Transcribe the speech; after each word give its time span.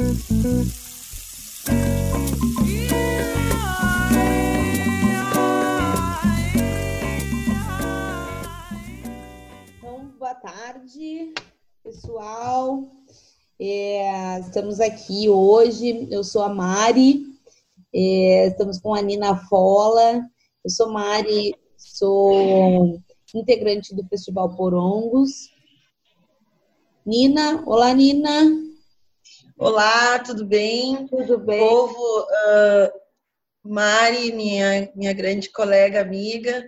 Então, 0.00 0.14
boa 10.16 10.34
tarde, 10.34 11.34
pessoal. 11.82 12.88
É, 13.58 14.38
estamos 14.38 14.78
aqui 14.78 15.28
hoje. 15.28 16.06
Eu 16.12 16.22
sou 16.22 16.42
a 16.42 16.48
Mari, 16.48 17.24
é, 17.92 18.46
estamos 18.46 18.78
com 18.78 18.94
a 18.94 19.02
Nina 19.02 19.34
Fola. 19.48 20.24
Eu 20.64 20.70
sou 20.70 20.92
Mari, 20.92 21.56
sou 21.76 23.02
integrante 23.34 23.96
do 23.96 24.06
Festival 24.06 24.54
Porongos. 24.54 25.50
Nina, 27.04 27.64
olá 27.66 27.92
Nina. 27.92 28.67
Olá, 29.60 30.20
tudo 30.20 30.46
bem? 30.46 31.08
Tudo 31.08 31.36
bem. 31.36 31.58
Povo, 31.58 32.20
uh, 32.22 33.68
Mari, 33.68 34.30
minha, 34.30 34.88
minha 34.94 35.12
grande 35.12 35.50
colega, 35.50 36.00
amiga, 36.00 36.64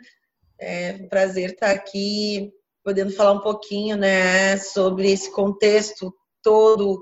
é 0.58 0.94
um 1.00 1.08
prazer 1.08 1.52
estar 1.52 1.70
aqui, 1.70 2.52
podendo 2.82 3.12
falar 3.12 3.30
um 3.30 3.42
pouquinho, 3.42 3.96
né, 3.96 4.56
sobre 4.56 5.08
esse 5.08 5.30
contexto 5.30 6.12
todo 6.42 7.00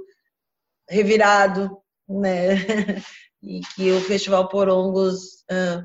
revirado, 0.87 1.75
né, 2.07 2.57
e 3.43 3.61
que 3.75 3.91
o 3.91 4.01
Festival 4.03 4.47
Porongos 4.47 5.43
uh, 5.51 5.81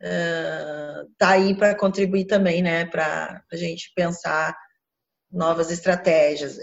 uh, 0.00 1.10
tá 1.18 1.30
aí 1.30 1.56
para 1.56 1.74
contribuir 1.74 2.26
também, 2.26 2.62
né, 2.62 2.86
para 2.86 3.42
a 3.50 3.56
gente 3.56 3.92
pensar 3.96 4.56
novas 5.28 5.72
estratégias. 5.72 6.56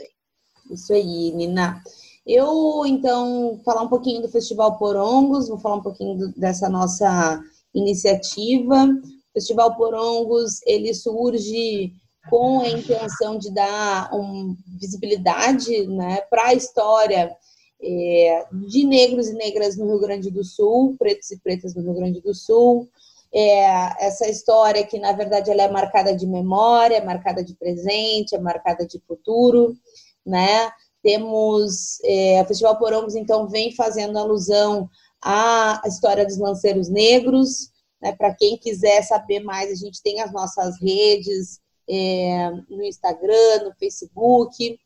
Isso 0.71 0.93
aí, 0.93 1.33
Nina. 1.33 1.83
Eu, 2.25 2.85
então, 2.85 3.59
falar 3.65 3.81
um 3.81 3.89
pouquinho 3.89 4.21
do 4.21 4.29
Festival 4.29 4.77
Porongos, 4.77 5.47
vou 5.47 5.57
falar 5.57 5.75
um 5.75 5.81
pouquinho 5.81 6.17
do, 6.17 6.39
dessa 6.39 6.69
nossa 6.69 7.41
iniciativa. 7.73 8.85
O 8.85 9.33
Festival 9.33 9.75
Porongos, 9.75 10.59
ele 10.65 10.93
surge 10.93 11.93
com 12.29 12.61
a 12.61 12.69
intenção 12.69 13.37
de 13.37 13.51
dar 13.51 14.13
um, 14.13 14.55
visibilidade 14.79 15.87
né, 15.87 16.21
para 16.29 16.49
a 16.49 16.53
história 16.53 17.35
é, 17.81 18.45
de 18.69 18.85
negros 18.85 19.27
e 19.27 19.33
negras 19.33 19.75
no 19.75 19.87
Rio 19.87 19.99
Grande 19.99 20.29
do 20.29 20.43
Sul, 20.43 20.95
pretos 20.99 21.31
e 21.31 21.39
pretas 21.39 21.73
no 21.73 21.81
Rio 21.81 21.95
Grande 21.95 22.21
do 22.21 22.35
Sul. 22.35 22.87
É, 23.33 24.05
essa 24.05 24.27
história 24.27 24.85
que, 24.85 24.99
na 24.99 25.13
verdade, 25.13 25.49
ela 25.49 25.63
é 25.63 25.71
marcada 25.71 26.15
de 26.15 26.27
memória, 26.27 26.97
é 26.97 27.03
marcada 27.03 27.43
de 27.43 27.55
presente, 27.55 28.35
é 28.35 28.39
marcada 28.39 28.85
de 28.85 28.99
futuro, 28.99 29.75
né? 30.23 30.69
Temos 31.03 31.99
é, 32.03 32.41
o 32.41 32.45
Festival 32.45 32.77
Porongos, 32.77 33.15
então, 33.15 33.47
vem 33.47 33.75
fazendo 33.75 34.17
alusão 34.17 34.89
à 35.23 35.81
história 35.85 36.25
dos 36.25 36.37
lanceiros 36.37 36.89
negros. 36.89 37.71
Né? 38.01 38.11
Para 38.13 38.33
quem 38.33 38.57
quiser 38.57 39.01
saber 39.03 39.39
mais, 39.41 39.71
a 39.71 39.75
gente 39.75 40.01
tem 40.01 40.21
as 40.21 40.31
nossas 40.31 40.79
redes 40.81 41.59
é, 41.89 42.51
no 42.69 42.83
Instagram, 42.83 43.63
no 43.63 43.73
Facebook. 43.77 44.79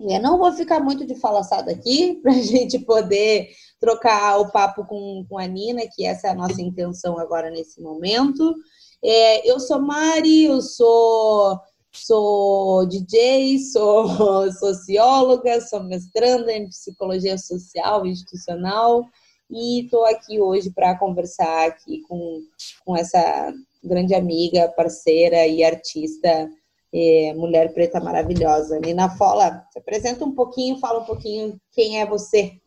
É, 0.00 0.18
não 0.18 0.38
vou 0.38 0.52
ficar 0.52 0.80
muito 0.80 1.06
de 1.06 1.14
falaçada 1.14 1.72
aqui 1.72 2.16
para 2.22 2.32
a 2.32 2.42
gente 2.42 2.78
poder 2.78 3.48
trocar 3.80 4.38
o 4.38 4.50
papo 4.50 4.84
com, 4.84 5.24
com 5.28 5.38
a 5.38 5.46
Nina, 5.46 5.82
que 5.92 6.04
essa 6.04 6.28
é 6.28 6.30
a 6.30 6.34
nossa 6.34 6.60
intenção 6.60 7.18
agora 7.18 7.50
nesse 7.50 7.80
momento. 7.80 8.54
É, 9.02 9.50
eu 9.50 9.58
sou 9.60 9.80
Mari, 9.80 10.44
eu 10.44 10.60
sou 10.60 11.58
sou 11.96 12.86
DJ, 12.86 13.58
sou 13.72 14.52
socióloga, 14.52 15.60
sou 15.60 15.82
mestranda 15.82 16.52
em 16.52 16.68
psicologia 16.68 17.36
social 17.38 18.06
e 18.06 18.10
institucional 18.10 19.04
e 19.50 19.84
estou 19.84 20.04
aqui 20.04 20.40
hoje 20.40 20.70
para 20.70 20.98
conversar 20.98 21.68
aqui 21.68 22.00
com, 22.02 22.42
com 22.84 22.96
essa 22.96 23.52
grande 23.82 24.14
amiga, 24.14 24.72
parceira 24.76 25.46
e 25.46 25.62
artista, 25.62 26.50
é, 26.92 27.32
mulher 27.34 27.72
preta 27.72 28.00
maravilhosa. 28.00 28.80
Nina 28.80 29.10
Fola, 29.16 29.64
se 29.70 29.78
apresenta 29.78 30.24
um 30.24 30.34
pouquinho, 30.34 30.78
fala 30.78 31.00
um 31.00 31.04
pouquinho 31.04 31.60
quem 31.72 32.00
é 32.00 32.06
você. 32.06 32.58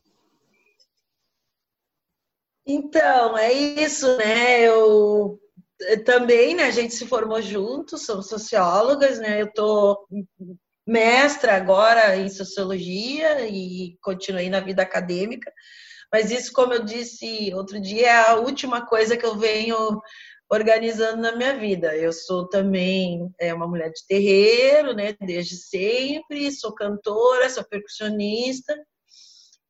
Então, 2.66 3.38
é 3.38 3.52
isso, 3.52 4.16
né? 4.18 4.62
Eu 4.62 5.39
também, 6.06 6.56
né, 6.56 6.64
a 6.64 6.72
gente 6.72 6.94
se 6.94 7.06
formou 7.06 7.42
juntos, 7.42 8.06
somos 8.06 8.28
sociólogas, 8.28 9.20
né? 9.20 9.42
Eu 9.42 9.52
tô 9.54 10.08
mestra 10.86 11.56
agora 11.56 12.16
em 12.18 12.30
sociologia 12.30 13.48
e 13.48 13.98
continuei 14.02 14.50
na 14.50 14.60
vida 14.60 14.82
acadêmica. 14.82 15.52
Mas 16.12 16.32
isso, 16.32 16.52
como 16.54 16.74
eu 16.74 16.84
disse 16.84 17.54
outro 17.54 17.80
dia, 17.80 18.08
é 18.08 18.30
a 18.30 18.36
última 18.36 18.86
coisa 18.86 19.16
que 19.16 19.26
eu 19.26 19.38
venho 19.38 20.02
organizando 20.52 21.22
na 21.22 21.36
minha 21.36 21.56
vida. 21.58 21.96
Eu 21.96 22.12
sou 22.12 22.48
também 22.50 23.32
é, 23.40 23.54
uma 23.54 23.68
mulher 23.68 23.92
de 23.92 24.06
terreiro, 24.08 24.94
né, 24.94 25.16
desde 25.22 25.56
sempre, 25.56 26.52
sou 26.52 26.74
cantora, 26.74 27.50
sou 27.50 27.64
percussionista 27.64 28.76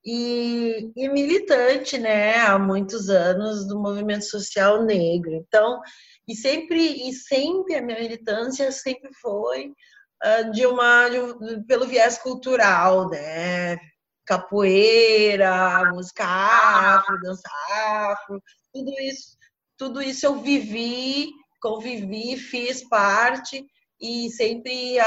e, 0.06 0.92
e, 0.96 1.10
militante, 1.10 1.98
né, 1.98 2.38
há 2.38 2.58
muitos 2.58 3.10
anos 3.10 3.68
do 3.68 3.80
movimento 3.80 4.26
social 4.26 4.84
negro. 4.84 5.34
Então, 5.34 5.82
e 6.28 6.36
sempre 6.36 7.10
e 7.10 7.14
sempre 7.14 7.76
a 7.76 7.82
minha 7.82 8.00
militância 8.00 8.72
sempre 8.72 9.10
foi 9.22 9.68
uh, 9.68 10.52
de 10.52 10.66
uma 10.66 11.10
de 11.10 11.20
um, 11.20 11.64
pelo 11.66 11.88
viés 11.88 12.18
cultural, 12.18 13.10
né, 13.10 13.78
capoeira, 14.26 15.92
música 15.92 16.24
afro, 16.26 17.20
dança 17.22 17.50
afro, 17.72 18.42
tudo 18.74 18.92
isso, 19.02 19.38
tudo 19.78 20.02
isso 20.02 20.26
eu 20.26 20.36
vivi, 20.42 21.30
convivi, 21.62 22.38
fiz 22.38 22.88
parte 22.88 23.66
e 24.00 24.30
sempre 24.30 25.00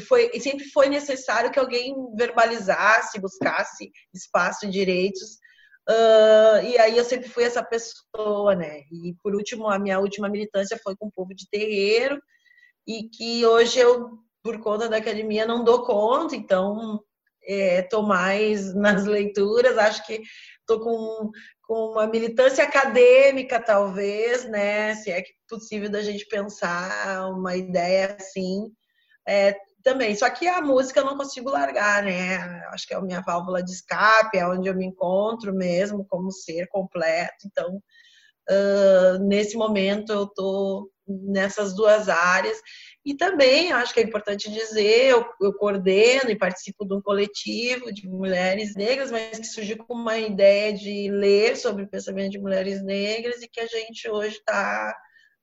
foi, 0.00 0.30
sempre 0.40 0.64
foi 0.70 0.88
necessário 0.88 1.50
que 1.50 1.58
alguém 1.58 1.94
verbalizasse, 2.16 3.20
buscasse 3.20 3.90
espaço 4.12 4.68
direitos. 4.68 5.38
Uh, 5.88 6.64
e 6.64 6.78
aí 6.78 6.96
eu 6.96 7.04
sempre 7.04 7.28
fui 7.28 7.44
essa 7.44 7.62
pessoa, 7.62 8.54
né? 8.54 8.80
E 8.90 9.14
por 9.22 9.34
último, 9.34 9.68
a 9.68 9.78
minha 9.78 9.98
última 9.98 10.28
militância 10.28 10.80
foi 10.82 10.96
com 10.96 11.06
o 11.06 11.12
povo 11.12 11.34
de 11.34 11.48
terreiro, 11.50 12.20
e 12.86 13.08
que 13.08 13.44
hoje 13.46 13.78
eu, 13.78 14.18
por 14.42 14.60
conta 14.60 14.88
da 14.88 14.96
academia, 14.98 15.46
não 15.46 15.64
dou 15.64 15.84
conta, 15.84 16.36
então 16.36 17.00
estou 17.42 18.04
é, 18.04 18.06
mais 18.06 18.74
nas 18.74 19.04
leituras, 19.04 19.76
acho 19.76 20.06
que 20.06 20.22
estou 20.60 20.80
com, 20.80 21.30
com 21.62 21.92
uma 21.92 22.06
militância 22.06 22.64
acadêmica, 22.64 23.60
talvez, 23.60 24.44
né? 24.48 24.94
Se 24.94 25.10
é 25.10 25.22
que 25.22 25.32
possível 25.48 25.90
da 25.90 26.02
gente 26.02 26.26
pensar 26.26 27.30
uma 27.30 27.56
ideia 27.56 28.16
assim. 28.18 28.72
É, 29.26 29.54
também. 29.84 30.16
Só 30.16 30.28
que 30.30 30.48
a 30.48 30.60
música 30.62 31.00
eu 31.00 31.04
não 31.04 31.16
consigo 31.16 31.50
largar, 31.50 32.02
né? 32.02 32.38
Acho 32.72 32.88
que 32.88 32.94
é 32.94 32.96
a 32.96 33.02
minha 33.02 33.20
válvula 33.20 33.62
de 33.62 33.70
escape, 33.70 34.38
é 34.38 34.48
onde 34.48 34.68
eu 34.68 34.74
me 34.74 34.86
encontro 34.86 35.54
mesmo 35.54 36.04
como 36.06 36.32
ser 36.32 36.66
completo. 36.68 37.46
Então, 37.46 37.76
uh, 38.50 39.18
nesse 39.20 39.56
momento 39.56 40.12
eu 40.12 40.26
tô 40.26 40.90
nessas 41.06 41.74
duas 41.74 42.08
áreas. 42.08 42.58
E 43.04 43.14
também, 43.14 43.70
acho 43.72 43.92
que 43.92 44.00
é 44.00 44.02
importante 44.02 44.50
dizer, 44.50 45.10
eu, 45.10 45.26
eu 45.42 45.52
coordeno 45.52 46.30
e 46.30 46.38
participo 46.38 46.86
de 46.86 46.94
um 46.94 47.02
coletivo 47.02 47.92
de 47.92 48.08
mulheres 48.08 48.74
negras, 48.74 49.10
mas 49.10 49.38
que 49.38 49.46
surgiu 49.46 49.76
com 49.76 49.92
uma 49.92 50.18
ideia 50.18 50.72
de 50.72 51.10
ler 51.10 51.56
sobre 51.58 51.84
o 51.84 51.88
pensamento 51.88 52.32
de 52.32 52.40
mulheres 52.40 52.82
negras 52.82 53.42
e 53.42 53.48
que 53.48 53.60
a 53.60 53.66
gente 53.66 54.08
hoje 54.08 54.36
está 54.36 54.96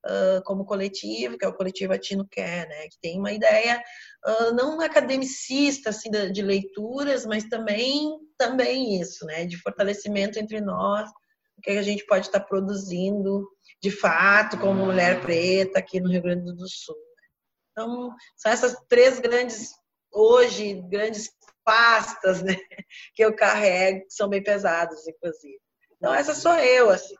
uh, 0.06 0.42
como 0.44 0.66
coletivo, 0.66 1.38
que 1.38 1.46
é 1.46 1.48
o 1.48 1.54
coletivo 1.54 1.94
Atino 1.94 2.28
Quer, 2.28 2.68
né? 2.68 2.88
Que 2.88 3.00
tem 3.02 3.20
uma 3.20 3.32
ideia 3.32 3.82
uh, 4.26 4.54
não 4.54 4.80
academicista 4.82 5.90
assim 5.90 6.10
de, 6.10 6.32
de, 6.32 6.42
leituras, 6.42 7.26
mas 7.26 7.46
também 7.46 8.18
também 8.38 9.00
isso, 9.00 9.26
né? 9.26 9.46
De 9.46 9.58
fortalecimento 9.58 10.40
entre 10.40 10.62
nós, 10.62 11.10
o 11.58 11.62
que 11.62 11.72
a 11.72 11.82
gente 11.82 12.06
pode 12.06 12.28
estar 12.28 12.42
produzindo 12.42 13.48
de 13.82 13.92
fato 13.92 14.58
como 14.60 14.86
mulher 14.86 15.22
preta 15.22 15.80
aqui 15.80 16.00
no 16.00 16.10
Rio 16.10 16.22
Grande 16.22 16.54
do 16.54 16.68
Sul. 16.68 16.96
Né? 16.96 17.28
Então 17.72 18.16
são 18.38 18.52
essas 18.52 18.76
três 18.88 19.20
grandes 19.20 19.72
hoje 20.12 20.82
grandes 20.90 21.30
pastas, 21.64 22.42
né? 22.42 22.56
Que 23.16 23.24
eu 23.24 23.36
carrego, 23.36 24.06
que 24.06 24.14
são 24.14 24.28
bem 24.28 24.44
pesadas, 24.44 25.08
inclusive. 25.08 25.60
Então, 25.96 26.14
essa 26.14 26.34
sou 26.34 26.56
eu, 26.56 26.90
assim. 26.90 27.16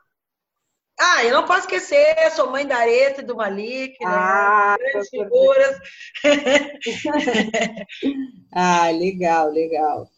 Ah, 0.98 1.24
eu 1.24 1.32
não 1.32 1.46
posso 1.46 1.60
esquecer, 1.60 2.14
sou 2.34 2.50
mãe 2.50 2.66
da 2.66 2.76
Areta 2.76 3.22
e 3.22 3.24
do 3.24 3.36
Malik, 3.36 3.96
né? 4.04 4.06
ah, 4.06 4.76
Grandes 4.78 5.08
figuras. 5.08 5.78
ah, 8.52 8.90
legal, 8.90 9.50
legal. 9.50 10.08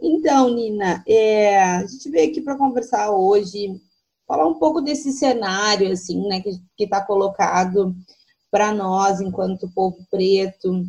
Então, 0.00 0.50
Nina, 0.50 1.04
é, 1.06 1.62
a 1.62 1.86
gente 1.86 2.10
veio 2.10 2.30
aqui 2.30 2.40
para 2.40 2.58
conversar 2.58 3.10
hoje, 3.10 3.80
falar 4.26 4.46
um 4.46 4.58
pouco 4.58 4.80
desse 4.80 5.12
cenário, 5.12 5.92
assim, 5.92 6.26
né, 6.26 6.40
que 6.40 6.50
está 6.82 7.04
colocado 7.04 7.94
para 8.50 8.72
nós, 8.72 9.20
enquanto 9.20 9.72
povo 9.72 9.98
preto, 10.10 10.84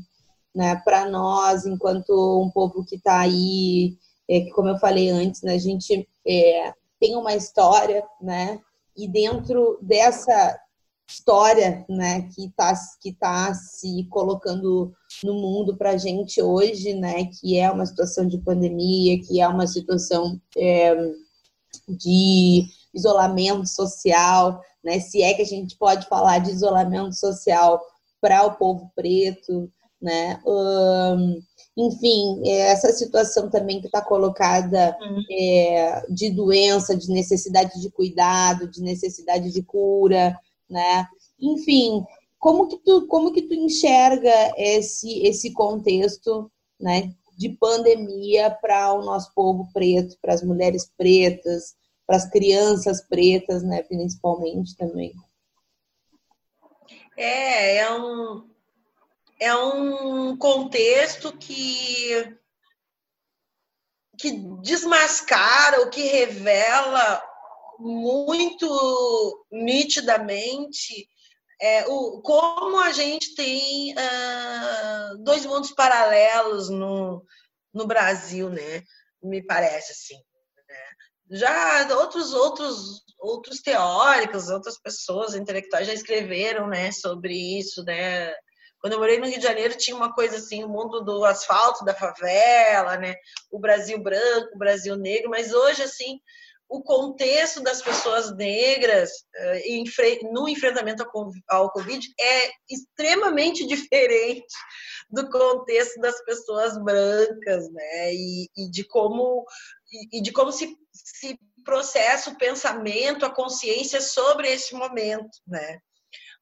né, 0.53 0.81
para 0.83 1.09
nós, 1.09 1.65
enquanto 1.65 2.41
um 2.41 2.49
povo 2.49 2.85
que 2.85 2.95
está 2.95 3.19
aí 3.19 3.97
é, 4.29 4.41
que, 4.41 4.51
como 4.51 4.69
eu 4.69 4.79
falei 4.79 5.09
antes, 5.09 5.41
né, 5.41 5.53
a 5.53 5.59
gente 5.59 6.07
é, 6.27 6.73
tem 6.99 7.15
uma 7.15 7.35
história, 7.35 8.03
né? 8.21 8.59
E 8.97 9.07
dentro 9.07 9.77
dessa 9.81 10.59
história, 11.09 11.85
né, 11.87 12.23
que 12.33 12.47
está 12.47 12.73
que 12.99 13.13
tá 13.13 13.53
se 13.53 14.05
colocando 14.09 14.91
no 15.23 15.33
mundo 15.35 15.77
para 15.77 15.91
a 15.91 15.97
gente 15.97 16.41
hoje, 16.41 16.93
né, 16.93 17.25
que 17.25 17.57
é 17.59 17.69
uma 17.69 17.85
situação 17.85 18.25
de 18.27 18.39
pandemia, 18.39 19.21
que 19.21 19.39
é 19.39 19.47
uma 19.47 19.67
situação 19.67 20.41
é, 20.57 20.95
de 21.87 22.65
isolamento 22.93 23.67
social, 23.67 24.61
né, 24.83 24.99
se 24.99 25.21
é 25.21 25.33
que 25.33 25.41
a 25.41 25.45
gente 25.45 25.77
pode 25.77 26.07
falar 26.07 26.39
de 26.39 26.51
isolamento 26.51 27.13
social 27.13 27.79
para 28.19 28.43
o 28.43 28.55
povo 28.55 28.91
preto, 28.95 29.71
né, 30.05 30.39
enfim, 31.75 32.41
é, 32.45 32.71
essa 32.71 32.91
situação 32.93 33.49
também 33.49 33.81
que 33.81 33.87
está 33.87 34.01
colocada 34.01 34.97
uhum. 35.01 35.23
é, 35.29 36.05
de 36.09 36.29
doença, 36.29 36.95
de 36.95 37.09
necessidade 37.09 37.81
de 37.81 37.91
cuidado, 37.91 38.69
de 38.69 38.81
necessidade 38.81 39.51
de 39.51 39.61
cura, 39.61 40.39
né? 40.69 41.05
Enfim, 41.37 42.05
como 42.39 42.67
que 42.67 42.77
tu, 42.77 43.07
como 43.07 43.33
que 43.33 43.41
tu 43.41 43.53
enxerga 43.53 44.53
esse, 44.57 45.21
esse 45.27 45.51
contexto, 45.51 46.49
né, 46.79 47.13
de 47.37 47.49
pandemia 47.49 48.51
para 48.61 48.93
o 48.93 49.03
nosso 49.03 49.33
povo 49.35 49.67
preto, 49.73 50.15
para 50.21 50.33
as 50.33 50.43
mulheres 50.43 50.89
pretas, 50.97 51.75
para 52.07 52.15
as 52.15 52.29
crianças 52.29 53.05
pretas, 53.05 53.63
né, 53.63 53.83
principalmente 53.83 54.77
também? 54.77 55.11
É, 57.17 57.77
é 57.77 57.91
um, 57.91 58.43
é 59.39 59.55
um 59.55 60.37
contexto 60.37 61.35
que 61.37 62.37
que 64.17 64.31
desmascara, 64.61 65.81
o 65.81 65.89
que 65.89 66.03
revela 66.03 67.21
muito 67.77 69.45
nitidamente 69.51 71.09
é, 71.59 71.85
o, 71.87 72.21
como 72.21 72.79
a 72.79 72.91
gente 72.91 73.33
tem 73.33 73.93
uh, 73.93 75.17
dois 75.19 75.45
mundos 75.45 75.71
paralelos 75.71 76.69
no, 76.69 77.25
no 77.73 77.87
Brasil, 77.87 78.49
né? 78.49 78.83
Me 79.23 79.41
parece 79.41 79.93
assim. 79.93 80.15
Né? 80.67 81.37
Já 81.37 81.95
outros 81.97 82.33
outros 82.33 83.05
outros 83.17 83.61
teóricos, 83.61 84.49
outras 84.49 84.79
pessoas 84.79 85.33
intelectuais 85.33 85.87
já 85.87 85.93
escreveram, 85.93 86.67
né, 86.67 86.91
sobre 86.91 87.33
isso, 87.57 87.83
né? 87.83 88.31
Quando 88.79 88.93
eu 88.93 88.99
morei 88.99 89.19
no 89.19 89.25
Rio 89.25 89.37
de 89.37 89.43
Janeiro, 89.43 89.75
tinha 89.77 89.95
uma 89.95 90.13
coisa 90.13 90.37
assim, 90.37 90.63
o 90.63 90.69
mundo 90.69 91.01
do 91.01 91.25
asfalto, 91.25 91.83
da 91.83 91.93
favela, 91.93 92.97
né? 92.97 93.15
O 93.51 93.59
Brasil 93.59 93.97
branco, 94.01 94.55
o 94.55 94.59
Brasil 94.59 94.95
negro, 94.95 95.29
mas 95.29 95.53
hoje, 95.53 95.81
assim, 95.83 96.19
o 96.67 96.81
contexto 96.81 97.61
das 97.61 97.81
pessoas 97.81 98.35
negras 98.35 99.11
eh, 99.35 99.83
no 100.31 100.49
enfrentamento 100.49 101.05
ao 101.47 101.71
Covid 101.71 102.07
é 102.19 102.51
extremamente 102.69 103.65
diferente 103.67 104.53
do 105.09 105.29
contexto 105.29 105.99
das 105.99 106.23
pessoas 106.23 106.77
brancas, 106.83 107.71
né? 107.71 108.13
E, 108.13 108.49
e 108.57 108.69
de 108.69 108.83
como 108.83 109.45
e 110.11 110.21
de 110.21 110.31
como 110.31 110.51
se, 110.51 110.75
se 110.91 111.39
processa 111.63 112.31
o 112.31 112.37
pensamento, 112.37 113.25
a 113.25 113.33
consciência 113.33 114.01
sobre 114.01 114.51
esse 114.51 114.73
momento, 114.73 115.29
né? 115.47 115.79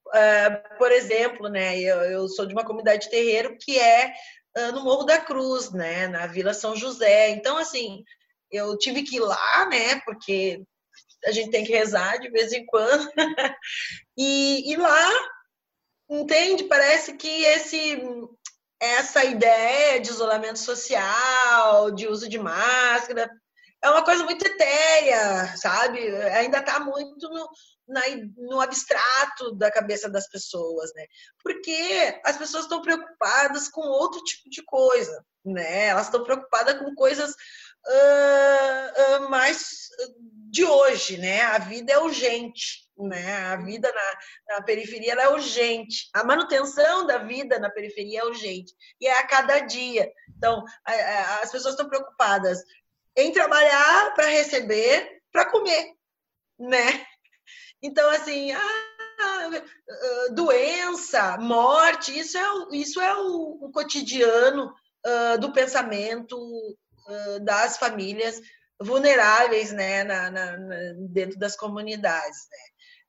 Uh, 0.08 0.78
por 0.78 0.92
exemplo, 0.92 1.50
né, 1.50 1.80
eu, 1.80 1.98
eu, 2.04 2.28
sou 2.28 2.46
de 2.46 2.54
uma 2.54 2.66
comunidade 2.66 3.06
de 3.06 3.10
terreiro 3.10 3.58
que 3.60 3.80
é 3.80 4.14
uh, 4.58 4.72
no 4.74 4.84
Morro 4.84 5.06
da 5.06 5.20
Cruz, 5.20 5.72
né, 5.72 6.08
na 6.08 6.28
Vila 6.28 6.54
São 6.54 6.76
José. 6.76 7.30
Então, 7.30 7.58
assim, 7.58 8.04
eu 8.52 8.78
tive 8.78 9.04
que 9.04 9.16
ir 9.16 9.22
lá, 9.22 9.68
né, 9.70 10.00
porque 10.06 10.62
a 11.26 11.32
gente 11.32 11.52
tem 11.52 11.64
que 11.64 11.72
rezar 11.72 12.20
de 12.20 12.30
vez 12.30 12.52
em 12.52 12.66
quando. 12.66 13.10
e, 14.18 14.72
e 14.72 14.76
lá, 14.76 15.12
entende? 16.10 16.66
Parece 16.66 17.14
que 17.14 17.44
esse 17.46 18.02
essa 18.80 19.24
ideia 19.24 19.98
de 20.02 20.10
isolamento 20.10 20.60
social, 20.60 21.90
de 21.92 22.06
uso 22.06 22.28
de 22.28 22.38
máscara, 22.38 23.30
é 23.82 23.90
uma 23.90 24.04
coisa 24.04 24.26
muito 24.26 24.46
etérea, 24.46 25.56
sabe? 25.56 26.00
Ainda 26.32 26.60
está 26.60 26.82
muito 26.82 27.30
no, 27.30 27.50
na, 27.88 28.02
no 28.38 28.62
abstrato 28.62 29.54
da 29.56 29.72
cabeça 29.72 30.10
das 30.10 30.28
pessoas, 30.28 30.94
né? 30.96 31.06
Porque 31.44 32.20
as 32.26 32.38
pessoas 32.38 32.64
estão 32.64 32.82
preocupadas 32.82 33.68
com 33.68 33.82
outro 33.82 34.24
tipo 34.24 34.50
de 34.50 34.64
coisa, 34.64 35.24
né? 35.46 35.88
Elas 35.88 36.08
estão 36.08 36.24
preocupadas 36.24 36.78
com 36.80 36.96
coisas 36.96 37.32
uh, 37.32 39.26
uh, 39.26 39.30
mais 39.30 39.90
de 40.50 40.64
hoje, 40.64 41.18
né? 41.18 41.42
A 41.42 41.58
vida 41.58 41.92
é 41.92 42.00
urgente, 42.00 42.88
né? 42.98 43.38
A 43.48 43.56
vida 43.58 43.92
na, 43.92 44.56
na 44.56 44.64
periferia 44.64 45.14
é 45.14 45.30
urgente. 45.30 46.10
A 46.14 46.24
manutenção 46.24 47.06
da 47.06 47.18
vida 47.18 47.60
na 47.60 47.70
periferia 47.70 48.20
é 48.20 48.26
urgente 48.26 48.74
e 49.02 49.08
é 49.08 49.20
a 49.20 49.28
cada 49.28 49.60
dia. 49.60 50.12
Então, 50.38 50.64
a, 50.86 50.92
a, 50.92 51.40
as 51.42 51.52
pessoas 51.52 51.74
estão 51.74 51.90
preocupadas 51.90 52.60
em 53.16 53.32
trabalhar 53.32 54.14
para 54.14 54.28
receber, 54.28 55.22
para 55.32 55.50
comer, 55.50 55.94
né? 56.60 57.06
Então, 57.84 58.10
assim, 58.12 58.50
ah, 58.54 58.94
doença, 60.32 61.38
morte, 61.38 62.18
isso 62.18 62.38
é, 62.38 62.44
isso 62.72 63.02
é 63.02 63.14
o, 63.14 63.58
o 63.62 63.72
cotidiano 63.72 64.74
uh, 65.06 65.38
do 65.38 65.52
pensamento 65.52 66.38
uh, 66.38 67.40
das 67.44 67.78
famílias 67.78 68.40
vulneráveis 68.82 69.74
né, 69.74 70.06
na, 70.06 70.32
na, 70.32 70.58
na, 70.58 70.76
dentro 71.10 71.38
das 71.38 71.58
comunidades. 71.58 72.48
Né? 72.50 72.58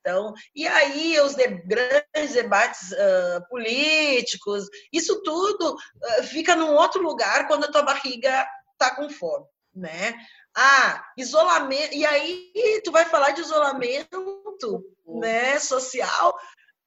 Então, 0.00 0.34
e 0.54 0.66
aí 0.66 1.20
os 1.20 1.36
de, 1.36 1.46
grandes 1.46 2.34
debates 2.34 2.90
uh, 2.90 3.48
políticos, 3.48 4.68
isso 4.92 5.22
tudo 5.22 5.76
fica 6.24 6.56
num 6.56 6.74
outro 6.74 7.00
lugar 7.00 7.46
quando 7.46 7.64
a 7.64 7.70
tua 7.70 7.82
barriga 7.82 8.44
está 8.72 8.94
com 8.94 9.08
fome 9.08 9.46
né? 9.74 10.14
Ah, 10.56 11.04
isolamento. 11.16 11.94
E 11.94 12.06
aí 12.06 12.52
tu 12.84 12.92
vai 12.92 13.04
falar 13.04 13.32
de 13.32 13.40
isolamento, 13.40 14.84
né, 15.06 15.58
social. 15.58 16.38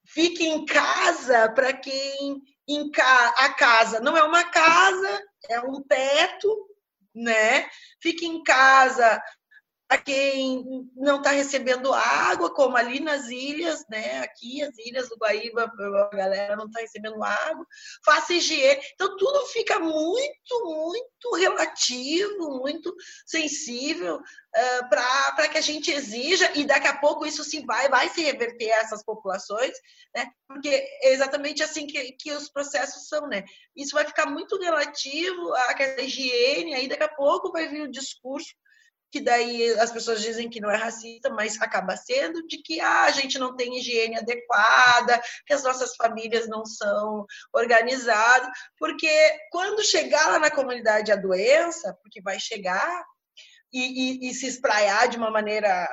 Fique 0.06 0.46
em 0.46 0.64
casa 0.64 1.50
para 1.50 1.72
quem 1.72 2.42
em 2.66 2.90
ca... 2.90 3.34
a 3.38 3.52
casa 3.54 4.00
não 4.00 4.16
é 4.16 4.22
uma 4.22 4.44
casa, 4.44 5.22
é 5.48 5.60
um 5.60 5.82
teto, 5.82 6.68
né? 7.14 7.68
Fique 8.00 8.26
em 8.26 8.42
casa 8.42 9.20
a 9.88 9.96
quem 9.96 10.86
não 10.94 11.16
está 11.16 11.30
recebendo 11.30 11.94
água, 11.94 12.52
como 12.52 12.76
ali 12.76 13.00
nas 13.00 13.28
ilhas, 13.28 13.86
né? 13.88 14.20
Aqui, 14.20 14.62
as 14.62 14.76
ilhas 14.76 15.08
do 15.08 15.16
Guaíba, 15.16 15.64
a 15.64 16.14
galera 16.14 16.56
não 16.56 16.66
está 16.66 16.80
recebendo 16.80 17.24
água, 17.24 17.66
faça 18.04 18.34
higiene. 18.34 18.82
Então, 18.92 19.16
tudo 19.16 19.46
fica 19.46 19.78
muito, 19.78 20.64
muito 20.64 21.36
relativo, 21.36 22.58
muito 22.58 22.94
sensível 23.26 24.16
uh, 24.16 24.22
eh, 24.54 24.82
para 24.90 25.48
que 25.48 25.56
a 25.56 25.62
gente 25.62 25.90
exija, 25.90 26.50
e 26.54 26.66
daqui 26.66 26.86
a 26.86 26.98
pouco 26.98 27.24
isso 27.24 27.42
sim 27.42 27.64
vai, 27.64 27.88
vai 27.88 28.10
se 28.10 28.20
reverter 28.20 28.70
a 28.72 28.80
essas 28.80 29.02
populações, 29.02 29.72
né? 30.14 30.30
Porque 30.46 30.68
é 30.68 31.14
exatamente 31.14 31.62
assim 31.62 31.86
que, 31.86 32.12
que 32.12 32.30
os 32.32 32.50
processos 32.50 33.08
são, 33.08 33.26
né? 33.26 33.42
Isso 33.74 33.94
vai 33.94 34.04
ficar 34.04 34.26
muito 34.26 34.58
relativo 34.58 35.54
à 35.54 36.02
higiene, 36.02 36.74
aí 36.74 36.88
daqui 36.88 37.04
a 37.04 37.08
pouco 37.08 37.50
vai 37.50 37.68
vir 37.68 37.80
o 37.80 37.90
discurso 37.90 38.54
que 39.10 39.20
daí 39.20 39.70
as 39.78 39.90
pessoas 39.90 40.20
dizem 40.20 40.50
que 40.50 40.60
não 40.60 40.70
é 40.70 40.76
racista, 40.76 41.30
mas 41.30 41.60
acaba 41.60 41.96
sendo, 41.96 42.46
de 42.46 42.58
que 42.58 42.80
ah, 42.80 43.04
a 43.04 43.10
gente 43.10 43.38
não 43.38 43.56
tem 43.56 43.78
higiene 43.78 44.18
adequada, 44.18 45.20
que 45.46 45.52
as 45.52 45.62
nossas 45.62 45.96
famílias 45.96 46.48
não 46.48 46.64
são 46.64 47.26
organizadas, 47.52 48.48
porque 48.78 49.10
quando 49.50 49.84
chegar 49.84 50.28
lá 50.28 50.38
na 50.38 50.50
comunidade 50.50 51.12
a 51.12 51.16
doença, 51.16 51.96
porque 52.02 52.20
vai 52.20 52.38
chegar 52.38 53.04
e, 53.72 54.26
e, 54.26 54.30
e 54.30 54.34
se 54.34 54.46
espraiar 54.46 55.08
de 55.08 55.16
uma 55.16 55.30
maneira 55.30 55.88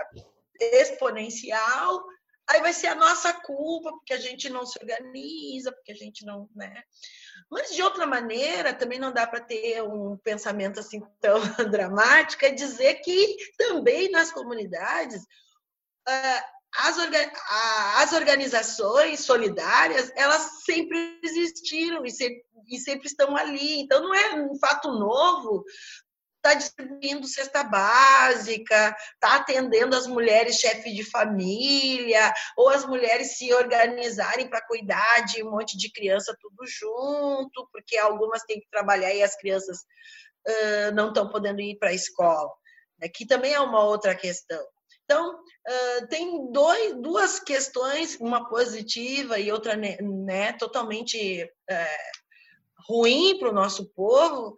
exponencial, 0.60 2.04
aí 2.48 2.62
vai 2.62 2.74
ser 2.74 2.88
a 2.88 2.96
nossa 2.96 3.34
culpa, 3.34 3.92
porque 3.92 4.14
a 4.14 4.20
gente 4.20 4.50
não 4.50 4.66
se 4.66 4.78
organiza, 4.82 5.72
porque 5.72 5.92
a 5.92 5.96
gente 5.96 6.26
não, 6.26 6.50
né? 6.56 6.84
Mas 7.50 7.72
de 7.72 7.82
outra 7.82 8.06
maneira, 8.06 8.74
também 8.74 9.00
não 9.00 9.12
dá 9.12 9.28
para 9.28 9.40
ter 9.40 9.82
um 9.84 10.18
pensamento 10.18 10.80
assim 10.80 11.02
tão 11.20 11.40
dramático, 11.70 12.46
é 12.46 12.52
dizer 12.52 12.96
que 12.96 13.38
também 13.58 14.10
nas 14.12 14.32
comunidades 14.32 15.26
as, 16.78 16.98
as 17.98 18.14
organizações 18.14 19.22
solidárias 19.22 20.12
elas 20.16 20.64
sempre 20.66 21.20
existiram 21.24 22.06
e 22.06 22.12
e 22.68 22.80
sempre 22.80 23.08
estão 23.08 23.36
ali. 23.36 23.80
Então 23.80 24.02
não 24.02 24.14
é 24.14 24.34
um 24.36 24.58
fato 24.58 24.92
novo 24.92 25.64
está 26.46 26.54
distribuindo 26.54 27.28
cesta 27.28 27.64
básica, 27.64 28.96
está 29.14 29.38
atendendo 29.38 29.96
as 29.96 30.06
mulheres 30.06 30.58
chefe 30.58 30.94
de 30.94 31.04
família, 31.04 32.32
ou 32.56 32.70
as 32.70 32.86
mulheres 32.86 33.38
se 33.38 33.52
organizarem 33.52 34.48
para 34.48 34.66
cuidar 34.66 35.26
de 35.26 35.44
um 35.44 35.50
monte 35.50 35.76
de 35.76 35.92
criança 35.92 36.38
tudo 36.40 36.64
junto, 36.68 37.68
porque 37.72 37.98
algumas 37.98 38.44
têm 38.44 38.60
que 38.60 38.70
trabalhar 38.70 39.14
e 39.14 39.24
as 39.24 39.36
crianças 39.36 39.80
uh, 40.48 40.94
não 40.94 41.08
estão 41.08 41.28
podendo 41.28 41.60
ir 41.60 41.78
para 41.80 41.90
a 41.90 41.94
escola, 41.94 42.52
né? 43.00 43.10
que 43.10 43.26
também 43.26 43.54
é 43.54 43.60
uma 43.60 43.84
outra 43.84 44.14
questão. 44.14 44.64
Então, 45.04 45.36
uh, 45.36 46.08
tem 46.10 46.52
dois, 46.52 46.96
duas 47.02 47.40
questões, 47.40 48.20
uma 48.20 48.48
positiva 48.50 49.40
e 49.40 49.52
outra 49.52 49.76
né, 49.76 49.98
né 50.02 50.54
totalmente 50.54 51.44
uh, 51.44 52.26
ruim 52.88 53.38
para 53.40 53.50
o 53.50 53.54
nosso 53.54 53.88
povo, 53.94 54.56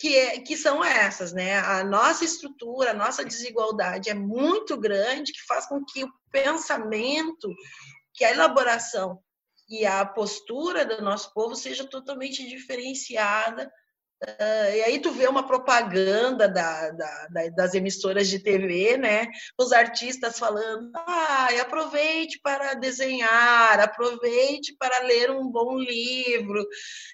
que, 0.00 0.16
é, 0.16 0.40
que 0.40 0.56
são 0.56 0.82
essas, 0.82 1.32
né? 1.32 1.58
A 1.58 1.84
nossa 1.84 2.24
estrutura, 2.24 2.92
a 2.92 2.94
nossa 2.94 3.22
desigualdade 3.22 4.08
é 4.08 4.14
muito 4.14 4.78
grande, 4.78 5.32
que 5.32 5.44
faz 5.46 5.66
com 5.66 5.84
que 5.84 6.04
o 6.04 6.12
pensamento, 6.32 7.54
que 8.14 8.24
a 8.24 8.30
elaboração 8.30 9.20
e 9.68 9.84
a 9.84 10.04
postura 10.06 10.86
do 10.86 11.02
nosso 11.02 11.32
povo 11.34 11.54
seja 11.54 11.84
totalmente 11.84 12.48
diferenciada 12.48 13.70
Uh, 14.22 14.76
e 14.76 14.82
aí 14.82 14.98
tu 14.98 15.10
vê 15.12 15.26
uma 15.26 15.46
propaganda 15.46 16.46
da, 16.46 16.90
da, 16.90 17.26
da, 17.28 17.48
das 17.48 17.72
emissoras 17.72 18.28
de 18.28 18.38
TV, 18.38 18.98
né? 18.98 19.26
Os 19.58 19.72
artistas 19.72 20.38
falando, 20.38 20.92
ah, 20.94 21.48
aproveite 21.62 22.38
para 22.42 22.74
desenhar, 22.74 23.80
aproveite 23.80 24.76
para 24.78 24.98
ler 25.04 25.30
um 25.30 25.50
bom 25.50 25.78
livro. 25.78 26.60
O 26.60 26.66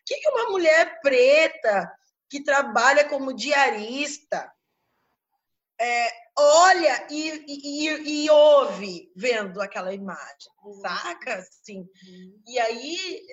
que, 0.05 0.17
que 0.17 0.29
uma 0.31 0.51
mulher 0.51 0.99
preta 1.01 1.89
que 2.29 2.43
trabalha 2.43 3.09
como 3.09 3.33
diarista 3.33 4.53
é, 5.79 6.09
olha 6.39 7.07
e, 7.11 7.45
e, 7.47 8.25
e, 8.25 8.31
ouve 8.31 9.13
vendo 9.15 9.61
aquela 9.61 9.93
imagem, 9.93 10.51
uhum. 10.65 10.81
saca? 10.81 11.35
Assim. 11.35 11.81
Uhum. 11.81 12.43
E 12.47 12.59
aí 12.59 13.27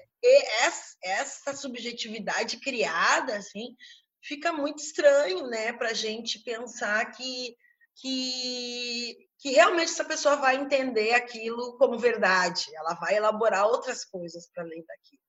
essa 1.03 1.53
subjetividade 1.53 2.57
criada, 2.57 3.35
assim, 3.35 3.75
fica 4.21 4.53
muito 4.53 4.79
estranho, 4.79 5.47
né, 5.47 5.73
para 5.73 5.89
a 5.89 5.93
gente 5.93 6.39
pensar 6.39 7.11
que, 7.11 7.55
que, 7.95 9.17
que 9.37 9.49
realmente 9.51 9.91
essa 9.91 10.05
pessoa 10.05 10.37
vai 10.37 10.55
entender 10.55 11.13
aquilo 11.13 11.77
como 11.77 11.99
verdade, 11.99 12.73
ela 12.73 12.93
vai 12.95 13.15
elaborar 13.15 13.67
outras 13.67 14.05
coisas 14.05 14.49
para 14.49 14.63
além 14.63 14.83
daquilo. 14.85 15.21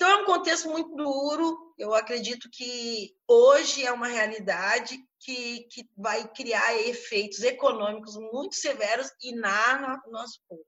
Então, 0.00 0.12
é 0.12 0.22
um 0.22 0.24
contexto 0.24 0.70
muito 0.70 0.96
duro. 0.96 1.74
Eu 1.76 1.92
acredito 1.92 2.48
que 2.50 3.14
hoje 3.28 3.84
é 3.84 3.92
uma 3.92 4.08
realidade 4.08 4.98
que, 5.18 5.64
que 5.64 5.86
vai 5.94 6.26
criar 6.26 6.74
efeitos 6.74 7.42
econômicos 7.42 8.16
muito 8.16 8.54
severos 8.54 9.12
e 9.22 9.34
na 9.34 10.00
no 10.06 10.10
nosso 10.10 10.40
povo, 10.48 10.64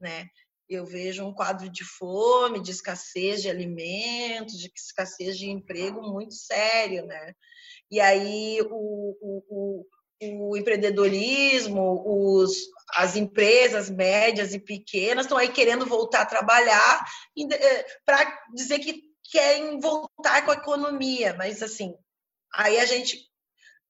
né? 0.00 0.28
Eu 0.68 0.86
vejo 0.86 1.24
um 1.24 1.34
quadro 1.34 1.68
de 1.68 1.82
fome, 1.82 2.62
de 2.62 2.70
escassez 2.70 3.42
de 3.42 3.50
alimentos, 3.50 4.56
de 4.56 4.70
escassez 4.72 5.36
de 5.36 5.50
emprego 5.50 6.00
muito 6.00 6.34
sério, 6.34 7.04
né? 7.06 7.32
E 7.90 7.98
aí 8.00 8.60
o, 8.70 9.16
o, 9.50 9.84
o 10.22 10.56
empreendedorismo, 10.56 12.02
os, 12.06 12.56
as 12.94 13.16
empresas 13.16 13.90
médias 13.90 14.54
e 14.54 14.58
pequenas 14.58 15.26
estão 15.26 15.38
aí 15.38 15.48
querendo 15.48 15.84
voltar 15.86 16.22
a 16.22 16.26
trabalhar 16.26 17.04
eh, 17.38 17.86
para 18.04 18.44
dizer 18.54 18.78
que 18.78 19.02
querem 19.30 19.78
voltar 19.80 20.44
com 20.44 20.52
a 20.52 20.54
economia, 20.54 21.34
mas 21.36 21.62
assim, 21.62 21.94
aí 22.54 22.78
a 22.78 22.86
gente 22.86 23.18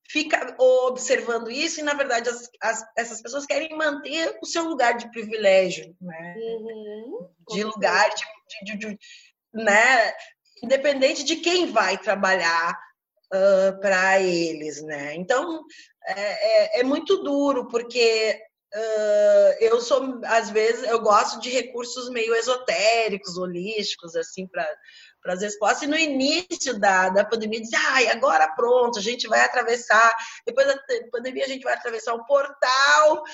fica 0.09 0.57
observando 0.59 1.51
isso 1.51 1.81
e, 1.81 1.83
na 1.83 1.95
verdade, 1.95 2.29
as, 2.29 2.49
as, 2.61 2.85
essas 2.97 3.23
pessoas 3.23 3.47
querem 3.47 3.77
manter 3.77 4.39
o 4.41 4.47
seu 4.47 4.65
lugar 4.65 4.97
de 4.97 5.11
privilégio, 5.11 5.97
né? 6.01 6.35
Uhum, 6.37 7.29
de 7.51 7.65
lugar 7.65 8.09
de, 8.11 8.25
de, 8.65 8.79
de, 8.79 8.91
de, 8.91 8.99
né? 9.53 10.13
Independente 10.63 11.23
de 11.25 11.37
quem 11.37 11.71
vai 11.71 11.99
trabalhar 11.99 12.79
uh, 13.33 13.81
para 13.81 14.21
eles, 14.21 14.83
né? 14.83 15.15
Então, 15.15 15.65
é, 16.07 16.79
é, 16.79 16.81
é 16.81 16.83
muito 16.85 17.23
duro, 17.23 17.69
porque 17.69 18.41
Uh, 18.75 19.57
eu 19.61 19.81
sou, 19.81 20.21
às 20.25 20.51
vezes, 20.51 20.83
eu 20.83 21.01
gosto 21.01 21.41
de 21.41 21.49
recursos 21.49 22.11
meio 22.11 22.35
esotéricos, 22.35 23.39
holísticos, 23.39 24.15
assim, 24.17 24.47
para 24.47 24.69
para 25.27 25.35
as 25.35 25.43
respostas. 25.43 25.83
E 25.83 25.87
no 25.89 25.99
início 25.99 26.79
da, 26.79 27.09
da 27.09 27.25
pandemia, 27.25 27.61
dizia, 27.61 27.79
ai, 27.89 28.09
agora 28.09 28.49
pronto, 28.55 28.99
a 28.99 29.03
gente 29.03 29.27
vai 29.27 29.41
atravessar, 29.41 30.15
depois 30.47 30.67
da 30.69 30.79
pandemia 31.11 31.45
a 31.45 31.49
gente 31.49 31.65
vai 31.65 31.75
atravessar 31.75 32.15
um 32.15 32.25
portal 32.25 33.25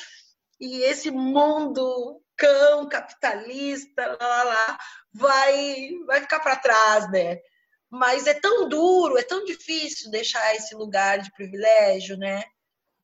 e 0.59 0.83
esse 0.85 1.11
mundo 1.11 2.19
cão 2.35 2.89
capitalista, 2.89 4.07
lá, 4.07 4.27
lá, 4.27 4.43
lá 4.45 4.79
vai, 5.13 5.91
vai 6.07 6.21
ficar 6.23 6.41
para 6.41 6.57
trás, 6.57 7.11
né? 7.11 7.39
Mas 7.93 8.27
é 8.27 8.33
tão 8.33 8.69
duro, 8.69 9.19
é 9.19 9.23
tão 9.23 9.45
difícil 9.45 10.11
deixar 10.11 10.57
esse 10.57 10.75
lugar 10.75 11.19
de 11.19 11.31
privilégio, 11.33 12.17
né? 12.17 12.43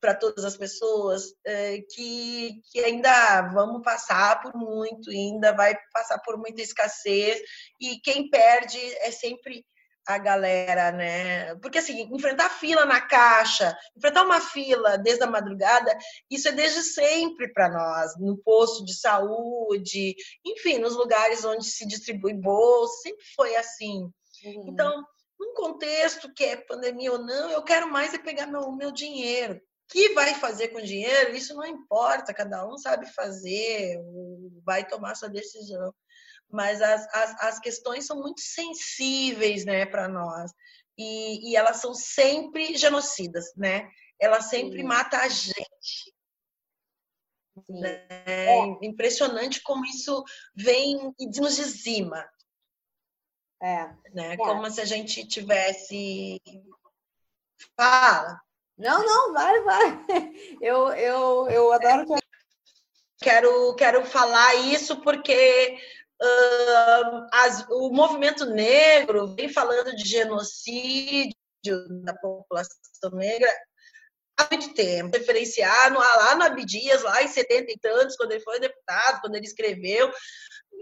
para 0.01 0.15
todas 0.15 0.45
as 0.45 0.55
pessoas, 0.55 1.33
é, 1.45 1.79
que, 1.93 2.61
que 2.71 2.79
ainda 2.79 3.41
vamos 3.53 3.83
passar 3.83 4.41
por 4.41 4.55
muito, 4.55 5.09
ainda 5.09 5.51
vai 5.51 5.77
passar 5.93 6.19
por 6.19 6.37
muita 6.37 6.61
escassez, 6.61 7.39
e 7.79 7.99
quem 7.99 8.29
perde 8.29 8.79
é 8.99 9.11
sempre 9.11 9.65
a 10.07 10.17
galera, 10.17 10.91
né? 10.91 11.53
Porque 11.55 11.77
assim, 11.77 12.01
enfrentar 12.11 12.49
fila 12.49 12.83
na 12.83 12.99
caixa, 12.99 13.77
enfrentar 13.95 14.23
uma 14.23 14.41
fila 14.41 14.97
desde 14.97 15.23
a 15.23 15.27
madrugada, 15.27 15.95
isso 16.31 16.47
é 16.47 16.51
desde 16.51 16.81
sempre 16.81 17.51
para 17.53 17.69
nós, 17.69 18.17
no 18.17 18.37
posto 18.37 18.83
de 18.83 18.97
saúde, 18.97 20.15
enfim, 20.43 20.79
nos 20.79 20.95
lugares 20.95 21.45
onde 21.45 21.65
se 21.65 21.85
distribui 21.85 22.33
bolsa, 22.33 22.93
sempre 23.03 23.25
foi 23.35 23.55
assim. 23.55 24.09
Uhum. 24.43 24.65
Então, 24.67 25.03
num 25.39 25.53
contexto 25.53 26.33
que 26.33 26.43
é 26.43 26.55
pandemia 26.55 27.11
ou 27.11 27.19
não, 27.19 27.49
eu 27.49 27.63
quero 27.63 27.91
mais 27.91 28.13
é 28.13 28.17
pegar 28.17 28.47
meu, 28.47 28.71
meu 28.71 28.91
dinheiro 28.91 29.61
que 29.89 30.13
vai 30.13 30.35
fazer 30.35 30.69
com 30.69 30.79
dinheiro, 30.79 31.35
isso 31.35 31.55
não 31.55 31.65
importa, 31.65 32.33
cada 32.33 32.65
um 32.67 32.77
sabe 32.77 33.11
fazer, 33.11 33.97
vai 34.63 34.87
tomar 34.87 35.15
sua 35.15 35.29
decisão. 35.29 35.93
Mas 36.47 36.81
as, 36.81 37.07
as, 37.13 37.41
as 37.41 37.59
questões 37.59 38.05
são 38.05 38.17
muito 38.17 38.39
sensíveis 38.39 39.65
né, 39.65 39.85
para 39.85 40.07
nós. 40.07 40.51
E, 40.97 41.51
e, 41.51 41.55
elas 41.55 41.77
são 41.77 41.93
sempre 41.93 42.77
genocidas, 42.77 43.45
né? 43.55 43.89
Elas 44.19 44.45
sempre 44.45 44.79
Sim. 44.79 44.83
matam 44.83 45.19
a 45.19 45.27
gente. 45.27 46.13
Né? 47.69 48.05
É 48.25 48.57
impressionante 48.83 49.61
como 49.63 49.85
isso 49.85 50.23
vem 50.55 51.13
e 51.19 51.25
nos 51.39 51.55
dizima. 51.55 52.27
É. 53.61 53.89
Né? 54.13 54.33
É. 54.33 54.37
Como 54.37 54.69
se 54.69 54.81
a 54.81 54.85
gente 54.85 55.25
tivesse. 55.27 56.41
Fala. 57.75 58.39
Não, 58.77 59.05
não, 59.05 59.33
vai, 59.33 59.61
vai. 59.61 60.05
Eu, 60.61 60.87
eu, 60.93 61.49
eu 61.49 61.73
adoro. 61.73 62.05
Quero, 63.21 63.75
quero 63.75 64.05
falar 64.05 64.55
isso 64.55 65.01
porque 65.01 65.77
uh, 66.21 67.27
as, 67.33 67.65
o 67.69 67.89
movimento 67.89 68.45
negro 68.45 69.35
vem 69.35 69.49
falando 69.49 69.93
de 69.93 70.07
genocídio 70.07 71.35
da 72.05 72.13
população 72.13 73.11
negra 73.11 73.53
há 74.37 74.47
muito 74.49 74.73
tempo. 74.73 75.17
Referenciar 75.17 75.91
no, 75.91 75.99
lá 75.99 76.35
no 76.35 76.43
Abdias, 76.43 77.01
lá 77.03 77.21
em 77.21 77.27
70 77.27 77.71
e 77.71 77.77
tantos, 77.77 78.15
quando 78.15 78.31
ele 78.31 78.43
foi 78.43 78.59
deputado, 78.61 79.19
quando 79.19 79.35
ele 79.35 79.45
escreveu, 79.45 80.09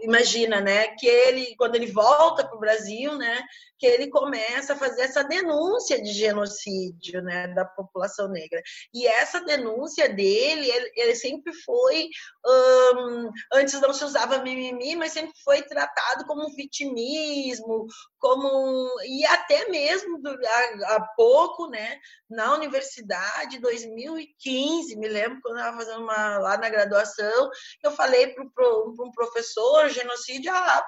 imagina, 0.01 0.61
né, 0.61 0.87
que 0.89 1.07
ele, 1.07 1.55
quando 1.57 1.75
ele 1.75 1.87
volta 1.87 2.45
para 2.45 2.55
o 2.55 2.59
Brasil, 2.59 3.17
né, 3.17 3.43
que 3.77 3.85
ele 3.85 4.09
começa 4.09 4.73
a 4.73 4.77
fazer 4.77 5.01
essa 5.01 5.23
denúncia 5.23 6.01
de 6.01 6.11
genocídio, 6.11 7.21
né, 7.21 7.47
da 7.49 7.65
população 7.65 8.27
negra. 8.29 8.61
E 8.93 9.07
essa 9.07 9.39
denúncia 9.41 10.09
dele, 10.09 10.69
ele, 10.69 10.91
ele 10.95 11.15
sempre 11.15 11.53
foi, 11.53 12.09
um, 12.45 13.31
antes 13.53 13.79
não 13.79 13.93
se 13.93 14.03
usava 14.03 14.39
mimimi, 14.39 14.95
mas 14.95 15.13
sempre 15.13 15.33
foi 15.43 15.61
tratado 15.63 16.25
como 16.25 16.47
um 16.47 16.55
vitimismo, 16.55 17.85
como 18.19 18.87
e 19.05 19.25
até 19.25 19.69
mesmo 19.69 20.19
há, 20.25 20.95
há 20.95 21.07
pouco, 21.15 21.67
né, 21.69 21.99
na 22.29 22.53
universidade, 22.53 23.59
2015, 23.59 24.95
me 24.97 25.07
lembro 25.07 25.39
quando 25.41 25.57
eu 25.57 25.59
estava 25.59 25.77
fazendo 25.77 26.03
uma 26.03 26.37
lá 26.39 26.57
na 26.57 26.69
graduação, 26.69 27.49
eu 27.83 27.91
falei 27.91 28.33
para 28.33 28.45
um 28.47 29.11
professor 29.11 29.89
genocídio 29.89 30.51
ah, 30.53 30.85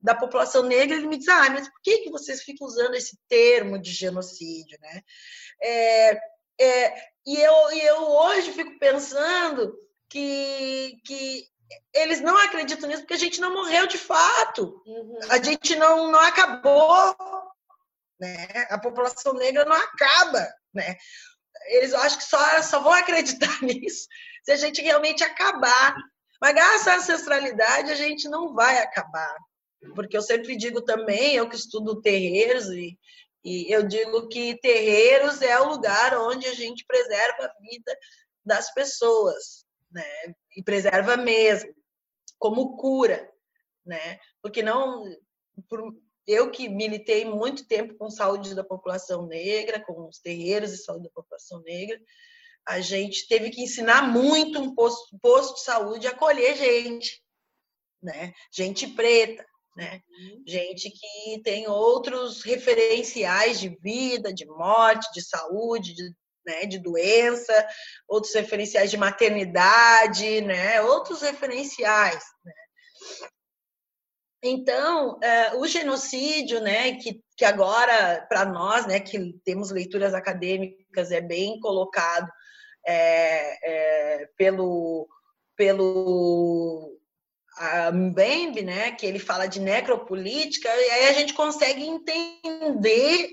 da 0.00 0.14
população 0.14 0.62
negra, 0.62 0.96
ele 0.96 1.06
me 1.06 1.18
diz, 1.18 1.28
ah, 1.28 1.50
mas 1.50 1.68
por 1.68 1.80
que, 1.82 1.98
que 1.98 2.10
vocês 2.10 2.42
ficam 2.42 2.66
usando 2.66 2.94
esse 2.94 3.18
termo 3.28 3.78
de 3.78 3.92
genocídio, 3.92 4.78
né? 4.80 5.02
É, 5.62 6.20
é, 6.60 6.94
e, 7.26 7.36
eu, 7.40 7.72
e 7.72 7.80
eu 7.80 8.02
hoje 8.02 8.52
fico 8.52 8.78
pensando 8.78 9.76
que, 10.08 11.00
que 11.04 11.46
eles 11.94 12.20
não 12.20 12.36
acreditam 12.36 12.88
nisso 12.88 13.02
porque 13.02 13.14
a 13.14 13.18
gente 13.18 13.40
não 13.40 13.52
morreu 13.52 13.86
de 13.86 13.98
fato. 13.98 14.82
Uhum. 14.86 15.18
A 15.30 15.42
gente 15.42 15.76
não, 15.76 16.10
não 16.10 16.20
acabou. 16.20 17.16
Né? 18.18 18.48
A 18.70 18.78
população 18.78 19.34
negra 19.34 19.64
não 19.64 19.76
acaba. 19.76 20.48
Né? 20.72 20.96
Eles 21.66 21.92
acham 21.94 22.18
que 22.18 22.24
só, 22.24 22.62
só 22.62 22.80
vão 22.80 22.92
acreditar 22.92 23.58
nisso 23.62 24.08
se 24.44 24.52
a 24.52 24.56
gente 24.56 24.80
realmente 24.80 25.22
acabar. 25.22 25.94
Mas 26.40 26.54
graças 26.54 26.88
à 26.88 26.96
ancestralidade 26.96 27.90
a 27.90 27.96
gente 27.96 28.28
não 28.28 28.54
vai 28.54 28.78
acabar. 28.78 29.36
Porque 29.94 30.16
eu 30.16 30.22
sempre 30.22 30.56
digo 30.56 30.82
também, 30.82 31.36
eu 31.36 31.48
que 31.48 31.56
estudo 31.56 32.00
terreiros 32.00 32.68
e, 32.68 32.98
E 33.44 33.72
eu 33.72 33.86
digo 33.86 34.28
que 34.28 34.58
terreiros 34.60 35.40
é 35.42 35.58
o 35.60 35.68
lugar 35.68 36.18
onde 36.18 36.46
a 36.46 36.54
gente 36.54 36.84
preserva 36.84 37.44
a 37.44 37.60
vida 37.60 37.98
das 38.44 38.72
pessoas, 38.74 39.64
né? 39.90 40.34
E 40.56 40.62
preserva 40.62 41.16
mesmo, 41.16 41.72
como 42.38 42.76
cura, 42.76 43.30
né? 43.84 44.18
Porque 44.42 44.62
não 44.62 45.04
por, 45.68 45.94
eu 46.26 46.50
que 46.50 46.68
militei 46.68 47.24
muito 47.24 47.66
tempo 47.66 47.94
com 47.96 48.10
saúde 48.10 48.54
da 48.54 48.62
população 48.62 49.26
negra, 49.26 49.80
com 49.80 50.08
os 50.08 50.18
terreiros 50.18 50.70
de 50.72 50.84
saúde 50.84 51.04
da 51.04 51.14
população 51.14 51.62
negra, 51.62 51.98
a 52.66 52.80
gente 52.80 53.26
teve 53.26 53.50
que 53.50 53.62
ensinar 53.62 54.02
muito 54.02 54.60
um 54.60 54.74
posto, 54.74 55.18
posto 55.20 55.54
de 55.54 55.62
saúde 55.62 56.06
a 56.06 56.10
acolher 56.10 56.54
gente, 56.54 57.22
né? 58.02 58.34
Gente 58.52 58.86
preta, 58.88 59.46
né? 59.78 60.00
Uhum. 60.10 60.42
Gente 60.44 60.90
que 60.90 61.40
tem 61.44 61.68
outros 61.68 62.42
referenciais 62.42 63.60
de 63.60 63.68
vida, 63.80 64.32
de 64.32 64.44
morte, 64.44 65.08
de 65.14 65.22
saúde, 65.22 65.94
de, 65.94 66.12
né, 66.44 66.66
de 66.66 66.80
doença, 66.80 67.52
outros 68.08 68.34
referenciais 68.34 68.90
de 68.90 68.96
maternidade, 68.96 70.40
né? 70.40 70.82
Outros 70.82 71.22
referenciais, 71.22 72.24
né? 72.44 72.52
Então, 74.42 75.18
é, 75.22 75.56
o 75.56 75.66
genocídio, 75.66 76.60
né, 76.60 76.96
que, 76.96 77.20
que 77.36 77.44
agora, 77.44 78.24
para 78.28 78.44
nós, 78.44 78.86
né, 78.86 79.00
que 79.00 79.32
temos 79.44 79.70
leituras 79.70 80.14
acadêmicas, 80.14 81.10
é 81.10 81.20
bem 81.20 81.58
colocado 81.58 82.28
é, 82.86 84.22
é, 84.22 84.26
pelo, 84.36 85.08
pelo 85.56 86.97
Mbembe, 87.92 88.62
né, 88.62 88.92
que 88.92 89.06
ele 89.06 89.18
fala 89.18 89.46
de 89.46 89.60
necropolítica, 89.60 90.68
e 90.68 90.90
aí 90.90 91.08
a 91.08 91.12
gente 91.12 91.34
consegue 91.34 91.84
entender 91.84 93.32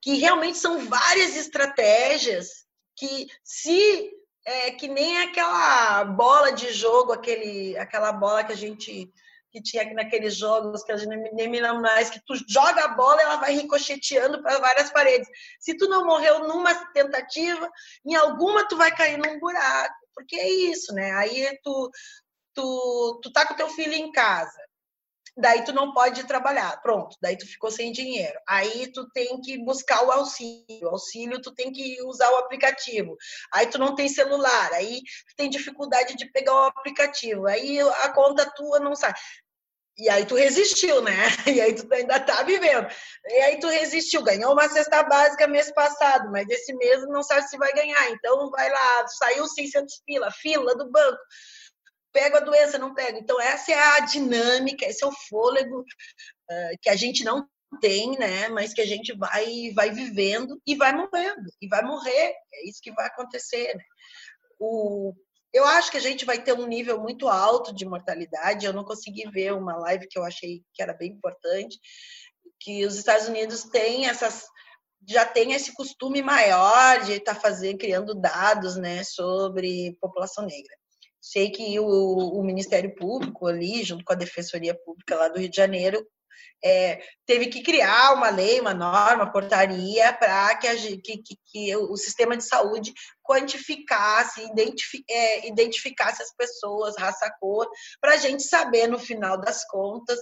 que 0.00 0.14
realmente 0.14 0.58
são 0.58 0.86
várias 0.86 1.36
estratégias 1.36 2.64
que 2.96 3.26
se 3.42 4.10
é, 4.46 4.70
que 4.72 4.88
nem 4.88 5.22
aquela 5.22 6.04
bola 6.04 6.52
de 6.52 6.72
jogo, 6.72 7.12
aquele, 7.12 7.76
aquela 7.78 8.12
bola 8.12 8.44
que 8.44 8.52
a 8.52 8.56
gente 8.56 9.10
que 9.50 9.62
tinha 9.62 9.84
naqueles 9.94 10.34
jogos 10.34 10.82
que 10.82 10.90
a 10.90 10.96
gente 10.96 11.16
nem 11.32 11.48
me 11.48 11.60
lembro 11.60 11.80
mais, 11.80 12.10
que 12.10 12.20
tu 12.26 12.34
joga 12.48 12.86
a 12.86 12.88
bola 12.88 13.22
ela 13.22 13.36
vai 13.36 13.54
ricocheteando 13.54 14.42
para 14.42 14.58
várias 14.58 14.90
paredes. 14.90 15.28
Se 15.60 15.76
tu 15.76 15.88
não 15.88 16.04
morreu 16.04 16.40
numa 16.40 16.74
tentativa, 16.92 17.70
em 18.04 18.16
alguma 18.16 18.66
tu 18.66 18.76
vai 18.76 18.92
cair 18.92 19.16
num 19.16 19.38
buraco, 19.38 19.94
porque 20.12 20.34
é 20.34 20.50
isso, 20.50 20.92
né? 20.92 21.12
Aí 21.12 21.56
tu, 21.62 21.88
tu, 22.54 23.20
tu 23.22 23.32
tá 23.32 23.46
com 23.46 23.54
teu 23.54 23.68
filho 23.70 23.94
em 23.94 24.12
casa, 24.12 24.58
daí 25.36 25.64
tu 25.64 25.72
não 25.72 25.92
pode 25.92 26.24
trabalhar, 26.24 26.80
pronto, 26.80 27.16
daí 27.20 27.36
tu 27.36 27.46
ficou 27.46 27.70
sem 27.70 27.92
dinheiro. 27.92 28.38
Aí 28.48 28.90
tu 28.92 29.08
tem 29.10 29.40
que 29.40 29.58
buscar 29.64 30.04
o 30.04 30.12
auxílio, 30.12 30.64
o 30.82 30.88
auxílio 30.88 31.42
tu 31.42 31.52
tem 31.52 31.72
que 31.72 32.00
usar 32.02 32.30
o 32.30 32.36
aplicativo. 32.36 33.16
Aí 33.52 33.66
tu 33.66 33.78
não 33.78 33.94
tem 33.94 34.08
celular, 34.08 34.72
aí 34.72 35.00
tu 35.28 35.36
tem 35.36 35.50
dificuldade 35.50 36.16
de 36.16 36.30
pegar 36.30 36.54
o 36.54 36.66
aplicativo, 36.66 37.46
aí 37.46 37.80
a 37.80 38.08
conta 38.10 38.50
tua 38.54 38.78
não 38.78 38.94
sai. 38.94 39.12
E 39.96 40.08
aí 40.08 40.26
tu 40.26 40.34
resistiu, 40.34 41.00
né? 41.02 41.12
E 41.46 41.60
aí 41.60 41.74
tu 41.74 41.92
ainda 41.92 42.18
tá 42.18 42.42
vivendo. 42.42 42.88
E 43.26 43.34
aí 43.42 43.60
tu 43.60 43.68
resistiu, 43.68 44.22
ganhou 44.22 44.52
uma 44.52 44.68
cesta 44.68 45.02
básica 45.04 45.46
mês 45.46 45.72
passado, 45.72 46.30
mas 46.32 46.48
esse 46.48 46.74
mês 46.74 47.06
não 47.08 47.22
sabe 47.22 47.48
se 47.48 47.56
vai 47.56 47.72
ganhar. 47.72 48.10
Então 48.10 48.50
vai 48.50 48.68
lá, 48.68 49.06
saiu 49.06 49.46
600 49.46 50.02
pila, 50.04 50.30
fila 50.32 50.74
do 50.74 50.90
banco. 50.90 51.18
Pega 52.14 52.38
a 52.38 52.40
doença, 52.40 52.78
não 52.78 52.94
pega. 52.94 53.18
Então 53.18 53.40
essa 53.40 53.72
é 53.72 53.74
a 53.74 54.00
dinâmica, 54.00 54.86
esse 54.86 55.04
é 55.04 55.06
o 55.06 55.12
fôlego 55.28 55.80
uh, 55.80 56.78
que 56.80 56.88
a 56.88 56.96
gente 56.96 57.24
não 57.24 57.46
tem, 57.80 58.16
né? 58.16 58.48
Mas 58.48 58.72
que 58.72 58.80
a 58.80 58.86
gente 58.86 59.12
vai 59.12 59.72
vai 59.74 59.90
vivendo 59.90 60.58
e 60.66 60.76
vai 60.76 60.92
morrendo 60.92 61.50
e 61.60 61.68
vai 61.68 61.82
morrer. 61.82 62.34
É 62.54 62.68
isso 62.68 62.80
que 62.80 62.92
vai 62.92 63.06
acontecer, 63.06 63.74
né? 63.74 63.84
O 64.58 65.12
eu 65.52 65.64
acho 65.64 65.90
que 65.90 65.96
a 65.96 66.00
gente 66.00 66.24
vai 66.24 66.42
ter 66.42 66.52
um 66.52 66.66
nível 66.66 67.00
muito 67.00 67.28
alto 67.28 67.72
de 67.72 67.84
mortalidade. 67.84 68.66
Eu 68.66 68.72
não 68.72 68.84
consegui 68.84 69.28
ver 69.30 69.52
uma 69.52 69.76
live 69.76 70.08
que 70.08 70.18
eu 70.18 70.24
achei 70.24 70.62
que 70.72 70.82
era 70.82 70.92
bem 70.92 71.12
importante, 71.12 71.78
que 72.60 72.84
os 72.84 72.96
Estados 72.96 73.28
Unidos 73.28 73.64
têm 73.64 74.06
essas 74.06 74.46
já 75.06 75.24
tem 75.24 75.52
esse 75.52 75.74
costume 75.74 76.22
maior 76.22 77.04
de 77.04 77.12
estar 77.14 77.34
tá 77.34 77.40
fazendo 77.40 77.78
criando 77.78 78.14
dados, 78.14 78.76
né, 78.76 79.04
sobre 79.04 79.96
população 80.00 80.46
negra. 80.46 80.74
Sei 81.24 81.50
que 81.50 81.80
o, 81.80 81.86
o 81.86 82.44
Ministério 82.44 82.94
Público 82.94 83.46
ali, 83.46 83.82
junto 83.82 84.04
com 84.04 84.12
a 84.12 84.16
Defensoria 84.16 84.78
Pública 84.84 85.16
lá 85.16 85.28
do 85.28 85.38
Rio 85.38 85.48
de 85.48 85.56
janeiro, 85.56 86.06
é, 86.62 87.00
teve 87.24 87.46
que 87.46 87.62
criar 87.62 88.12
uma 88.12 88.28
lei, 88.28 88.60
uma 88.60 88.74
norma, 88.74 89.32
portaria 89.32 90.12
para 90.12 90.54
que, 90.56 90.98
que, 90.98 91.16
que, 91.22 91.36
que, 91.46 91.76
o 91.76 91.96
sistema 91.96 92.36
de 92.36 92.44
saúde 92.44 92.92
quantificasse, 93.22 94.44
identifi, 94.44 95.02
é, 95.08 95.48
identificasse 95.48 96.22
as 96.22 96.34
pessoas, 96.36 96.94
raça, 96.98 97.34
cor, 97.40 97.70
para 98.02 98.12
a 98.12 98.18
gente 98.18 98.42
saber 98.42 98.86
no 98.86 98.98
final 98.98 99.40
das 99.40 99.66
contas 99.66 100.20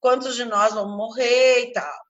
quantos 0.00 0.34
de 0.34 0.44
nós 0.44 0.74
vão 0.74 0.96
morrer 0.96 1.68
e 1.68 1.72
tal. 1.72 2.00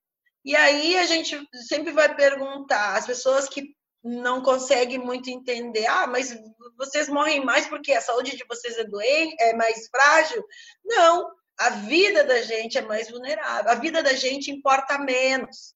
E 0.42 0.56
aí 0.56 0.96
a 0.96 1.04
gente 1.04 1.38
sempre 1.68 1.92
vai 1.92 2.16
perguntar, 2.16 2.96
as 2.96 3.04
pessoas 3.04 3.46
que 3.46 3.74
não 4.02 4.42
conseguem 4.42 4.98
muito 4.98 5.30
entender, 5.30 5.86
ah, 5.86 6.06
mas 6.06 6.36
vocês 6.76 7.08
morrem 7.08 7.44
mais 7.44 7.68
porque 7.68 7.92
a 7.92 8.00
saúde 8.00 8.36
de 8.36 8.44
vocês 8.48 8.76
é 8.76 8.84
doente, 8.84 9.36
é 9.40 9.54
mais 9.54 9.88
frágil? 9.88 10.44
Não, 10.84 11.30
a 11.58 11.70
vida 11.70 12.24
da 12.24 12.42
gente 12.42 12.76
é 12.76 12.82
mais 12.82 13.08
vulnerável, 13.08 13.70
a 13.70 13.76
vida 13.76 14.02
da 14.02 14.14
gente 14.14 14.50
importa 14.50 14.98
menos. 14.98 15.74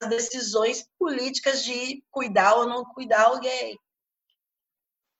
As 0.00 0.08
decisões 0.08 0.88
políticas 0.98 1.64
de 1.64 2.04
cuidar 2.10 2.54
ou 2.54 2.66
não 2.66 2.84
cuidar 2.84 3.22
alguém. 3.22 3.78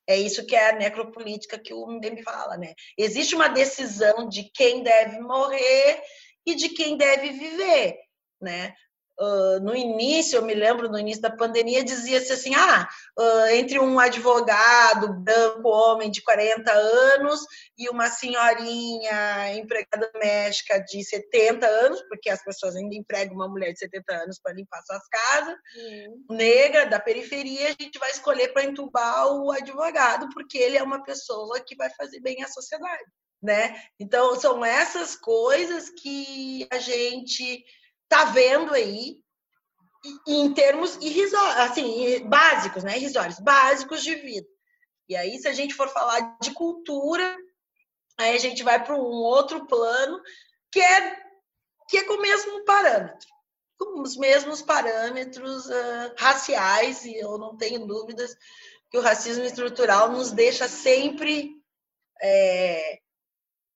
É 0.07 0.17
isso 0.17 0.45
que 0.47 0.55
é 0.55 0.71
a 0.71 0.77
necropolítica 0.77 1.59
que 1.59 1.73
o 1.73 1.87
MDM 1.87 2.23
fala, 2.23 2.57
né? 2.57 2.75
Existe 2.97 3.35
uma 3.35 3.49
decisão 3.49 4.29
de 4.29 4.51
quem 4.53 4.83
deve 4.83 5.19
morrer 5.21 6.03
e 6.45 6.55
de 6.55 6.69
quem 6.69 6.97
deve 6.97 7.31
viver, 7.31 7.97
né? 8.41 8.75
Uh, 9.19 9.61
no 9.61 9.77
início, 9.77 10.37
eu 10.37 10.43
me 10.43 10.55
lembro, 10.55 10.89
no 10.89 10.99
início 10.99 11.23
da 11.23 11.31
pandemia, 11.31 11.85
dizia-se 11.85 12.33
assim: 12.33 12.55
ah, 12.57 12.89
uh, 13.17 13.47
entre 13.53 13.79
um 13.79 13.99
advogado 14.01 15.13
branco, 15.15 15.69
homem 15.69 16.11
de 16.11 16.21
40 16.23 16.73
anos, 16.73 17.41
e 17.79 17.89
uma 17.89 18.09
senhorinha 18.09 19.55
empregada 19.57 20.11
doméstica 20.13 20.81
de 20.81 21.05
70 21.05 21.65
anos, 21.65 22.03
porque 22.09 22.29
as 22.29 22.43
pessoas 22.43 22.75
ainda 22.75 22.95
empregam 22.97 23.37
uma 23.37 23.49
mulher 23.49 23.73
de 23.73 23.79
70 23.79 24.15
anos 24.15 24.41
para 24.41 24.53
limpar 24.53 24.83
suas 24.83 25.07
casas, 25.09 25.57
uhum. 25.77 26.37
negra, 26.37 26.87
da 26.87 26.99
periferia, 26.99 27.69
a 27.69 27.83
gente 27.83 27.99
vai 27.99 28.11
escolher 28.11 28.53
para 28.53 28.65
entubar 28.65 29.29
o 29.29 29.53
advogado, 29.53 30.29
porque 30.35 30.59
ele 30.59 30.77
é 30.77 30.83
uma 30.83 31.05
pessoa 31.05 31.61
que 31.61 31.77
vai 31.77 31.91
fazer 31.91 32.21
bem 32.21 32.43
à 32.43 32.49
sociedade. 32.49 33.05
Né? 33.41 33.79
Então, 34.01 34.41
são 34.41 34.65
essas 34.65 35.15
coisas 35.15 35.91
que 35.91 36.67
a 36.71 36.79
gente 36.79 37.63
está 38.05 38.25
vendo 38.27 38.73
aí 38.75 39.19
em 40.27 40.53
termos 40.53 40.97
irrisórios, 40.97 41.57
assim, 41.57 42.29
básicos, 42.29 42.85
né? 42.85 42.99
Irrisórios, 42.99 43.39
básicos 43.41 44.03
de 44.03 44.15
vida. 44.17 44.47
E 45.09 45.17
aí, 45.17 45.39
se 45.39 45.49
a 45.49 45.53
gente 45.53 45.75
for 45.75 45.89
falar 45.89 46.37
de 46.41 46.53
cultura, 46.53 47.37
aí 48.19 48.35
a 48.35 48.39
gente 48.39 48.63
vai 48.63 48.83
para 48.83 48.95
um 48.95 49.01
outro 49.01 49.67
plano 49.67 50.21
que 50.71 50.81
é, 50.81 51.17
que 51.89 51.99
é 51.99 52.05
com 52.05 52.15
o 52.15 52.21
mesmo 52.21 52.65
parâmetro, 52.65 53.29
com 53.79 54.01
os 54.01 54.17
mesmos 54.17 54.63
parâmetros 54.63 55.67
uh, 55.67 56.15
raciais, 56.19 57.05
e 57.05 57.17
eu 57.17 57.39
não 57.39 57.57
tenho 57.57 57.87
dúvidas 57.87 58.37
que 58.91 58.99
o 58.99 59.03
racismo 59.03 59.45
estrutural 59.45 60.11
nos 60.11 60.31
deixa 60.31 60.69
sempre 60.69 61.51
é, 62.23 62.99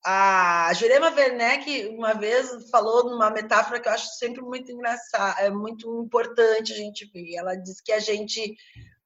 a 0.04 0.72
Jurema 0.74 1.11
Werneck 1.11 1.88
uma 1.88 2.14
vez 2.14 2.70
falou 2.70 3.11
numa 3.11 3.30
metáfora 3.30 3.80
que 3.80 3.88
eu 3.88 3.92
acho 3.92 4.08
sempre 4.16 4.40
muito 4.42 4.70
engraçada, 4.70 5.40
é 5.40 5.50
muito 5.50 6.02
importante 6.02 6.72
a 6.72 6.76
gente 6.76 7.11
ver. 7.12 7.37
Ela 7.37 7.54
diz 7.54 7.80
que 7.80 7.92
a 7.92 7.98
gente, 7.98 8.56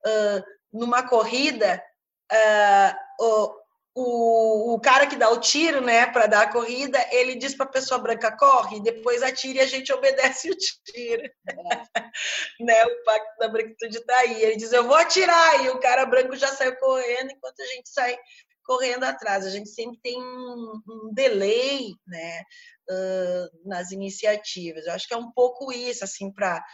uh, 0.07 0.43
numa 0.73 1.03
corrida, 1.03 1.83
uh, 2.31 3.53
o, 3.95 4.75
o, 4.75 4.81
cara 4.81 5.07
que 5.07 5.17
dá 5.17 5.29
o 5.31 5.39
tiro, 5.39 5.83
né, 5.83 6.07
para 6.07 6.27
dar 6.27 6.43
a 6.43 6.51
corrida, 6.51 6.99
ele 7.11 7.35
diz 7.35 7.55
para 7.55 7.67
a 7.67 7.71
pessoa 7.71 8.01
branca 8.01 8.35
corre, 8.35 8.81
depois 8.81 9.23
atira 9.23 9.59
e 9.59 9.61
a 9.61 9.67
gente 9.67 9.93
obedece 9.93 10.51
o 10.51 10.57
tiro. 10.57 11.23
É. 11.23 11.33
né, 12.65 12.85
o 12.87 13.05
pacto 13.05 13.39
da 13.39 13.49
branquitude 13.49 13.99
está 13.99 14.17
aí. 14.19 14.43
Ele 14.43 14.57
diz: 14.57 14.73
Eu 14.73 14.85
vou 14.85 14.97
atirar, 14.97 15.65
e 15.65 15.71
o 15.71 15.79
cara 15.79 16.07
branco 16.07 16.37
já 16.37 16.49
saiu 16.49 16.77
correndo 16.77 17.33
enquanto 17.33 17.61
a 17.61 17.67
gente 17.67 17.89
sai 17.89 18.17
correndo 18.65 19.05
atrás. 19.05 19.45
A 19.45 19.51
gente 19.51 19.69
sempre 19.69 19.99
tem 20.03 20.21
um, 20.21 20.81
um 20.89 21.15
delay 21.15 21.95
né, 22.07 22.43
uh, 22.91 23.69
nas 23.69 23.91
iniciativas. 23.93 24.87
Eu 24.87 24.93
acho 24.93 25.07
que 25.07 25.15
é 25.15 25.17
um 25.17 25.31
pouco 25.33 25.73
isso, 25.73 26.05
assim, 26.05 26.33
para 26.33 26.65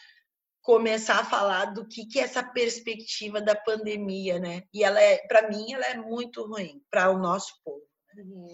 começar 0.62 1.20
a 1.20 1.24
falar 1.24 1.66
do 1.66 1.86
que, 1.86 2.06
que 2.06 2.20
é 2.20 2.24
essa 2.24 2.42
perspectiva 2.42 3.40
da 3.40 3.54
pandemia, 3.54 4.38
né? 4.38 4.64
E 4.72 4.84
ela 4.84 5.00
é, 5.00 5.16
para 5.26 5.48
mim, 5.48 5.72
ela 5.72 5.86
é 5.86 5.96
muito 5.96 6.46
ruim 6.46 6.82
para 6.90 7.10
o 7.10 7.18
nosso 7.18 7.54
povo. 7.64 7.82
Uhum. 8.16 8.46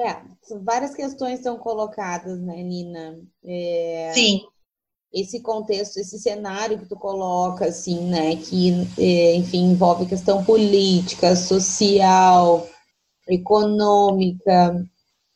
É, 0.00 0.22
várias 0.62 0.94
questões 0.94 1.40
são 1.40 1.56
colocadas, 1.56 2.40
né, 2.40 2.56
Nina? 2.62 3.22
É... 3.44 4.12
Sim. 4.12 4.40
Esse 5.14 5.40
contexto, 5.40 5.98
esse 5.98 6.18
cenário 6.18 6.76
que 6.76 6.86
tu 6.86 6.96
coloca, 6.96 7.66
assim, 7.66 8.00
né, 8.08 8.34
que, 8.34 8.72
é, 8.98 9.36
enfim, 9.36 9.70
envolve 9.70 10.06
questão 10.06 10.44
política, 10.44 11.36
social, 11.36 12.66
econômica, 13.28 14.84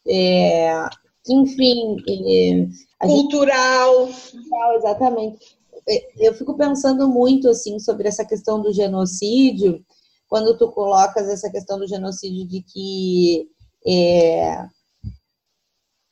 é, 0.06 0.84
enfim, 1.28 1.96
é, 2.08 3.06
cultural. 3.06 4.08
Gente, 4.08 4.48
exatamente. 4.78 5.58
É, 5.88 6.28
eu 6.28 6.34
fico 6.34 6.56
pensando 6.56 7.08
muito, 7.08 7.48
assim, 7.48 7.78
sobre 7.78 8.08
essa 8.08 8.24
questão 8.24 8.60
do 8.60 8.72
genocídio, 8.72 9.80
quando 10.28 10.58
tu 10.58 10.72
colocas 10.72 11.28
essa 11.28 11.48
questão 11.50 11.78
do 11.78 11.86
genocídio 11.86 12.46
de 12.48 12.62
que 12.62 13.46
é, 13.86 14.66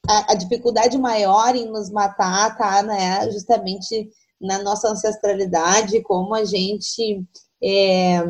a, 0.09 0.33
a, 0.33 0.35
dificuldade 0.35 0.99
maior 0.99 1.55
em 1.55 1.67
nos 1.67 1.91
matar 1.91 2.57
tá, 2.57 2.83
né, 2.83 3.31
justamente 3.31 4.11
na 4.41 4.63
nossa 4.63 4.89
ancestralidade, 4.89 6.03
como 6.03 6.35
a 6.35 6.45
gente 6.45 7.25
é, 7.63 8.23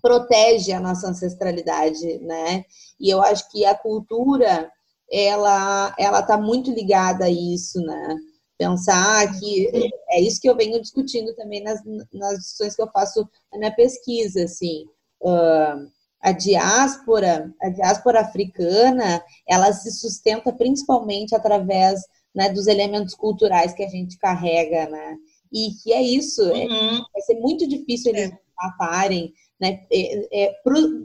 protege 0.00 0.72
a 0.72 0.80
nossa 0.80 1.08
ancestralidade, 1.08 2.18
né? 2.20 2.64
E 3.00 3.10
eu 3.10 3.20
acho 3.20 3.50
que 3.50 3.64
a 3.64 3.74
cultura 3.74 4.70
ela 5.10 5.94
ela 5.98 6.20
está 6.20 6.38
muito 6.38 6.70
ligada 6.70 7.24
a 7.24 7.30
isso, 7.30 7.80
né? 7.80 8.16
Pensar 8.58 9.38
que 9.38 9.68
é 10.10 10.20
isso 10.20 10.40
que 10.40 10.48
eu 10.48 10.56
venho 10.56 10.80
discutindo 10.80 11.34
também 11.34 11.62
nas, 11.62 11.80
nas 12.12 12.38
discussões 12.38 12.74
que 12.74 12.82
eu 12.82 12.90
faço 12.90 13.28
na 13.52 13.58
minha 13.58 13.74
pesquisa, 13.74 14.44
assim. 14.44 14.84
Uh, 15.20 15.90
a 16.26 16.32
diáspora, 16.32 17.54
a 17.62 17.68
diáspora 17.68 18.20
africana, 18.20 19.22
ela 19.48 19.72
se 19.72 19.92
sustenta 19.92 20.52
principalmente 20.52 21.36
através 21.36 22.00
né, 22.34 22.48
dos 22.48 22.66
elementos 22.66 23.14
culturais 23.14 23.72
que 23.72 23.84
a 23.84 23.88
gente 23.88 24.18
carrega, 24.18 24.88
né? 24.88 25.16
E 25.52 25.70
que 25.80 25.92
é 25.92 26.02
isso, 26.02 26.42
é, 26.42 26.66
uhum. 26.66 26.96
é, 26.96 27.00
vai 27.12 27.22
ser 27.22 27.34
muito 27.36 27.68
difícil 27.68 28.12
eles 28.12 28.32
é. 28.32 28.38
matarem, 28.60 29.32
né? 29.60 29.86
É, 29.88 30.46
é, 30.46 30.54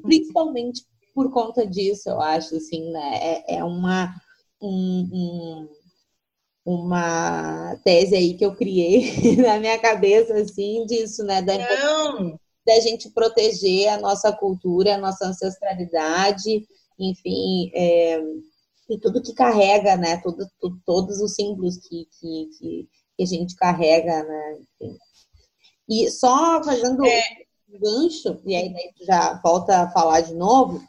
principalmente 0.01 0.81
por 1.13 1.31
conta 1.31 1.67
disso, 1.67 2.09
eu 2.09 2.19
acho, 2.19 2.55
assim, 2.55 2.89
né? 2.89 3.19
É, 3.21 3.57
é 3.57 3.63
uma, 3.63 4.15
um, 4.59 5.07
um, 5.13 5.69
uma 6.65 7.75
tese 7.83 8.15
aí 8.15 8.33
que 8.33 8.43
eu 8.43 8.55
criei 8.55 9.37
na 9.37 9.59
minha 9.59 9.77
cabeça, 9.77 10.33
assim, 10.33 10.83
disso, 10.87 11.23
né? 11.23 11.43
Da 11.43 11.59
Não 11.59 12.39
da 12.65 12.79
gente 12.79 13.09
proteger 13.09 13.89
a 13.89 13.99
nossa 13.99 14.31
cultura, 14.31 14.95
a 14.95 14.97
nossa 14.97 15.25
ancestralidade, 15.25 16.67
enfim, 16.99 17.71
é, 17.73 18.21
e 18.89 18.99
tudo 18.99 19.21
que 19.21 19.33
carrega, 19.33 19.95
né? 19.95 20.17
Todo, 20.17 20.45
todo, 20.59 20.81
todos 20.85 21.19
os 21.19 21.33
símbolos 21.33 21.77
que, 21.77 22.07
que, 22.19 22.49
que, 22.59 22.89
a 23.23 23.25
gente 23.25 23.55
carrega, 23.55 24.23
né? 24.23 24.57
Enfim. 24.81 24.97
E 25.89 26.09
só 26.11 26.63
fazendo 26.63 27.05
é. 27.05 27.21
um 27.69 27.79
gancho, 27.79 28.39
e 28.45 28.55
aí 28.55 28.73
já 29.01 29.39
volta 29.43 29.81
a 29.83 29.91
falar 29.91 30.21
de 30.21 30.33
novo. 30.33 30.81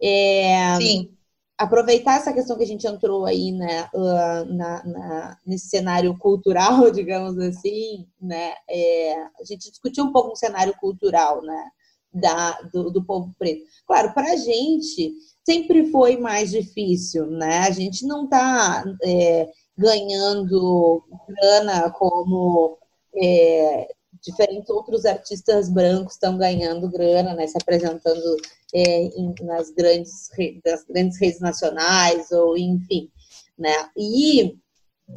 É, 0.00 0.76
Sim 0.76 1.17
aproveitar 1.58 2.16
essa 2.16 2.32
questão 2.32 2.56
que 2.56 2.62
a 2.62 2.66
gente 2.66 2.86
entrou 2.86 3.26
aí, 3.26 3.50
né, 3.50 3.88
uh, 3.92 4.44
na, 4.54 4.84
na, 4.84 5.38
nesse 5.44 5.68
cenário 5.68 6.16
cultural, 6.16 6.88
digamos 6.92 7.36
assim, 7.38 8.06
né, 8.22 8.54
é, 8.70 9.14
a 9.40 9.44
gente 9.44 9.68
discutiu 9.68 10.04
um 10.04 10.12
pouco 10.12 10.32
o 10.32 10.36
cenário 10.36 10.72
cultural, 10.78 11.42
né, 11.42 11.70
da, 12.14 12.52
do, 12.72 12.90
do 12.90 13.04
povo 13.04 13.34
preto. 13.36 13.64
Claro, 13.86 14.14
para 14.14 14.32
a 14.32 14.36
gente 14.36 15.14
sempre 15.44 15.90
foi 15.90 16.16
mais 16.16 16.50
difícil, 16.50 17.26
né, 17.26 17.58
a 17.58 17.70
gente 17.72 18.06
não 18.06 18.24
está 18.24 18.84
é, 19.02 19.48
ganhando 19.76 21.02
grana 21.28 21.90
como 21.90 22.78
é, 23.16 23.88
diferentes 24.28 24.68
outros 24.68 25.06
artistas 25.06 25.70
brancos 25.70 26.14
estão 26.14 26.36
ganhando 26.36 26.90
grana, 26.90 27.34
né, 27.34 27.46
se 27.46 27.56
apresentando 27.56 28.36
é, 28.74 29.04
em, 29.04 29.34
nas 29.42 29.70
grandes, 29.70 30.28
das 30.64 30.84
grandes 30.84 31.18
redes 31.18 31.40
nacionais, 31.40 32.30
ou 32.30 32.56
enfim, 32.56 33.10
né, 33.58 33.72
e 33.96 34.56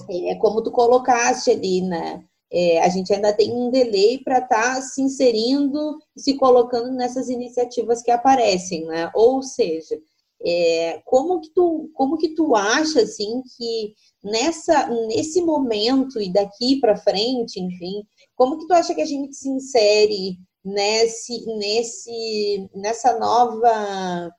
é, 0.10 0.36
como 0.36 0.64
tu 0.64 0.72
colocaste 0.72 1.52
ali, 1.52 1.82
né, 1.82 2.24
é, 2.54 2.82
a 2.82 2.90
gente 2.90 3.14
ainda 3.14 3.34
tem 3.34 3.54
um 3.54 3.70
delay 3.70 4.20
para 4.24 4.40
estar 4.40 4.76
tá 4.76 4.82
se 4.82 5.02
inserindo 5.02 5.98
e 6.16 6.22
se 6.22 6.36
colocando 6.36 6.92
nessas 6.92 7.30
iniciativas 7.30 8.02
que 8.02 8.12
aparecem, 8.12 8.86
né, 8.86 9.12
ou 9.14 9.44
seja, 9.44 10.00
é, 10.46 11.02
como 11.06 11.42
que 11.42 11.50
tu 11.50 11.90
como 11.94 12.18
que 12.18 12.30
tu 12.30 12.56
acha 12.56 13.02
assim 13.02 13.42
que 13.58 13.94
nessa 14.24 14.88
nesse 15.08 15.42
momento 15.42 16.20
e 16.22 16.32
daqui 16.32 16.80
para 16.80 16.98
frente 16.98 17.60
enfim 17.60 18.04
como 18.36 18.58
que 18.58 18.68
tu 18.68 18.74
acha 18.74 18.96
que 18.96 19.02
a 19.02 19.06
gente 19.06 19.36
se 19.36 19.50
insere 19.50 20.38
nesse, 20.64 21.46
nesse, 21.58 22.70
nessa 22.74 23.18
nova, 23.18 24.32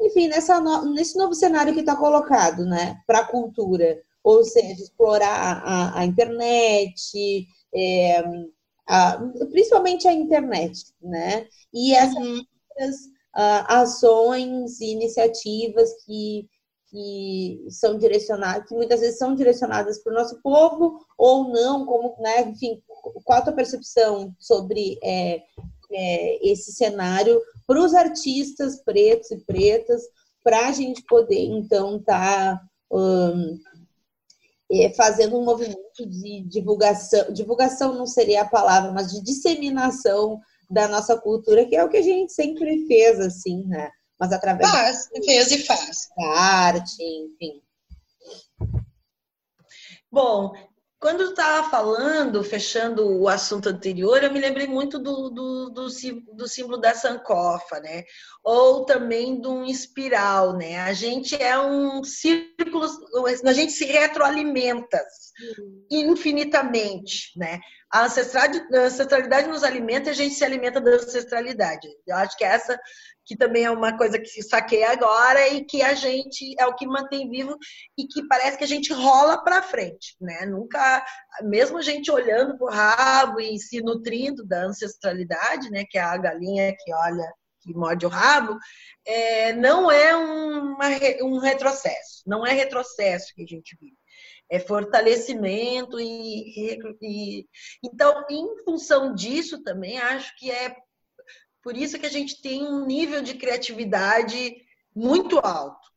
enfim, 0.00 0.28
nessa 0.28 0.60
no, 0.60 0.92
nesse 0.92 1.16
novo 1.16 1.34
cenário 1.34 1.74
que 1.74 1.80
está 1.80 1.96
colocado, 1.96 2.64
né, 2.64 3.00
para 3.06 3.20
a 3.20 3.26
cultura, 3.26 4.00
ou 4.22 4.44
seja, 4.44 4.82
explorar 4.82 5.62
a, 5.64 6.00
a 6.00 6.04
internet, 6.04 7.46
é, 7.74 8.24
a, 8.86 9.18
principalmente 9.50 10.08
a 10.08 10.12
internet, 10.12 10.94
né, 11.02 11.46
e 11.72 11.94
essas 11.94 12.16
uhum. 12.16 12.44
Uh, 13.36 13.64
ações 13.68 14.80
e 14.80 14.92
iniciativas 14.92 15.90
que 16.04 16.48
que 16.94 17.66
são 17.70 17.98
direcionadas, 17.98 18.68
que 18.68 18.74
muitas 18.74 19.00
vezes 19.00 19.18
são 19.18 19.34
direcionadas 19.34 20.00
para 20.00 20.12
o 20.12 20.14
nosso 20.14 20.40
povo 20.40 21.04
ou 21.18 21.48
não, 21.48 21.84
como, 21.84 22.14
né, 22.20 22.42
enfim, 22.42 22.80
qual 23.24 23.40
a 23.40 23.42
tua 23.42 23.52
percepção 23.52 24.32
sobre 24.38 24.96
é, 25.02 25.42
é, 25.90 26.48
esse 26.48 26.72
cenário 26.72 27.40
para 27.66 27.80
os 27.80 27.94
artistas 27.94 28.80
pretos 28.80 29.28
e 29.32 29.38
pretas, 29.38 30.02
para 30.44 30.68
a 30.68 30.72
gente 30.72 31.02
poder, 31.02 31.44
então, 31.44 31.96
estar 31.96 32.58
tá, 32.58 32.62
um, 32.92 33.58
é, 34.70 34.90
fazendo 34.90 35.36
um 35.36 35.44
movimento 35.44 36.06
de 36.06 36.42
divulgação, 36.42 37.32
divulgação 37.32 37.94
não 37.94 38.06
seria 38.06 38.42
a 38.42 38.48
palavra, 38.48 38.92
mas 38.92 39.10
de 39.10 39.20
disseminação 39.20 40.40
da 40.70 40.88
nossa 40.88 41.16
cultura, 41.18 41.66
que 41.66 41.76
é 41.76 41.84
o 41.84 41.88
que 41.88 41.98
a 41.98 42.02
gente 42.02 42.32
sempre 42.32 42.86
fez, 42.86 43.20
assim, 43.20 43.64
né? 43.66 43.90
Mas 44.18 44.32
através 44.32 44.70
faz, 44.70 45.08
fez 45.24 45.50
e 45.50 45.58
faz. 45.64 46.08
da 46.16 46.38
arte, 46.38 47.02
enfim. 47.02 47.62
Bom, 50.10 50.54
quando 51.04 51.20
eu 51.20 51.30
estava 51.30 51.68
falando, 51.68 52.42
fechando 52.42 53.06
o 53.20 53.28
assunto 53.28 53.68
anterior, 53.68 54.22
eu 54.22 54.32
me 54.32 54.40
lembrei 54.40 54.66
muito 54.66 54.98
do, 54.98 55.28
do, 55.28 55.68
do, 55.68 55.90
do, 56.32 56.48
símbolo 56.48 56.78
da 56.78 56.94
sancofa, 56.94 57.78
né? 57.80 58.04
Ou 58.42 58.86
também 58.86 59.38
de 59.38 59.46
um 59.46 59.66
espiral, 59.66 60.56
né? 60.56 60.80
A 60.80 60.94
gente 60.94 61.34
é 61.34 61.58
um 61.60 62.02
círculo, 62.02 62.53
a 63.44 63.52
gente 63.52 63.72
se 63.72 63.84
retroalimenta 63.84 65.02
infinitamente, 65.90 67.36
né? 67.36 67.60
A 67.92 68.04
ancestralidade 68.04 69.48
nos 69.48 69.62
alimenta 69.62 70.08
e 70.08 70.10
a 70.10 70.14
gente 70.14 70.34
se 70.34 70.44
alimenta 70.44 70.80
da 70.80 70.92
ancestralidade. 70.92 71.88
Eu 72.06 72.16
acho 72.16 72.36
que 72.36 72.44
essa 72.44 72.78
que 73.26 73.36
também 73.36 73.64
é 73.64 73.70
uma 73.70 73.96
coisa 73.96 74.18
que 74.18 74.26
se 74.26 74.42
saquei 74.42 74.84
agora 74.84 75.48
e 75.48 75.64
que 75.64 75.82
a 75.82 75.94
gente 75.94 76.54
é 76.58 76.66
o 76.66 76.74
que 76.74 76.86
mantém 76.86 77.30
vivo 77.30 77.56
e 77.96 78.06
que 78.06 78.26
parece 78.28 78.58
que 78.58 78.64
a 78.64 78.68
gente 78.68 78.92
rola 78.92 79.42
para 79.42 79.62
frente, 79.62 80.14
né? 80.20 80.44
Nunca, 80.44 81.04
mesmo 81.42 81.78
a 81.78 81.82
gente 81.82 82.10
olhando 82.10 82.56
para 82.58 82.66
o 82.66 82.70
rabo 82.70 83.40
e 83.40 83.58
se 83.58 83.80
nutrindo 83.80 84.44
da 84.44 84.64
ancestralidade, 84.64 85.70
né? 85.70 85.84
Que 85.88 85.98
é 85.98 86.02
a 86.02 86.16
galinha 86.18 86.74
que 86.78 86.92
olha, 86.92 87.32
que 87.64 87.74
morde 87.74 88.06
o 88.06 88.10
rabo, 88.10 88.58
é, 89.04 89.52
não 89.52 89.90
é 89.90 90.14
uma, 90.14 90.88
um 91.22 91.38
retrocesso, 91.38 92.22
não 92.26 92.46
é 92.46 92.52
retrocesso 92.52 93.34
que 93.34 93.42
a 93.42 93.46
gente 93.46 93.76
vive. 93.80 93.96
É 94.50 94.60
fortalecimento 94.60 95.98
e, 95.98 96.76
e 97.00 97.46
então, 97.82 98.24
em 98.30 98.62
função 98.62 99.14
disso 99.14 99.62
também 99.62 99.98
acho 99.98 100.36
que 100.36 100.50
é 100.50 100.76
por 101.62 101.76
isso 101.76 101.98
que 101.98 102.04
a 102.04 102.10
gente 102.10 102.42
tem 102.42 102.62
um 102.62 102.84
nível 102.84 103.22
de 103.22 103.34
criatividade 103.34 104.54
muito 104.94 105.38
alto, 105.38 105.88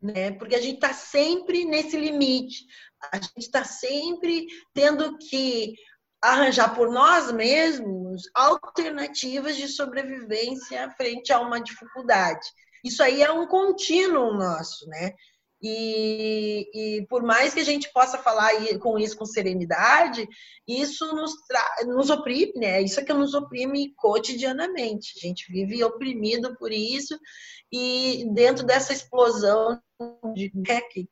né? 0.00 0.32
Porque 0.32 0.54
a 0.54 0.60
gente 0.60 0.76
está 0.76 0.94
sempre 0.94 1.66
nesse 1.66 1.98
limite, 1.98 2.64
a 3.12 3.18
gente 3.18 3.36
está 3.36 3.64
sempre 3.64 4.46
tendo 4.72 5.18
que 5.18 5.74
arranjar 6.22 6.74
por 6.74 6.90
nós 6.90 7.30
mesmos 7.30 8.03
alternativas 8.34 9.56
de 9.56 9.68
sobrevivência 9.68 10.90
frente 10.96 11.32
a 11.32 11.40
uma 11.40 11.60
dificuldade. 11.60 12.46
Isso 12.84 13.02
aí 13.02 13.22
é 13.22 13.32
um 13.32 13.46
contínuo 13.46 14.34
nosso, 14.34 14.86
né? 14.88 15.14
E, 15.66 16.68
e, 16.74 17.06
por 17.06 17.22
mais 17.22 17.54
que 17.54 17.60
a 17.60 17.64
gente 17.64 17.90
possa 17.90 18.18
falar 18.18 18.50
com 18.80 18.98
isso 18.98 19.16
com 19.16 19.24
serenidade, 19.24 20.28
isso 20.68 21.06
nos, 21.16 21.32
nos 21.86 22.10
oprime, 22.10 22.52
né? 22.56 22.82
Isso 22.82 23.00
é 23.00 23.02
que 23.02 23.14
nos 23.14 23.32
oprime 23.32 23.94
cotidianamente. 23.96 25.14
A 25.16 25.26
gente 25.26 25.50
vive 25.50 25.82
oprimido 25.82 26.54
por 26.58 26.70
isso 26.70 27.18
e 27.72 28.26
dentro 28.34 28.66
dessa 28.66 28.92
explosão 28.92 29.80
de, 30.34 30.52
né, 30.54 30.82
que, 30.82 31.08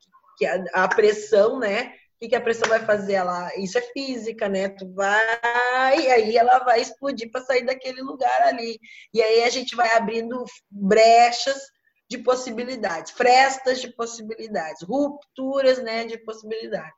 a, 0.75 0.87
pressão, 0.87 1.59
né, 1.59 1.95
que, 2.23 2.29
que 2.29 2.37
a 2.37 2.41
pressão 2.41 2.69
vai 2.69 2.79
fazer? 2.87 3.15
Ela, 3.15 3.51
isso 3.57 3.77
é 3.77 3.81
física, 3.81 4.49
né? 4.49 4.69
Tu 4.69 4.89
vai, 4.95 5.99
e 5.99 6.09
aí 6.09 6.37
ela 6.37 6.61
vai 6.61 6.81
explodir 6.81 7.31
para 7.33 7.43
sair 7.43 7.65
daquele 7.65 8.01
lugar 8.01 8.43
ali. 8.43 8.79
E 9.13 9.21
aí 9.21 9.43
a 9.43 9.51
gente 9.51 9.75
vai 9.75 9.91
abrindo 9.97 10.45
brechas 10.71 11.61
de 12.09 12.19
possibilidades, 12.19 13.11
frestas 13.11 13.81
de 13.81 13.89
possibilidades, 13.95 14.83
rupturas, 14.83 15.83
né, 15.83 16.05
de 16.05 16.19
possibilidades. 16.19 16.95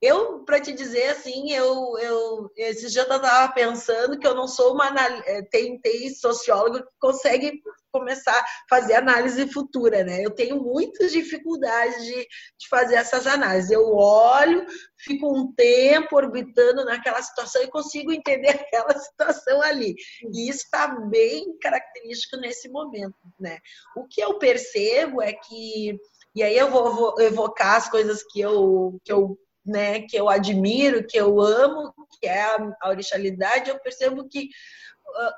Eu, 0.00 0.44
para 0.44 0.60
te 0.60 0.72
dizer 0.72 1.08
assim, 1.08 1.52
eu, 1.52 1.98
eu 1.98 2.50
esse 2.56 2.90
dia 2.90 3.02
eu 3.02 3.16
estava 3.16 3.52
pensando 3.52 4.18
que 4.18 4.26
eu 4.26 4.34
não 4.34 4.46
sou 4.46 4.74
uma 4.74 4.92
eh, 5.26 5.42
tentei 5.50 6.10
socióloga 6.10 6.82
que 6.82 6.88
consegue 7.00 7.62
começar 7.90 8.38
a 8.38 8.46
fazer 8.68 8.94
análise 8.94 9.50
futura, 9.50 10.04
né? 10.04 10.22
Eu 10.22 10.30
tenho 10.30 10.62
muitas 10.62 11.12
dificuldades 11.12 12.04
de, 12.04 12.14
de 12.14 12.68
fazer 12.68 12.96
essas 12.96 13.26
análises. 13.26 13.70
Eu 13.70 13.94
olho, 13.94 14.66
fico 14.98 15.34
um 15.34 15.50
tempo 15.54 16.14
orbitando 16.14 16.84
naquela 16.84 17.22
situação 17.22 17.62
e 17.62 17.70
consigo 17.70 18.12
entender 18.12 18.50
aquela 18.68 18.98
situação 18.98 19.62
ali. 19.62 19.94
E 20.30 20.48
isso 20.50 20.64
está 20.64 20.88
bem 21.08 21.56
característico 21.58 22.36
nesse 22.36 22.68
momento, 22.68 23.16
né? 23.40 23.58
O 23.96 24.06
que 24.06 24.20
eu 24.20 24.38
percebo 24.38 25.22
é 25.22 25.32
que 25.32 25.98
e 26.34 26.42
aí 26.42 26.54
eu 26.54 26.70
vou, 26.70 26.94
vou 26.94 27.20
evocar 27.22 27.76
as 27.76 27.88
coisas 27.88 28.22
que 28.22 28.38
eu, 28.38 29.00
que 29.02 29.10
eu 29.10 29.38
né, 29.66 30.02
que 30.02 30.16
eu 30.16 30.28
admiro, 30.28 31.06
que 31.06 31.16
eu 31.16 31.40
amo, 31.40 31.92
que 32.20 32.26
é 32.28 32.42
a, 32.42 32.88
orixalidade, 32.88 33.70
eu 33.70 33.78
percebo 33.80 34.28
que 34.28 34.48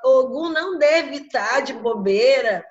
uh, 0.03 0.09
Ogum 0.09 0.49
não 0.49 0.77
deve 0.77 1.17
estar 1.17 1.61
de 1.61 1.73
bobeira, 1.73 2.63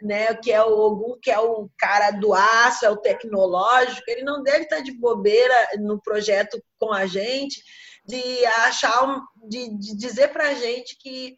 né, 0.00 0.34
que 0.34 0.50
é 0.50 0.62
o 0.62 0.72
Ogum, 0.72 1.18
que 1.20 1.30
é 1.30 1.38
o 1.38 1.68
cara 1.78 2.10
do 2.10 2.32
aço, 2.32 2.84
é 2.84 2.90
o 2.90 2.96
tecnológico, 2.96 4.02
ele 4.08 4.22
não 4.22 4.42
deve 4.42 4.64
estar 4.64 4.80
de 4.80 4.92
bobeira 4.92 5.54
no 5.78 6.00
projeto 6.00 6.60
com 6.78 6.92
a 6.92 7.06
gente, 7.06 7.62
de 8.04 8.44
achar, 8.46 9.20
de, 9.48 9.78
de 9.78 9.96
dizer 9.96 10.28
para 10.28 10.48
a 10.48 10.54
gente 10.54 10.96
que 10.98 11.36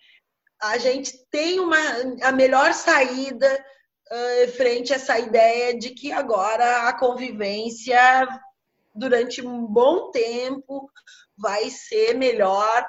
a 0.63 0.79
gente 0.79 1.13
tem 1.31 1.61
uma, 1.61 1.77
a 2.23 2.33
melhor 2.33 2.73
saída 2.73 3.65
uh, 4.11 4.53
frente 4.53 4.93
a 4.93 4.97
essa 4.97 5.19
ideia 5.19 5.79
de 5.79 5.91
que 5.91 6.11
agora 6.11 6.89
a 6.89 6.99
convivência 6.99 8.27
durante 8.95 9.45
um 9.45 9.67
bom 9.67 10.11
tempo 10.11 10.91
vai 11.37 11.69
ser 11.71 12.15
melhor 12.15 12.87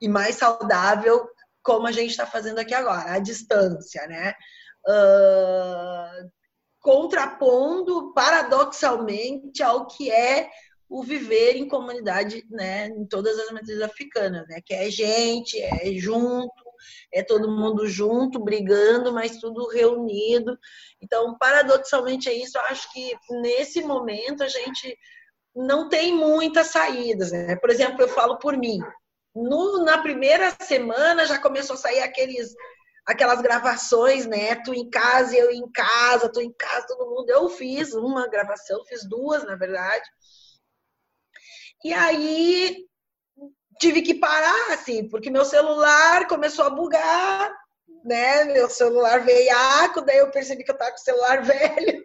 e 0.00 0.08
mais 0.08 0.36
saudável, 0.36 1.28
como 1.62 1.86
a 1.86 1.92
gente 1.92 2.10
está 2.10 2.26
fazendo 2.26 2.58
aqui 2.58 2.74
agora, 2.74 3.12
à 3.12 3.18
distância, 3.18 4.06
né? 4.06 4.34
Uh, 4.86 6.30
contrapondo 6.80 8.12
paradoxalmente 8.14 9.62
ao 9.62 9.86
que 9.86 10.10
é 10.10 10.48
o 10.88 11.02
viver 11.04 11.56
em 11.56 11.68
comunidade, 11.68 12.44
né, 12.50 12.88
em 12.88 13.06
todas 13.06 13.38
as 13.38 13.52
matrizes 13.52 13.80
africanas, 13.80 14.48
né, 14.48 14.60
que 14.64 14.74
é 14.74 14.90
gente, 14.90 15.60
é 15.60 15.92
junto, 15.92 16.64
é 17.12 17.22
todo 17.22 17.50
mundo 17.50 17.86
junto, 17.86 18.42
brigando, 18.42 19.12
mas 19.12 19.38
tudo 19.38 19.68
reunido. 19.68 20.58
Então, 21.00 21.36
paradoxalmente 21.38 22.28
é 22.28 22.34
isso. 22.34 22.58
Eu 22.58 22.62
acho 22.62 22.92
que 22.92 23.14
nesse 23.30 23.82
momento 23.82 24.42
a 24.42 24.48
gente 24.48 24.98
não 25.54 25.88
tem 25.88 26.14
muitas 26.14 26.68
saídas. 26.68 27.32
Né? 27.32 27.56
Por 27.56 27.70
exemplo, 27.70 28.02
eu 28.02 28.08
falo 28.08 28.38
por 28.38 28.56
mim. 28.56 28.78
No, 29.34 29.84
na 29.84 29.98
primeira 29.98 30.50
semana 30.60 31.26
já 31.26 31.38
começou 31.38 31.74
a 31.74 31.78
sair 31.78 32.00
aqueles, 32.00 32.54
aquelas 33.06 33.40
gravações, 33.40 34.26
né? 34.26 34.56
Tu 34.56 34.74
em 34.74 34.90
casa, 34.90 35.36
eu 35.36 35.50
em 35.50 35.70
casa, 35.70 36.30
tu 36.32 36.40
em 36.40 36.52
casa, 36.52 36.86
todo 36.88 37.08
mundo. 37.08 37.30
Eu 37.30 37.48
fiz 37.48 37.94
uma 37.94 38.28
gravação, 38.28 38.84
fiz 38.86 39.08
duas, 39.08 39.44
na 39.44 39.54
verdade. 39.54 40.04
E 41.84 41.92
aí 41.92 42.84
tive 43.78 44.02
que 44.02 44.14
parar, 44.14 44.72
assim, 44.72 45.08
porque 45.08 45.30
meu 45.30 45.44
celular 45.44 46.26
começou 46.26 46.66
a 46.66 46.70
bugar, 46.70 47.50
né? 48.04 48.44
Meu 48.44 48.68
celular 48.68 49.24
veiaco, 49.24 50.02
daí 50.02 50.18
eu 50.18 50.30
percebi 50.30 50.64
que 50.64 50.70
eu 50.70 50.78
tava 50.78 50.90
com 50.90 50.96
o 50.96 51.00
celular 51.00 51.42
velho 51.44 52.04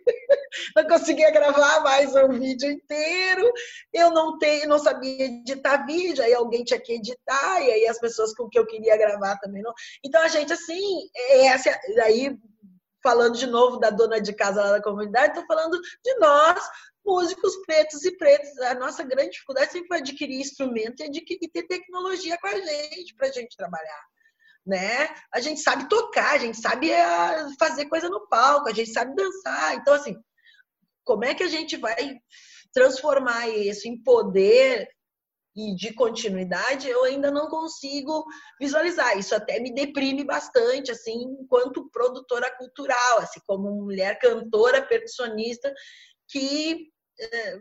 não 0.75 0.87
conseguia 0.87 1.31
gravar 1.31 1.81
mais 1.81 2.15
um 2.15 2.29
vídeo 2.39 2.69
inteiro, 2.71 3.51
eu 3.93 4.11
não 4.11 4.37
tenho, 4.37 4.67
não 4.67 4.79
sabia 4.79 5.25
editar 5.25 5.85
vídeo, 5.85 6.23
aí 6.23 6.33
alguém 6.33 6.63
tinha 6.63 6.79
que 6.79 6.93
editar, 6.93 7.61
e 7.61 7.71
aí 7.71 7.87
as 7.87 7.99
pessoas 7.99 8.33
com 8.33 8.49
que 8.49 8.57
eu 8.57 8.65
queria 8.65 8.97
gravar 8.97 9.37
também 9.37 9.61
não. 9.61 9.73
Então 10.03 10.21
a 10.21 10.27
gente 10.27 10.53
assim, 10.53 11.09
é 11.15 11.47
essa 11.47 11.69
aí 12.03 12.37
falando 13.03 13.37
de 13.37 13.45
novo 13.45 13.77
da 13.77 13.89
dona 13.89 14.19
de 14.19 14.33
casa 14.33 14.61
lá 14.61 14.71
da 14.71 14.81
comunidade, 14.81 15.33
estou 15.33 15.45
falando 15.45 15.79
de 16.03 16.15
nós, 16.15 16.59
músicos 17.05 17.55
pretos 17.65 18.03
e 18.03 18.17
pretas. 18.17 18.57
A 18.59 18.73
nossa 18.73 19.03
grande 19.03 19.31
dificuldade 19.31 19.71
sempre 19.71 19.87
foi 19.87 19.97
adquirir 19.97 20.39
instrumento 20.39 21.01
e 21.01 21.05
adquirir 21.05 21.51
ter 21.51 21.63
tecnologia 21.63 22.37
com 22.39 22.47
a 22.47 22.55
gente, 22.55 23.13
para 23.15 23.27
a 23.27 23.31
gente 23.31 23.55
trabalhar. 23.55 24.14
Né? 24.65 25.07
A 25.31 25.39
gente 25.39 25.61
sabe 25.61 25.87
tocar, 25.87 26.33
a 26.33 26.37
gente 26.39 26.57
sabe 26.59 26.91
ah, 26.91 27.49
fazer 27.59 27.85
coisa 27.85 28.09
no 28.09 28.27
palco, 28.27 28.67
a 28.67 28.73
gente 28.73 28.91
sabe 28.91 29.13
dançar. 29.15 29.75
Então, 29.75 29.93
assim, 29.93 30.15
como 31.03 31.23
é 31.23 31.35
que 31.35 31.43
a 31.43 31.47
gente 31.47 31.77
vai 31.77 31.95
transformar 32.73 33.47
isso 33.47 33.87
em 33.87 34.01
poder 34.01 34.89
e 35.55 35.73
de 35.73 35.93
continuidade, 35.93 36.89
eu 36.89 37.05
ainda 37.05 37.31
não 37.31 37.47
consigo 37.47 38.25
visualizar. 38.59 39.17
Isso 39.17 39.33
até 39.33 39.57
me 39.59 39.73
deprime 39.73 40.25
bastante, 40.25 40.91
assim, 40.91 41.23
enquanto 41.39 41.89
produtora 41.91 42.53
cultural, 42.57 43.19
assim, 43.19 43.39
como 43.47 43.71
mulher 43.71 44.19
cantora, 44.19 44.85
percussionista, 44.85 45.73
que 46.27 46.89
eh, 47.17 47.59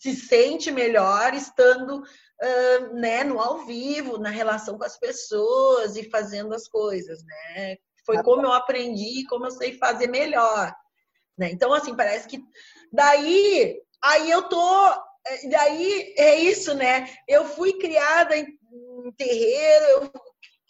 se 0.00 0.14
sente 0.14 0.70
melhor 0.70 1.34
estando 1.34 2.02
uh, 2.42 2.94
né, 2.94 3.24
no 3.24 3.38
ao 3.38 3.64
vivo, 3.64 4.18
na 4.18 4.30
relação 4.30 4.76
com 4.76 4.84
as 4.84 4.98
pessoas 4.98 5.96
e 5.96 6.08
fazendo 6.10 6.54
as 6.54 6.68
coisas, 6.68 7.24
né? 7.24 7.76
Foi 8.04 8.20
como 8.22 8.42
eu 8.42 8.52
aprendi, 8.52 9.24
como 9.28 9.46
eu 9.46 9.50
sei 9.52 9.78
fazer 9.78 10.08
melhor. 10.08 10.74
Né? 11.38 11.50
Então, 11.52 11.72
assim, 11.72 11.94
parece 11.94 12.26
que 12.28 12.42
daí, 12.92 13.80
aí 14.02 14.30
eu 14.30 14.42
tô, 14.48 14.88
é, 15.26 15.48
daí 15.48 16.14
é 16.18 16.36
isso, 16.36 16.74
né? 16.74 17.08
Eu 17.28 17.44
fui 17.44 17.74
criada 17.78 18.36
em, 18.36 18.46
terreiro, 19.16 19.84
eu, 19.86 20.12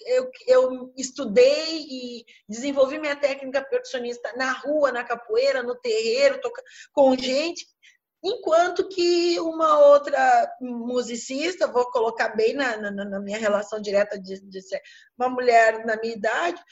eu, 0.07 0.31
eu 0.47 0.93
estudei 0.97 1.87
e 1.89 2.25
desenvolvi 2.49 2.99
minha 2.99 3.17
técnica 3.17 3.63
percussionista 3.63 4.33
na 4.37 4.53
rua, 4.53 4.93
na 4.93 5.05
capoeira, 5.05 5.63
no 5.63 5.75
terreiro, 5.75 6.41
com 6.93 7.17
gente, 7.17 7.67
enquanto 8.23 8.89
que 8.89 9.41
uma 9.41 9.79
outra 9.89 10.57
musicista, 10.61 11.67
vou 11.67 11.91
colocar 11.91 12.31
bem 12.37 12.55
na, 12.55 12.77
na, 12.77 12.91
na 12.91 13.21
minha 13.21 13.39
relação 13.39 13.81
direta 13.81 14.19
de, 14.19 14.41
de, 14.41 14.63
ser 14.63 14.81
uma 15.19 15.29
mulher 15.29 15.85
na 15.85 15.97
minha 15.97 16.15
idade, 16.15 16.63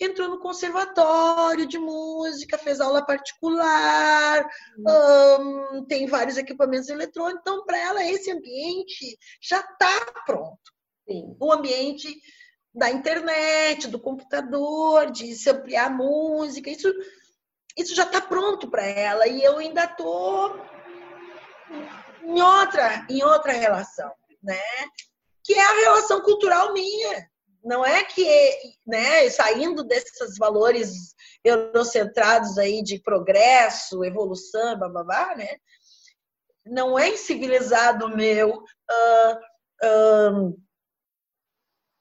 entrou 0.00 0.28
no 0.28 0.40
conservatório 0.40 1.66
de 1.66 1.78
música, 1.78 2.58
fez 2.58 2.80
aula 2.80 3.04
particular, 3.04 4.46
uhum. 4.76 5.78
um, 5.78 5.86
tem 5.86 6.06
vários 6.06 6.36
equipamentos 6.36 6.88
eletrônicos. 6.88 7.40
Então, 7.40 7.64
para 7.64 7.78
ela, 7.78 8.04
esse 8.04 8.30
ambiente 8.30 9.16
já 9.40 9.60
está 9.60 10.22
pronto. 10.26 10.58
Sim. 11.08 11.36
O 11.40 11.52
ambiente 11.52 12.08
da 12.74 12.90
internet, 12.90 13.88
do 13.88 13.98
computador, 13.98 15.10
de 15.10 15.34
se 15.34 15.48
ampliar 15.48 15.86
a 15.86 15.90
música, 15.90 16.68
isso, 16.68 16.92
isso 17.76 17.94
já 17.94 18.02
está 18.02 18.20
pronto 18.20 18.68
para 18.68 18.84
ela. 18.84 19.26
E 19.26 19.42
eu 19.42 19.56
ainda 19.56 19.84
estou 19.84 20.60
em 22.22 22.40
outra, 22.40 23.06
em 23.08 23.22
outra 23.22 23.52
relação, 23.52 24.10
né? 24.42 24.60
Que 25.44 25.54
é 25.54 25.64
a 25.64 25.80
relação 25.80 26.20
cultural 26.22 26.72
minha 26.72 27.28
não 27.66 27.84
é 27.84 28.04
que, 28.04 28.24
né, 28.86 29.28
saindo 29.28 29.82
desses 29.82 30.38
valores 30.38 31.16
eurocentrados 31.42 32.56
aí 32.58 32.80
de 32.80 33.00
progresso, 33.00 34.04
evolução, 34.04 34.78
babá, 34.78 35.34
né? 35.36 35.48
Não 36.64 36.96
é 36.96 37.16
civilizado 37.16 38.08
meu 38.08 38.50
uh, 38.58 39.36
uh, 39.84 40.62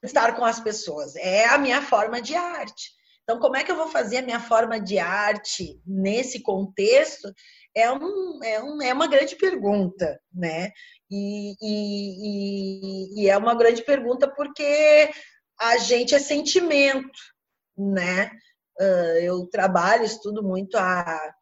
estar 0.03 0.35
com 0.35 0.45
as 0.45 0.59
pessoas. 0.59 1.15
É 1.15 1.45
a 1.47 1.57
minha 1.57 1.81
forma 1.81 2.21
de 2.21 2.35
arte. 2.35 2.91
Então, 3.23 3.39
como 3.39 3.55
é 3.55 3.63
que 3.63 3.71
eu 3.71 3.75
vou 3.75 3.87
fazer 3.87 4.17
a 4.17 4.21
minha 4.21 4.39
forma 4.39 4.79
de 4.79 4.99
arte 4.99 5.81
nesse 5.83 6.43
contexto? 6.43 7.27
É, 7.75 7.91
um, 7.91 8.41
é, 8.41 8.63
um, 8.63 8.81
é 8.81 8.93
uma 8.93 9.05
grande 9.05 9.35
pergunta, 9.35 10.17
né? 10.33 10.71
E, 11.11 11.55
e, 11.61 13.21
e, 13.21 13.29
é 13.29 13.37
uma 13.37 13.53
grande 13.53 13.83
pergunta 13.83 14.33
porque 14.33 15.11
a 15.59 15.77
gente 15.77 16.15
é 16.15 16.19
sentimento, 16.19 17.19
né? 17.77 18.31
Uh, 18.79 19.19
eu 19.21 19.45
trabalho, 19.47 20.05
estudo 20.05 20.41
muito 20.41 20.77
a, 20.77 21.35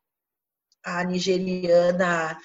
a 0.84 1.04
nigeriana 1.04 2.36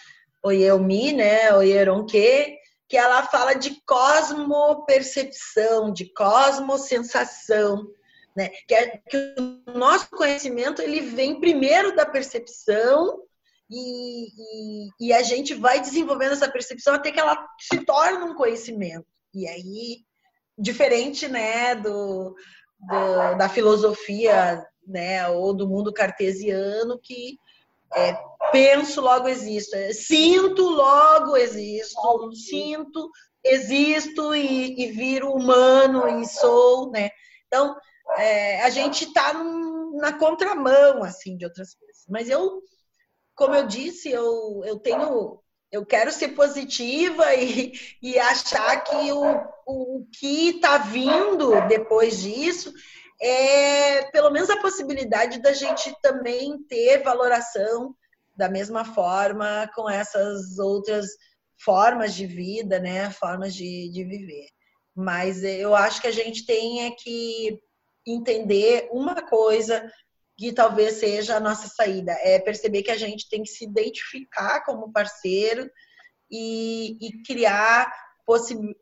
Oyelmi, 0.42 1.14
né? 1.14 1.54
Oyeronke, 1.54 2.58
que 2.86 2.96
ela 2.96 3.22
fala 3.22 3.54
de 3.54 3.80
cosmopercepção, 3.86 5.90
de 5.92 6.12
cosmosensação, 6.12 7.86
né? 8.36 8.50
Que, 8.66 8.74
é, 8.74 8.98
que 8.98 9.34
o 9.66 9.78
nosso 9.78 10.10
conhecimento 10.10 10.82
ele 10.82 11.00
vem 11.00 11.40
primeiro 11.40 11.96
da 11.96 12.04
percepção 12.04 13.26
e, 13.70 14.28
e, 14.28 14.88
e, 15.00 15.12
a 15.12 15.22
gente 15.22 15.54
vai 15.54 15.80
desenvolvendo 15.80 16.32
essa 16.32 16.50
percepção 16.50 16.94
até 16.94 17.12
que 17.12 17.20
ela 17.20 17.46
se 17.60 17.84
torna 17.84 18.24
um 18.24 18.34
conhecimento. 18.34 19.06
E 19.34 19.46
aí, 19.46 19.98
diferente 20.56 21.28
né, 21.28 21.74
do, 21.74 22.34
do 22.80 23.34
da 23.36 23.48
filosofia 23.48 24.64
né, 24.86 25.28
ou 25.28 25.52
do 25.52 25.68
mundo 25.68 25.92
cartesiano, 25.92 26.98
que 26.98 27.36
é, 27.94 28.14
penso, 28.50 29.00
logo 29.00 29.28
existo. 29.28 29.76
É, 29.76 29.92
sinto, 29.92 30.62
logo 30.62 31.36
existo. 31.36 32.32
Sinto, 32.34 33.10
existo 33.44 34.34
e, 34.34 34.82
e 34.82 34.92
viro 34.92 35.30
humano 35.32 36.08
e 36.20 36.26
sou, 36.26 36.90
né? 36.90 37.10
Então, 37.46 37.76
é, 38.16 38.62
a 38.62 38.70
gente 38.70 39.04
está 39.04 39.34
na 39.94 40.18
contramão, 40.18 41.02
assim, 41.02 41.36
de 41.36 41.44
outras 41.44 41.74
coisas. 41.74 42.04
Mas 42.08 42.28
eu 42.28 42.62
como 43.38 43.54
eu 43.54 43.66
disse, 43.66 44.10
eu, 44.10 44.62
eu 44.66 44.78
tenho. 44.80 45.40
Eu 45.70 45.86
quero 45.86 46.10
ser 46.10 46.28
positiva 46.30 47.34
e, 47.34 47.72
e 48.02 48.18
achar 48.18 48.82
que 48.82 49.12
o, 49.12 49.44
o 49.66 50.06
que 50.18 50.56
está 50.56 50.78
vindo 50.78 51.68
depois 51.68 52.20
disso 52.20 52.72
é 53.20 54.10
pelo 54.10 54.30
menos 54.30 54.48
a 54.50 54.60
possibilidade 54.60 55.40
da 55.42 55.52
gente 55.52 55.94
também 56.02 56.58
ter 56.64 57.02
valoração 57.02 57.94
da 58.34 58.48
mesma 58.48 58.84
forma 58.84 59.70
com 59.74 59.88
essas 59.88 60.58
outras 60.58 61.06
formas 61.62 62.14
de 62.14 62.26
vida, 62.26 62.78
né? 62.78 63.10
Formas 63.10 63.54
de, 63.54 63.90
de 63.90 64.04
viver. 64.04 64.48
Mas 64.96 65.44
eu 65.44 65.76
acho 65.76 66.00
que 66.00 66.08
a 66.08 66.12
gente 66.12 66.46
tem 66.46 66.86
é 66.86 66.90
que 66.92 67.60
entender 68.06 68.88
uma 68.90 69.22
coisa 69.22 69.88
que 70.38 70.52
talvez 70.52 70.94
seja 70.94 71.36
a 71.36 71.40
nossa 71.40 71.66
saída. 71.66 72.12
É 72.22 72.38
perceber 72.38 72.84
que 72.84 72.92
a 72.92 72.96
gente 72.96 73.28
tem 73.28 73.42
que 73.42 73.48
se 73.48 73.64
identificar 73.64 74.64
como 74.64 74.92
parceiro 74.92 75.68
e, 76.30 76.96
e 77.00 77.22
criar 77.24 77.92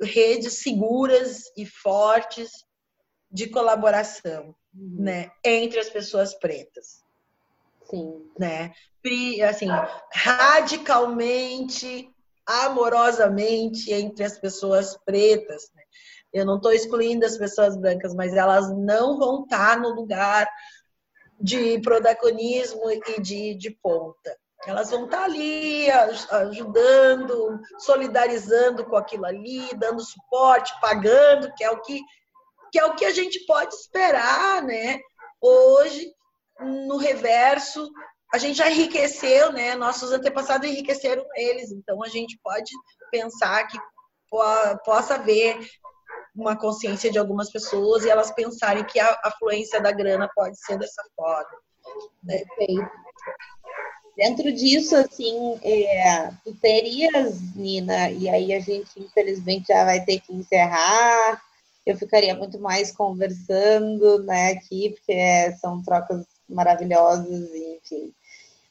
redes 0.02 0.58
seguras 0.58 1.44
e 1.56 1.64
fortes 1.64 2.50
de 3.30 3.48
colaboração, 3.48 4.54
uhum. 4.74 4.96
né, 4.98 5.30
entre 5.44 5.80
as 5.80 5.88
pessoas 5.88 6.34
pretas. 6.34 7.00
Sim. 7.88 8.28
Né? 8.38 8.72
Assim, 9.48 9.68
radicalmente, 10.12 12.10
amorosamente 12.44 13.92
entre 13.92 14.24
as 14.24 14.36
pessoas 14.38 14.98
pretas. 15.04 15.70
Né? 15.74 15.82
Eu 16.32 16.44
não 16.44 16.56
estou 16.56 16.72
excluindo 16.72 17.24
as 17.24 17.38
pessoas 17.38 17.76
brancas, 17.76 18.12
mas 18.14 18.34
elas 18.34 18.68
não 18.76 19.16
vão 19.16 19.44
estar 19.44 19.78
no 19.80 19.90
lugar 19.90 20.48
de 21.40 21.80
protagonismo 21.80 22.90
e 22.90 23.20
de, 23.20 23.54
de 23.54 23.70
ponta. 23.70 24.36
Elas 24.66 24.90
vão 24.90 25.04
estar 25.04 25.24
ali 25.24 25.88
ajudando, 25.90 27.60
solidarizando 27.78 28.84
com 28.84 28.96
aquilo 28.96 29.26
ali, 29.26 29.68
dando 29.76 30.02
suporte, 30.02 30.72
pagando, 30.80 31.52
que 31.54 31.62
é 31.62 31.70
o 31.70 31.80
que, 31.80 32.00
que 32.72 32.78
é 32.78 32.84
o 32.84 32.94
que 32.96 33.04
a 33.04 33.12
gente 33.12 33.44
pode 33.46 33.74
esperar, 33.74 34.62
né? 34.62 34.98
Hoje, 35.40 36.12
no 36.60 36.96
reverso, 36.96 37.88
a 38.32 38.38
gente 38.38 38.56
já 38.56 38.68
enriqueceu, 38.68 39.52
né? 39.52 39.76
Nossos 39.76 40.10
antepassados 40.10 40.68
enriqueceram 40.68 41.24
eles, 41.36 41.70
então 41.70 42.02
a 42.02 42.08
gente 42.08 42.38
pode 42.42 42.72
pensar 43.10 43.66
que 43.68 43.78
possa 44.84 45.14
haver 45.14 45.58
uma 46.36 46.56
consciência 46.56 47.10
de 47.10 47.18
algumas 47.18 47.50
pessoas 47.50 48.04
e 48.04 48.10
elas 48.10 48.30
pensarem 48.30 48.84
que 48.84 49.00
a 49.00 49.18
afluência 49.24 49.80
da 49.80 49.90
grana 49.90 50.28
pode 50.34 50.58
ser 50.58 50.78
dessa 50.78 51.02
forma. 51.16 51.58
Né? 52.22 52.44
Perfeito. 52.56 52.90
Dentro 54.16 54.50
disso, 54.50 54.96
assim, 54.96 55.58
é, 55.62 56.30
tu 56.42 56.54
terias, 56.54 57.38
Nina, 57.54 58.10
e 58.10 58.28
aí 58.28 58.54
a 58.54 58.60
gente 58.60 58.98
infelizmente 58.98 59.66
já 59.68 59.84
vai 59.84 60.02
ter 60.04 60.20
que 60.20 60.32
encerrar. 60.32 61.42
Eu 61.84 61.96
ficaria 61.96 62.34
muito 62.34 62.58
mais 62.58 62.90
conversando, 62.90 64.22
né, 64.24 64.52
aqui, 64.52 64.90
porque 64.90 65.52
são 65.60 65.82
trocas 65.82 66.24
maravilhosas, 66.48 67.50
enfim. 67.54 68.12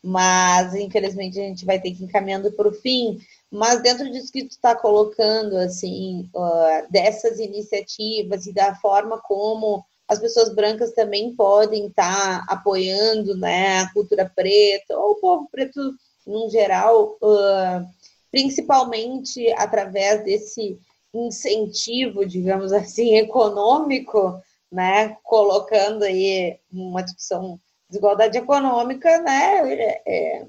Mas 0.03 0.73
infelizmente 0.73 1.39
a 1.39 1.43
gente 1.43 1.65
vai 1.65 1.79
ter 1.79 1.91
que 1.91 2.03
ir 2.03 2.05
encaminhando 2.05 2.51
para 2.51 2.67
o 2.67 2.73
fim. 2.73 3.19
Mas 3.55 3.81
dentro 3.81 4.11
disso 4.11 4.33
que 4.33 4.43
tu 4.43 4.51
está 4.51 4.75
colocando, 4.75 5.55
assim, 5.57 6.29
uh, 6.35 6.91
dessas 6.91 7.39
iniciativas 7.39 8.45
e 8.45 8.53
da 8.53 8.75
forma 8.75 9.17
como 9.21 9.85
as 10.07 10.19
pessoas 10.19 10.53
brancas 10.53 10.91
também 10.91 11.33
podem 11.33 11.87
estar 11.87 12.45
tá 12.45 12.53
apoiando 12.53 13.35
né, 13.37 13.79
a 13.79 13.93
cultura 13.93 14.29
preta, 14.35 14.97
ou 14.97 15.11
o 15.11 15.15
povo 15.15 15.47
preto 15.49 15.79
em 16.27 16.49
geral, 16.49 17.17
uh, 17.21 17.87
principalmente 18.29 19.49
através 19.53 20.23
desse 20.25 20.77
incentivo, 21.13 22.25
digamos 22.25 22.73
assim, 22.73 23.15
econômico, 23.17 24.37
né, 24.69 25.15
colocando 25.23 26.03
aí 26.03 26.59
uma 26.71 27.01
discussão 27.01 27.55
de 27.55 27.61
desigualdade 27.91 28.37
econômica, 28.37 29.21
né, 29.21 29.73
é, 29.73 30.01
é 30.05 30.45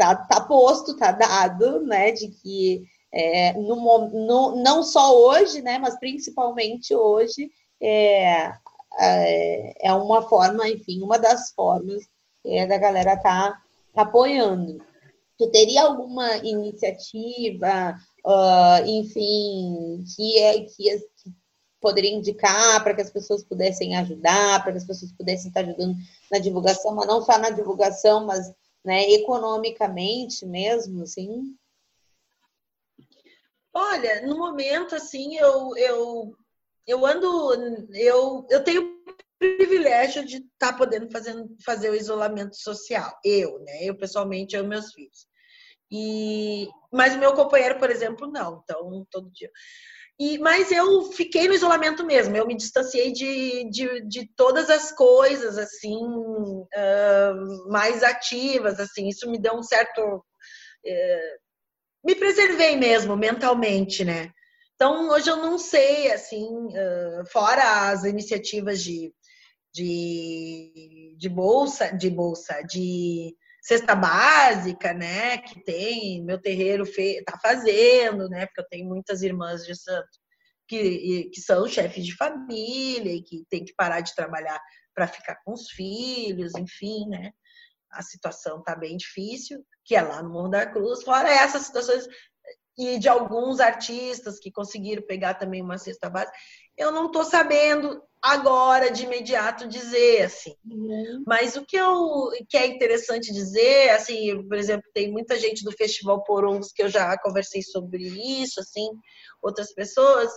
tá, 0.00 0.16
tá 0.16 0.40
posto, 0.40 0.96
tá 0.96 1.12
dado, 1.12 1.82
né, 1.82 2.10
de 2.10 2.28
que 2.28 2.82
é, 3.12 3.52
no, 3.52 4.08
no, 4.08 4.56
não 4.56 4.82
só 4.82 5.14
hoje, 5.14 5.60
né, 5.60 5.78
mas 5.78 5.98
principalmente 5.98 6.94
hoje, 6.94 7.50
é, 7.82 8.50
é, 8.98 9.88
é 9.88 9.92
uma 9.92 10.22
forma, 10.22 10.66
enfim, 10.66 11.02
uma 11.02 11.18
das 11.18 11.50
formas 11.50 12.02
é, 12.46 12.66
da 12.66 12.78
galera 12.78 13.14
tá, 13.18 13.60
tá 13.92 14.02
apoiando. 14.02 14.82
Tu 15.36 15.50
teria 15.50 15.82
alguma 15.82 16.36
iniciativa, 16.38 17.94
uh, 18.24 18.86
enfim, 18.86 20.02
que, 20.16 20.38
é, 20.38 20.60
que, 20.60 20.98
que 20.98 21.32
poderia 21.78 22.14
indicar 22.14 22.82
para 22.82 22.94
que 22.94 23.02
as 23.02 23.10
pessoas 23.10 23.44
pudessem 23.44 23.96
ajudar, 23.96 24.62
para 24.62 24.72
que 24.72 24.78
as 24.78 24.86
pessoas 24.86 25.12
pudessem 25.12 25.48
estar 25.48 25.60
ajudando 25.60 25.96
na 26.30 26.38
divulgação, 26.38 26.94
mas 26.94 27.06
não 27.06 27.22
só 27.22 27.38
na 27.38 27.50
divulgação, 27.50 28.26
mas 28.26 28.52
né, 28.84 29.10
economicamente 29.10 30.46
mesmo, 30.46 31.02
assim? 31.02 31.56
Olha, 33.72 34.26
no 34.26 34.36
momento, 34.36 34.94
assim, 34.94 35.36
eu, 35.36 35.76
eu, 35.76 36.36
eu 36.86 37.06
ando, 37.06 37.88
eu, 37.94 38.46
eu 38.50 38.64
tenho 38.64 39.00
privilégio 39.38 40.24
de 40.24 40.36
estar 40.36 40.72
tá 40.72 40.76
podendo 40.76 41.10
fazer, 41.10 41.34
fazer 41.64 41.90
o 41.90 41.94
isolamento 41.94 42.56
social. 42.56 43.18
Eu, 43.24 43.58
né? 43.60 43.84
Eu, 43.84 43.96
pessoalmente, 43.96 44.54
eu 44.54 44.64
e 44.64 44.66
meus 44.66 44.92
filhos. 44.92 45.26
E, 45.90 46.68
mas 46.92 47.14
o 47.14 47.18
meu 47.18 47.32
companheiro, 47.32 47.78
por 47.78 47.90
exemplo, 47.90 48.30
não. 48.30 48.60
Então, 48.62 49.06
todo 49.10 49.30
dia. 49.30 49.50
E, 50.20 50.36
mas 50.36 50.70
eu 50.70 51.10
fiquei 51.12 51.48
no 51.48 51.54
isolamento 51.54 52.04
mesmo, 52.04 52.36
eu 52.36 52.46
me 52.46 52.54
distanciei 52.54 53.10
de, 53.10 53.64
de, 53.70 54.06
de 54.06 54.30
todas 54.36 54.68
as 54.68 54.92
coisas, 54.92 55.56
assim, 55.56 55.96
uh, 55.96 57.70
mais 57.70 58.02
ativas, 58.02 58.78
assim, 58.78 59.08
isso 59.08 59.30
me 59.30 59.40
deu 59.40 59.54
um 59.54 59.62
certo... 59.62 59.98
Uh, 59.98 61.40
me 62.04 62.14
preservei 62.14 62.76
mesmo, 62.76 63.16
mentalmente, 63.16 64.04
né? 64.04 64.30
Então, 64.74 65.08
hoje 65.08 65.30
eu 65.30 65.36
não 65.38 65.56
sei, 65.56 66.12
assim, 66.12 66.44
uh, 66.44 67.26
fora 67.32 67.90
as 67.90 68.04
iniciativas 68.04 68.82
de, 68.82 69.14
de, 69.72 71.16
de 71.18 71.28
bolsa, 71.30 71.96
de 71.96 72.10
bolsa, 72.10 72.60
de 72.68 73.34
cesta 73.70 73.94
básica, 73.94 74.92
né, 74.92 75.38
que 75.38 75.62
tem, 75.62 76.24
meu 76.24 76.40
terreiro 76.40 76.82
está 76.82 77.38
fazendo, 77.38 78.28
né, 78.28 78.46
porque 78.46 78.60
eu 78.60 78.68
tenho 78.68 78.88
muitas 78.88 79.22
irmãs 79.22 79.64
de 79.64 79.76
santo 79.76 80.08
que, 80.66 81.30
que 81.32 81.40
são 81.40 81.68
chefes 81.68 82.04
de 82.04 82.16
família 82.16 83.12
e 83.12 83.22
que 83.22 83.44
tem 83.48 83.64
que 83.64 83.72
parar 83.74 84.00
de 84.00 84.12
trabalhar 84.16 84.60
para 84.92 85.06
ficar 85.06 85.36
com 85.44 85.52
os 85.52 85.70
filhos, 85.70 86.52
enfim, 86.56 87.06
né, 87.08 87.30
a 87.92 88.02
situação 88.02 88.58
está 88.58 88.74
bem 88.74 88.96
difícil, 88.96 89.64
que 89.84 89.94
é 89.94 90.02
lá 90.02 90.20
no 90.20 90.30
Morro 90.30 90.48
da 90.48 90.66
Cruz, 90.66 91.04
fora 91.04 91.28
essas 91.30 91.62
situações 91.62 92.08
e 92.76 92.98
de 92.98 93.08
alguns 93.08 93.60
artistas 93.60 94.40
que 94.40 94.50
conseguiram 94.50 95.06
pegar 95.06 95.34
também 95.34 95.62
uma 95.62 95.78
cesta 95.78 96.10
básica, 96.10 96.36
eu 96.80 96.90
não 96.90 97.06
estou 97.06 97.24
sabendo 97.24 98.02
agora 98.22 98.90
de 98.90 99.04
imediato 99.04 99.68
dizer 99.68 100.22
assim. 100.22 100.54
Uhum. 100.64 101.22
Mas 101.26 101.54
o 101.56 101.64
que 101.64 101.76
eu 101.76 102.30
que 102.48 102.56
é 102.56 102.66
interessante 102.66 103.32
dizer, 103.32 103.90
assim, 103.90 104.46
por 104.48 104.56
exemplo, 104.56 104.90
tem 104.94 105.12
muita 105.12 105.38
gente 105.38 105.62
do 105.62 105.72
Festival 105.72 106.24
Porongos 106.24 106.72
que 106.72 106.82
eu 106.82 106.88
já 106.88 107.18
conversei 107.18 107.62
sobre 107.62 108.02
isso, 108.42 108.60
assim, 108.60 108.88
outras 109.42 109.74
pessoas, 109.74 110.30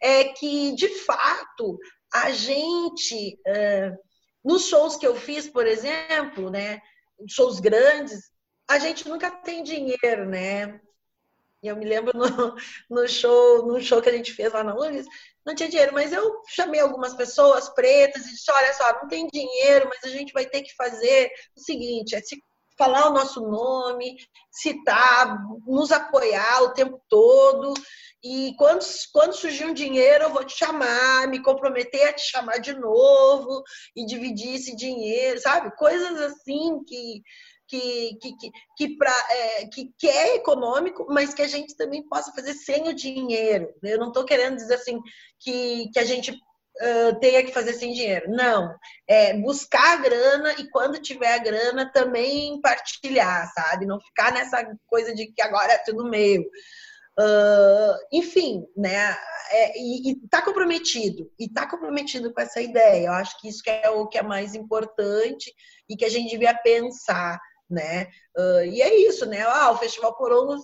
é 0.00 0.24
que 0.24 0.74
de 0.76 0.88
fato 0.88 1.76
a 2.14 2.30
gente 2.30 3.36
uh, 3.46 3.96
nos 4.44 4.66
shows 4.68 4.96
que 4.96 5.06
eu 5.06 5.16
fiz, 5.16 5.48
por 5.48 5.66
exemplo, 5.66 6.48
né, 6.48 6.80
shows 7.28 7.58
grandes, 7.58 8.30
a 8.70 8.78
gente 8.78 9.08
nunca 9.08 9.30
tem 9.30 9.64
dinheiro, 9.64 10.28
né? 10.28 10.80
Eu 11.62 11.76
me 11.76 11.84
lembro 11.84 12.16
no, 12.16 12.26
no 12.88 13.08
show, 13.08 13.66
no 13.66 13.80
show 13.80 14.00
que 14.00 14.08
a 14.08 14.16
gente 14.16 14.32
fez 14.32 14.52
lá 14.52 14.62
na 14.62 14.76
URGS, 14.76 15.06
não 15.44 15.54
tinha 15.54 15.68
dinheiro, 15.68 15.94
mas 15.94 16.12
eu 16.12 16.42
chamei 16.48 16.80
algumas 16.80 17.14
pessoas 17.14 17.68
pretas 17.70 18.26
e 18.26 18.30
disse, 18.30 18.50
olha 18.50 18.72
só, 18.74 19.00
não 19.00 19.08
tem 19.08 19.26
dinheiro, 19.28 19.88
mas 19.88 20.04
a 20.04 20.14
gente 20.14 20.32
vai 20.32 20.46
ter 20.46 20.62
que 20.62 20.74
fazer 20.74 21.30
o 21.56 21.60
seguinte, 21.60 22.14
é 22.14 22.20
se 22.20 22.36
falar 22.78 23.08
o 23.08 23.12
nosso 23.12 23.40
nome, 23.40 24.16
citar, 24.52 25.36
nos 25.66 25.90
apoiar 25.90 26.62
o 26.62 26.72
tempo 26.72 27.02
todo. 27.08 27.74
E 28.22 28.54
quando, 28.56 28.84
quando 29.12 29.34
surgir 29.34 29.66
um 29.66 29.74
dinheiro, 29.74 30.24
eu 30.24 30.32
vou 30.32 30.44
te 30.44 30.56
chamar, 30.56 31.26
me 31.26 31.42
comprometer 31.42 32.08
a 32.08 32.12
te 32.12 32.22
chamar 32.22 32.58
de 32.58 32.72
novo 32.74 33.62
e 33.96 34.06
dividir 34.06 34.54
esse 34.54 34.76
dinheiro, 34.76 35.40
sabe? 35.40 35.74
Coisas 35.76 36.20
assim 36.20 36.82
que, 36.86 37.22
que, 37.68 38.18
que, 38.20 38.36
que, 38.36 38.50
que, 38.76 38.96
pra, 38.96 39.14
é, 39.30 39.66
que, 39.66 39.92
que 39.98 40.08
é 40.08 40.36
econômico, 40.36 41.06
mas 41.10 41.34
que 41.34 41.42
a 41.42 41.46
gente 41.46 41.76
também 41.76 42.02
possa 42.08 42.32
fazer 42.32 42.54
sem 42.54 42.88
o 42.88 42.94
dinheiro. 42.94 43.68
Eu 43.82 43.98
não 43.98 44.08
estou 44.08 44.24
querendo 44.24 44.56
dizer 44.56 44.74
assim 44.74 45.00
que, 45.38 45.90
que 45.92 45.98
a 45.98 46.04
gente 46.04 46.32
uh, 46.32 47.20
tenha 47.20 47.44
que 47.44 47.52
fazer 47.52 47.74
sem 47.74 47.92
dinheiro. 47.92 48.30
Não. 48.30 48.74
É 49.06 49.34
buscar 49.34 49.98
a 49.98 50.02
grana 50.02 50.52
e 50.58 50.68
quando 50.70 51.00
tiver 51.00 51.34
a 51.34 51.38
grana 51.38 51.90
também 51.92 52.60
partilhar, 52.60 53.52
sabe? 53.52 53.86
Não 53.86 54.00
ficar 54.00 54.32
nessa 54.32 54.64
coisa 54.86 55.14
de 55.14 55.26
que 55.26 55.42
agora 55.42 55.72
é 55.74 55.78
tudo 55.78 56.08
meu. 56.08 56.42
Uh, 57.20 57.98
enfim, 58.12 58.64
né? 58.76 59.16
É, 59.50 59.78
e, 59.78 60.12
está 60.24 60.42
comprometido, 60.42 61.30
e 61.38 61.46
está 61.46 61.66
comprometido 61.68 62.32
com 62.32 62.40
essa 62.40 62.60
ideia. 62.60 63.06
Eu 63.06 63.12
acho 63.12 63.40
que 63.40 63.48
isso 63.48 63.62
que 63.62 63.70
é 63.70 63.90
o 63.90 64.06
que 64.06 64.18
é 64.18 64.22
mais 64.22 64.54
importante 64.54 65.52
e 65.88 65.96
que 65.96 66.04
a 66.04 66.08
gente 66.08 66.30
devia 66.30 66.54
pensar, 66.54 67.40
né? 67.68 68.08
Uh, 68.36 68.64
e 68.64 68.82
é 68.82 68.94
isso, 69.08 69.26
né? 69.26 69.42
Ah, 69.42 69.70
o 69.70 69.78
Festival 69.78 70.16
Porongos 70.16 70.62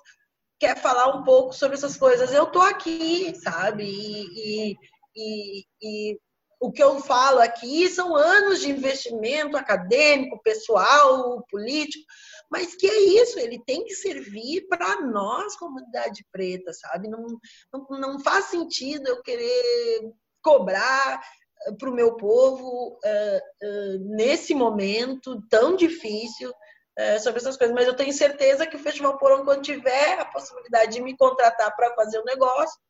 quer 0.59 0.77
falar 0.77 1.15
um 1.17 1.25
pouco 1.25 1.53
sobre 1.53 1.77
essas 1.77 1.97
coisas. 1.97 2.33
Eu 2.33 2.47
tô 2.47 2.61
aqui, 2.61 3.35
sabe? 3.43 3.85
E, 3.85 4.73
e, 4.73 4.77
e, 5.17 5.65
e 5.83 6.19
o 6.61 6.73
que 6.73 6.83
eu 6.83 6.99
falo 7.01 7.41
aqui 7.41 7.89
são 7.89 8.17
anos 8.17 8.61
de 8.61 8.71
investimento 8.71 9.57
acadêmico, 9.57 10.41
pessoal, 10.43 11.45
político, 11.51 12.05
mas 12.51 12.75
que 12.75 12.87
é 12.87 13.01
isso, 13.21 13.39
ele 13.39 13.63
tem 13.65 13.85
que 13.85 13.95
servir 13.95 14.67
para 14.69 15.03
nós, 15.03 15.57
comunidade 15.57 16.25
preta, 16.33 16.73
sabe? 16.73 17.09
Não, 17.09 17.27
não, 17.73 17.87
não 17.99 18.21
faz 18.21 18.47
sentido 18.47 19.09
eu 19.09 19.23
querer 19.23 20.11
cobrar 20.43 21.21
eh, 21.67 21.73
para 21.79 21.91
o 21.91 21.95
meu 21.95 22.17
povo 22.17 22.99
uh, 23.05 23.67
uh, 23.67 24.17
nesse 24.17 24.55
momento 24.55 25.43
tão 25.51 25.75
difícil 25.77 26.53
uh, 26.99 27.21
sobre 27.21 27.41
essas 27.41 27.57
coisas. 27.57 27.75
Mas 27.75 27.87
eu 27.87 27.97
tenho 27.97 28.13
certeza 28.13 28.67
que 28.67 28.77
o 28.77 28.81
Festival 28.81 29.19
Porão, 29.19 29.45
quando 29.45 29.63
tiver 29.63 30.19
a 30.19 30.25
possibilidade 30.25 30.93
de 30.93 31.03
me 31.03 31.17
contratar 31.17 31.75
para 31.75 31.95
fazer 31.95 32.19
o 32.19 32.23
um 32.23 32.25
negócio, 32.25 32.81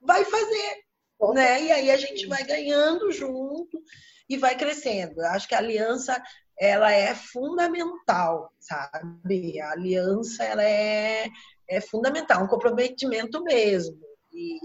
vai 0.00 0.24
fazer 0.24 0.84
né? 1.32 1.62
E 1.62 1.72
aí 1.72 1.90
a 1.90 1.96
gente 1.96 2.26
vai 2.26 2.44
ganhando 2.44 3.10
junto 3.12 3.80
e 4.28 4.36
vai 4.36 4.56
crescendo. 4.56 5.20
Eu 5.20 5.28
acho 5.28 5.48
que 5.48 5.54
a 5.54 5.58
aliança 5.58 6.20
ela 6.58 6.92
é 6.92 7.14
fundamental, 7.14 8.52
sabe? 8.58 9.60
A 9.60 9.72
aliança 9.72 10.44
ela 10.44 10.62
é, 10.62 11.28
é 11.68 11.80
fundamental, 11.80 12.44
um 12.44 12.48
comprometimento 12.48 13.42
mesmo. 13.42 13.98
E, 14.32 14.58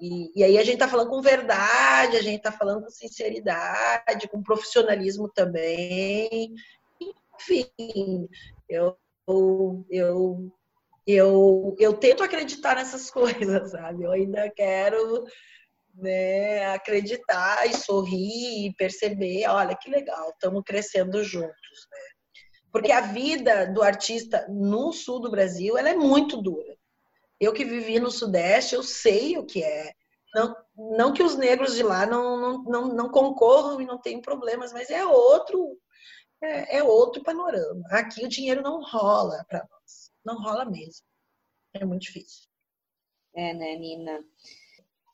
e, 0.00 0.40
e, 0.40 0.44
aí 0.44 0.58
a 0.58 0.62
gente 0.62 0.74
está 0.74 0.88
falando 0.88 1.10
com 1.10 1.20
verdade, 1.20 2.16
a 2.16 2.22
gente 2.22 2.38
está 2.38 2.52
falando 2.52 2.84
com 2.84 2.90
sinceridade, 2.90 4.28
com 4.28 4.42
profissionalismo 4.42 5.28
também. 5.28 6.52
Enfim, 7.40 8.28
eu, 8.68 8.96
eu, 9.90 10.52
eu, 11.06 11.76
eu 11.78 11.94
tento 11.94 12.22
acreditar 12.22 12.76
nessas 12.76 13.10
coisas, 13.10 13.70
sabe? 13.70 14.04
Eu 14.04 14.12
ainda 14.12 14.50
quero 14.50 15.24
né, 15.94 16.66
acreditar 16.74 17.66
e 17.66 17.74
sorrir 17.74 18.66
e 18.66 18.74
perceber, 18.74 19.48
olha 19.48 19.76
que 19.76 19.90
legal, 19.90 20.30
estamos 20.30 20.62
crescendo 20.64 21.22
juntos, 21.22 21.88
né? 21.90 21.98
Porque 22.70 22.92
a 22.92 23.00
vida 23.00 23.66
do 23.66 23.82
artista 23.82 24.46
no 24.48 24.92
sul 24.92 25.20
do 25.20 25.30
Brasil, 25.30 25.78
ela 25.78 25.88
é 25.88 25.94
muito 25.94 26.36
dura. 26.36 26.76
Eu 27.40 27.52
que 27.52 27.64
vivi 27.64 27.98
no 27.98 28.10
sudeste, 28.10 28.74
eu 28.74 28.82
sei 28.82 29.38
o 29.38 29.46
que 29.46 29.62
é. 29.62 29.92
Não, 30.34 30.54
não 30.76 31.12
que 31.12 31.22
os 31.22 31.36
negros 31.36 31.74
de 31.74 31.82
lá 31.82 32.04
não, 32.04 32.36
não, 32.38 32.62
não, 32.64 32.88
não 32.88 33.08
concorram 33.08 33.80
e 33.80 33.86
não 33.86 33.98
tenham 33.98 34.20
problemas, 34.20 34.72
mas 34.72 34.90
é 34.90 35.04
outro 35.06 35.78
é, 36.40 36.78
é 36.78 36.82
outro 36.82 37.22
panorama. 37.22 37.82
Aqui 37.90 38.24
o 38.24 38.28
dinheiro 38.28 38.62
não 38.62 38.82
rola 38.82 39.44
para 39.48 39.66
nós, 39.70 40.10
não 40.24 40.40
rola 40.42 40.64
mesmo. 40.64 41.04
É 41.74 41.84
muito 41.84 42.02
difícil. 42.02 42.48
É, 43.34 43.54
né, 43.54 43.76
Nina? 43.76 44.24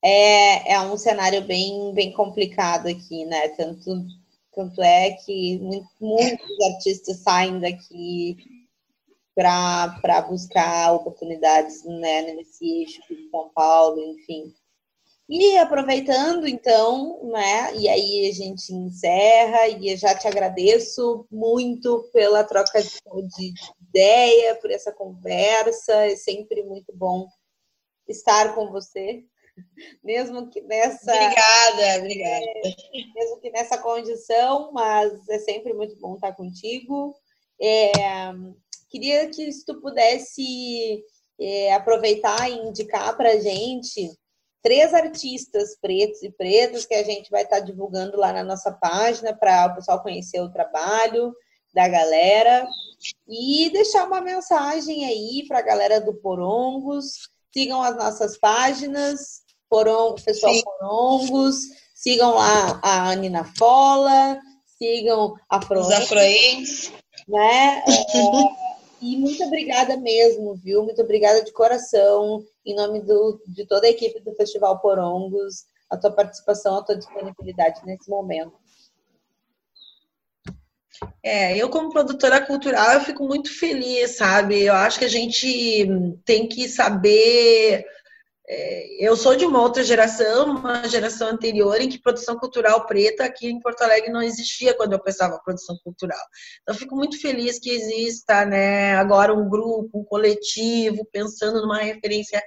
é, 0.05 0.75
é 0.75 0.81
um 0.83 0.99
cenário 0.99 1.43
bem, 1.47 1.95
bem 1.95 2.13
complicado 2.13 2.89
aqui, 2.89 3.25
né? 3.25 3.49
Tanto, 3.49 4.07
tanto 4.53 4.83
é 4.83 5.13
que 5.13 5.59
muitos 5.99 6.61
artistas 6.75 7.21
saem 7.21 7.59
daqui 7.59 8.37
para 9.35 10.21
buscar 10.29 10.93
oportunidades 10.93 11.83
né, 11.85 12.35
nesse 12.35 12.83
eixo 12.83 13.01
de 13.09 13.31
São 13.31 13.49
Paulo, 13.55 13.99
enfim. 13.99 14.55
E 15.29 15.57
aproveitando, 15.57 16.47
então, 16.47 17.25
né? 17.25 17.75
E 17.77 17.89
aí 17.89 18.29
a 18.29 18.33
gente 18.33 18.75
encerra 18.75 19.69
e 19.69 19.97
já 19.97 20.15
te 20.15 20.29
agradeço 20.29 21.27
muito 21.31 22.11
pela 22.13 22.45
troca 22.45 22.83
de, 22.83 22.91
de 23.37 23.55
ideia, 23.89 24.55
por 24.57 24.71
essa 24.71 24.93
conversa. 24.93 25.95
É 26.07 26.17
sempre 26.17 26.63
muito 26.63 26.95
bom 26.95 27.27
estar 28.07 28.55
com 28.55 28.71
você 28.71 29.25
mesmo 30.03 30.49
que 30.51 30.61
nessa. 30.63 31.13
Obrigada, 31.13 31.99
obrigada. 31.99 32.45
É, 32.45 33.15
mesmo 33.15 33.41
que 33.41 33.51
nessa 33.51 33.79
condição, 33.79 34.73
mas 34.73 35.29
é 35.29 35.39
sempre 35.39 35.73
muito 35.73 35.97
bom 35.99 36.15
estar 36.15 36.35
contigo. 36.35 37.15
É, 37.61 37.93
queria 38.91 39.29
que 39.29 39.51
se 39.53 39.65
tu 39.65 39.81
pudesse 39.81 41.03
é, 41.41 41.73
aproveitar 41.73 42.51
e 42.51 42.69
indicar 42.69 43.17
para 43.17 43.31
a 43.31 43.39
gente 43.39 44.11
três 44.65 44.95
artistas 44.95 45.77
pretos 45.79 46.23
e 46.23 46.31
pretas 46.31 46.87
que 46.87 46.95
a 46.95 47.05
gente 47.05 47.31
vai 47.31 47.43
estar 47.43 47.61
divulgando 47.61 48.17
lá 48.17 48.33
na 48.33 48.43
nossa 48.43 48.73
página 48.73 49.37
para 49.37 49.67
o 49.67 49.75
pessoal 49.75 50.03
conhecer 50.03 50.41
o 50.41 50.51
trabalho 50.51 51.37
da 51.75 51.87
galera 51.87 52.67
e 53.29 53.69
deixar 53.71 54.07
uma 54.07 54.23
mensagem 54.23 55.05
aí 55.05 55.45
para 55.47 55.59
a 55.59 55.63
galera 55.63 56.01
do 56.01 56.15
Porongos. 56.15 57.29
Sigam 57.53 57.83
as 57.83 57.95
nossas 57.95 58.39
páginas, 58.39 59.43
Porongo, 59.69 60.23
pessoal 60.23 60.55
Sim. 60.55 60.63
Porongos, 60.63 61.57
sigam 61.95 62.35
lá 62.35 62.81
a 62.83 63.15
Nina 63.17 63.45
Fola, 63.59 64.41
sigam 64.79 65.35
a 65.51 65.61
Froen. 65.61 65.83
Os 65.83 65.93
Afroens. 65.93 66.93
Né? 67.29 67.79
É, 67.81 67.85
e 69.05 69.19
muito 69.19 69.45
obrigada 69.45 69.99
mesmo, 69.99 70.55
viu? 70.55 70.83
Muito 70.83 71.03
obrigada 71.03 71.45
de 71.45 71.53
coração, 71.53 72.43
em 72.65 72.75
nome 72.75 73.03
do, 73.03 73.39
de 73.47 73.67
toda 73.67 73.87
a 73.87 73.91
equipe 73.91 74.19
do 74.21 74.35
Festival 74.35 74.79
Porongos, 74.79 75.67
a 75.91 75.97
tua 75.99 76.11
participação, 76.11 76.79
a 76.79 76.83
tua 76.83 76.97
disponibilidade 76.97 77.85
nesse 77.85 78.09
momento. 78.09 78.55
É, 81.23 81.55
eu 81.55 81.69
como 81.69 81.93
produtora 81.93 82.41
cultural, 82.47 82.95
eu 82.95 83.01
fico 83.01 83.27
muito 83.27 83.53
feliz, 83.53 84.17
sabe? 84.17 84.63
Eu 84.63 84.73
acho 84.73 84.99
que 84.99 85.05
a 85.05 85.11
gente 85.11 85.87
tem 86.25 86.49
que 86.49 86.67
saber 86.67 87.85
eu 88.99 89.17
sou 89.17 89.35
de 89.35 89.47
uma 89.47 89.61
outra 89.61 89.83
geração, 89.83 90.57
uma 90.57 90.87
geração 90.87 91.29
anterior, 91.29 91.81
em 91.81 91.89
que 91.89 91.99
produção 91.99 92.37
cultural 92.37 92.87
preta 92.87 93.25
aqui 93.25 93.47
em 93.47 93.59
Porto 93.59 93.83
Alegre 93.83 94.13
não 94.13 94.23
existia 94.23 94.75
quando 94.75 94.93
eu 94.93 94.99
pensava 94.99 95.41
produção 95.43 95.79
cultural. 95.83 96.21
Então, 96.63 96.75
fico 96.75 96.95
muito 96.95 97.19
feliz 97.21 97.59
que 97.59 97.71
exista 97.71 98.45
né, 98.45 98.95
agora 98.97 99.33
um 99.33 99.49
grupo, 99.49 99.99
um 99.99 100.05
coletivo, 100.05 101.07
pensando 101.11 101.63
numa 101.63 101.79
referência 101.79 102.43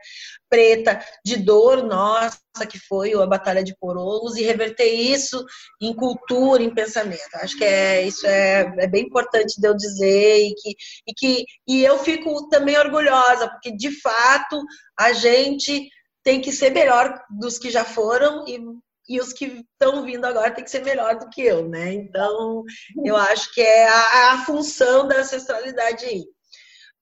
preta 0.50 1.00
de 1.26 1.38
dor 1.38 1.84
nossa, 1.84 2.40
que 2.70 2.80
foi 2.80 3.14
a 3.14 3.26
Batalha 3.26 3.64
de 3.64 3.76
Porongos, 3.78 4.38
e 4.38 4.44
reverter 4.44 4.90
isso 4.92 5.46
em 5.82 5.94
cultura, 5.94 6.64
em 6.64 6.74
pensamento. 6.74 7.36
Acho 7.36 7.58
que 7.58 7.64
é, 7.64 8.04
isso 8.04 8.26
é, 8.26 8.74
é 8.80 8.88
bem 8.88 9.06
importante 9.06 9.60
de 9.60 9.68
eu 9.68 9.76
dizer, 9.76 10.40
e 10.40 10.56
que, 10.56 10.76
e 11.08 11.14
que 11.14 11.46
e 11.68 11.84
eu 11.84 12.00
fico 12.00 12.48
também 12.50 12.78
orgulhosa, 12.78 13.50
porque 13.50 13.72
de 13.76 13.92
fato 14.02 14.62
a 14.98 15.14
gente 15.14 15.90
tem 16.24 16.42
que 16.42 16.52
ser 16.52 16.72
melhor 16.72 17.22
dos 17.30 17.58
que 17.58 17.70
já 17.70 17.86
foram 17.86 18.46
e, 18.48 18.60
e 19.08 19.20
os 19.20 19.32
que 19.32 19.64
estão 19.72 20.04
vindo 20.04 20.26
agora 20.26 20.52
tem 20.52 20.64
que 20.64 20.70
ser 20.70 20.84
melhor 20.84 21.18
do 21.18 21.30
que 21.30 21.42
eu, 21.42 21.68
né? 21.70 21.94
Então, 21.94 22.64
eu 23.06 23.16
acho 23.16 23.54
que 23.54 23.62
é 23.62 23.88
a, 23.88 24.34
a 24.34 24.46
função 24.46 25.08
da 25.08 25.20
ancestralidade 25.20 26.06
aí. 26.06 26.26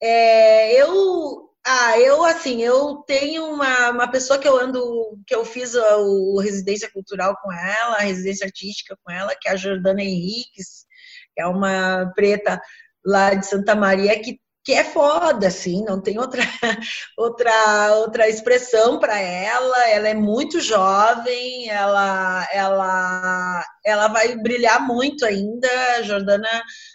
É, 0.02 0.80
eu, 0.80 1.50
ah, 1.66 2.00
eu 2.00 2.24
assim, 2.24 2.62
eu 2.62 2.98
tenho 3.08 3.46
uma, 3.46 3.90
uma 3.90 4.08
pessoa 4.08 4.38
que 4.38 4.48
eu 4.48 4.58
ando, 4.60 5.20
que 5.26 5.34
eu 5.34 5.44
fiz 5.44 5.76
a, 5.76 5.98
o 5.98 6.40
residência 6.40 6.90
cultural 6.92 7.36
com 7.42 7.52
ela, 7.52 7.98
a 7.98 8.02
residência 8.02 8.46
artística 8.46 8.96
com 9.04 9.12
ela, 9.12 9.36
que 9.36 9.50
é 9.50 9.52
a 9.52 9.56
Jordana 9.56 10.02
Henriques, 10.04 10.86
que 11.34 11.42
é 11.42 11.48
uma 11.48 12.12
preta 12.16 12.62
lá 13.04 13.34
de 13.34 13.48
Santa 13.48 13.76
Maria 13.76 14.20
que 14.22 14.40
que 14.66 14.74
é 14.74 14.84
foda, 14.84 15.48
assim, 15.48 15.84
não 15.86 16.02
tem 16.02 16.18
outra 16.18 16.42
outra 17.16 17.96
outra 17.98 18.28
expressão 18.28 19.00
para 19.00 19.20
ela. 19.20 19.90
Ela 19.92 20.10
é 20.10 20.14
muito 20.16 20.60
jovem, 20.60 21.70
ela 21.70 22.48
ela 22.52 23.64
ela 23.86 24.08
vai 24.08 24.36
brilhar 24.38 24.86
muito 24.86 25.24
ainda. 25.24 25.70
A 25.98 26.02
Jordana 26.02 26.50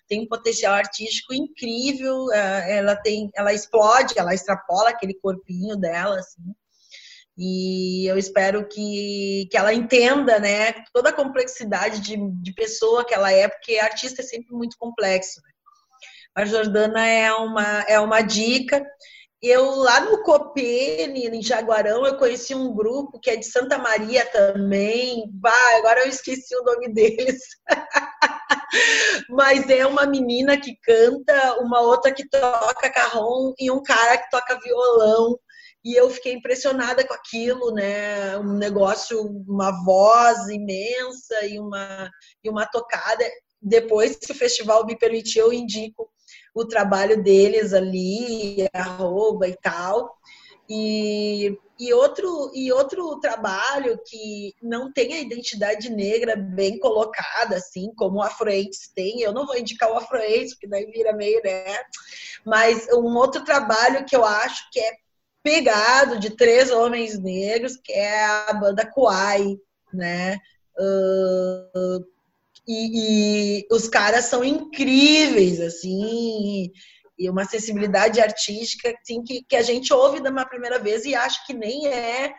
tem 0.09 0.23
um 0.23 0.29
potencial 0.29 0.75
artístico 0.75 1.33
incrível. 1.33 2.33
É, 2.33 2.79
ela 2.79 2.97
tem, 2.97 3.31
ela 3.37 3.55
explode, 3.55 4.18
ela 4.18 4.35
extrapola 4.35 4.91
aquele 4.91 5.14
corpinho 5.14 5.77
dela, 5.77 6.18
assim. 6.18 6.43
E 7.39 8.07
eu 8.07 8.18
espero 8.18 8.68
que, 8.68 9.49
que 9.51 9.57
ela 9.57 9.73
entenda, 9.73 10.39
né, 10.39 10.73
toda 10.93 11.11
a 11.11 11.12
complexidade 11.12 12.01
de, 12.01 12.16
de 12.43 12.53
pessoa 12.53 13.05
que 13.05 13.14
ela 13.14 13.33
é, 13.33 13.49
porque 13.49 13.79
artista 13.79 14.21
é 14.21 14.25
sempre 14.25 14.53
muito 14.55 14.77
complexo. 14.77 15.41
A 16.35 16.45
Jordana 16.45 17.07
é 17.07 17.33
uma, 17.33 17.81
é 17.83 17.99
uma 18.01 18.20
dica. 18.22 18.85
Eu 19.43 19.74
lá 19.76 20.01
no 20.01 20.22
Copene, 20.22 21.26
em 21.26 21.43
Jaguarão, 21.43 22.05
eu 22.05 22.18
conheci 22.18 22.55
um 22.55 22.74
grupo 22.74 23.18
que 23.18 23.31
é 23.31 23.37
de 23.37 23.47
Santa 23.47 23.78
Maria 23.78 24.24
também. 24.26 25.31
Bah, 25.33 25.78
agora 25.78 26.01
eu 26.01 26.09
esqueci 26.09 26.55
o 26.57 26.62
nome 26.62 26.93
deles. 26.93 27.41
Mas 29.31 29.68
é 29.70 29.87
uma 29.87 30.07
menina 30.07 30.61
que 30.61 30.76
canta, 30.83 31.59
uma 31.61 31.81
outra 31.81 32.12
que 32.12 32.28
toca 32.28 32.91
carrom 32.91 33.55
e 33.59 33.70
um 33.70 33.83
cara 33.83 34.18
que 34.18 34.31
toca 34.31 34.61
violão. 34.61 35.39
E 35.83 35.95
eu 35.95 36.11
fiquei 36.11 36.35
impressionada 36.35 37.07
com 37.07 37.14
aquilo, 37.14 37.72
né? 37.72 38.37
Um 38.39 38.59
negócio, 38.59 39.22
uma 39.49 39.72
voz 39.85 40.49
imensa 40.49 41.47
e 41.47 41.59
uma, 41.59 42.11
e 42.45 42.51
uma 42.51 42.66
tocada. 42.66 43.24
Depois, 43.62 44.18
se 44.22 44.33
o 44.33 44.35
festival 44.35 44.85
me 44.85 44.99
permitir, 44.99 45.39
eu 45.39 45.53
indico 45.53 46.10
o 46.55 46.65
trabalho 46.65 47.23
deles 47.23 47.73
ali, 47.73 48.69
arroba 48.73 49.49
e 49.49 49.57
tal. 49.57 50.17
E, 50.73 51.59
e, 51.81 51.93
outro, 51.93 52.53
e 52.55 52.71
outro 52.73 53.19
trabalho 53.19 53.99
que 54.07 54.55
não 54.63 54.93
tem 54.93 55.15
a 55.15 55.21
identidade 55.21 55.91
negra 55.91 56.37
bem 56.37 56.79
colocada, 56.79 57.57
assim, 57.57 57.93
como 57.97 58.19
o 58.19 58.23
Afroentes 58.23 58.89
tem. 58.95 59.21
Eu 59.21 59.33
não 59.33 59.47
vou 59.47 59.59
indicar 59.59 59.91
o 59.91 59.97
Afroentes, 59.97 60.55
porque 60.55 60.69
daí 60.69 60.87
vira 60.87 61.13
meio, 61.13 61.41
né? 61.43 61.65
Mas 62.47 62.87
um 62.93 63.17
outro 63.17 63.45
trabalho 63.45 64.05
que 64.05 64.15
eu 64.15 64.25
acho 64.25 64.71
que 64.71 64.79
é 64.79 64.93
pegado 65.43 66.21
de 66.21 66.37
três 66.37 66.71
homens 66.71 67.19
negros, 67.19 67.77
que 67.77 67.93
é 67.93 68.25
a 68.25 68.53
banda 68.53 68.89
Kuai, 68.89 69.57
né? 69.93 70.39
Uh, 70.79 72.05
e, 72.67 73.61
e, 73.61 73.67
os 73.71 73.89
caras 73.89 74.27
são 74.27 74.45
incríveis, 74.45 75.61
assim, 75.61 76.71
e 77.19 77.29
uma 77.29 77.45
sensibilidade 77.45 78.21
artística 78.21 78.95
assim, 79.03 79.23
que, 79.23 79.43
que 79.43 79.57
a 79.57 79.63
gente 79.63 79.93
ouve 79.93 80.21
de 80.21 80.29
uma 80.29 80.47
primeira 80.47 80.79
vez 80.79 81.05
e 81.05 81.15
acha 81.15 81.39
que 81.47 81.53
nem 81.53 81.87
é 81.87 82.33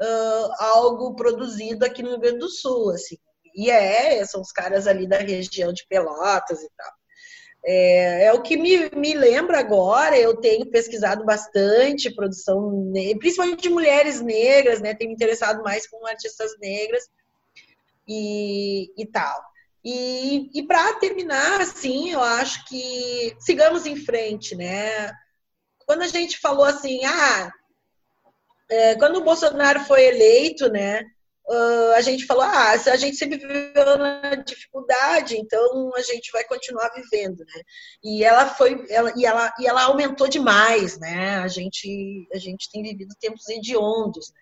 uh, 0.00 0.52
algo 0.58 1.14
produzido 1.14 1.84
aqui 1.84 2.02
no 2.02 2.10
Rio 2.10 2.20
Grande 2.20 2.38
do 2.38 2.48
Sul, 2.48 2.90
assim. 2.90 3.16
E 3.54 3.70
é, 3.70 4.22
são 4.26 4.42
os 4.42 4.52
caras 4.52 4.86
ali 4.86 5.08
da 5.08 5.18
região 5.18 5.72
de 5.72 5.86
Pelotas 5.88 6.62
e 6.62 6.68
tal. 6.76 6.92
É, 7.64 8.26
é, 8.26 8.32
o 8.32 8.42
que 8.42 8.56
me, 8.56 8.90
me 8.90 9.14
lembra 9.14 9.58
agora, 9.58 10.16
eu 10.16 10.36
tenho 10.36 10.70
pesquisado 10.70 11.24
bastante 11.24 12.14
produção, 12.14 12.92
principalmente 13.18 13.62
de 13.62 13.70
mulheres 13.70 14.20
negras, 14.20 14.80
né? 14.80 14.94
Tenho 14.94 15.08
me 15.08 15.14
interessado 15.14 15.62
mais 15.62 15.86
com 15.88 16.06
artistas 16.06 16.52
negras 16.60 17.08
e, 18.06 18.92
e 18.96 19.06
tal. 19.06 19.42
E, 19.88 20.50
e 20.52 20.66
para 20.66 20.94
terminar, 20.94 21.60
assim, 21.60 22.10
eu 22.10 22.20
acho 22.20 22.64
que 22.64 23.36
sigamos 23.38 23.86
em 23.86 23.94
frente, 23.94 24.56
né? 24.56 25.12
Quando 25.86 26.02
a 26.02 26.08
gente 26.08 26.40
falou 26.40 26.64
assim, 26.64 27.04
ah, 27.04 27.52
é, 28.68 28.96
quando 28.96 29.18
o 29.18 29.24
Bolsonaro 29.24 29.78
foi 29.84 30.06
eleito, 30.06 30.68
né? 30.68 31.04
Uh, 31.48 31.92
a 31.94 32.00
gente 32.00 32.26
falou, 32.26 32.42
ah, 32.42 32.72
a 32.72 32.96
gente 32.96 33.16
sempre 33.16 33.38
viveu 33.38 33.96
na 33.96 34.34
dificuldade, 34.34 35.36
então 35.36 35.92
a 35.94 36.02
gente 36.02 36.32
vai 36.32 36.42
continuar 36.42 36.90
vivendo, 36.92 37.38
né? 37.38 37.62
E 38.02 38.24
ela 38.24 38.46
foi, 38.46 38.84
ela, 38.90 39.12
e, 39.16 39.24
ela, 39.24 39.54
e 39.60 39.68
ela 39.68 39.84
aumentou 39.84 40.26
demais, 40.26 40.98
né? 40.98 41.36
A 41.36 41.46
gente, 41.46 42.26
a 42.34 42.38
gente 42.38 42.68
tem 42.72 42.82
vivido 42.82 43.14
tempos 43.20 43.48
hediondos, 43.48 44.32
né? 44.34 44.40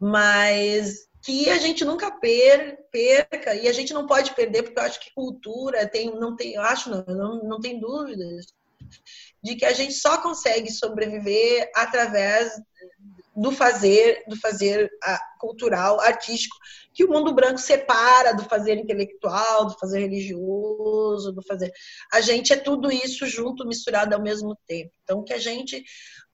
Mas 0.00 1.06
que 1.24 1.48
a 1.48 1.56
gente 1.58 1.84
nunca 1.84 2.10
perca 2.10 3.54
e 3.54 3.66
a 3.66 3.72
gente 3.72 3.94
não 3.94 4.06
pode 4.06 4.34
perder 4.34 4.62
porque 4.62 4.78
eu 4.78 4.84
acho 4.84 5.00
que 5.00 5.14
cultura 5.14 5.88
tem 5.88 6.14
não 6.14 6.36
tem 6.36 6.52
eu 6.52 6.62
acho 6.62 6.90
não 6.90 7.04
não, 7.06 7.42
não 7.42 7.60
tem 7.60 7.80
dúvidas 7.80 8.46
de 9.42 9.56
que 9.56 9.64
a 9.64 9.72
gente 9.72 9.94
só 9.94 10.20
consegue 10.20 10.70
sobreviver 10.70 11.70
através 11.74 12.52
do 13.34 13.50
fazer 13.50 14.22
do 14.28 14.36
fazer 14.40 14.90
cultural 15.40 16.00
artístico 16.00 16.56
que 16.92 17.04
o 17.04 17.10
mundo 17.10 17.34
branco 17.34 17.58
separa 17.58 18.32
do 18.32 18.44
fazer 18.44 18.76
intelectual 18.76 19.66
do 19.66 19.78
fazer 19.78 20.00
religioso 20.00 21.32
do 21.32 21.42
fazer 21.42 21.72
a 22.12 22.20
gente 22.20 22.52
é 22.52 22.56
tudo 22.56 22.90
isso 22.92 23.26
junto 23.26 23.66
misturado 23.66 24.14
ao 24.14 24.22
mesmo 24.22 24.56
tempo 24.66 24.92
então 25.02 25.24
que 25.24 25.32
a 25.32 25.38
gente 25.38 25.84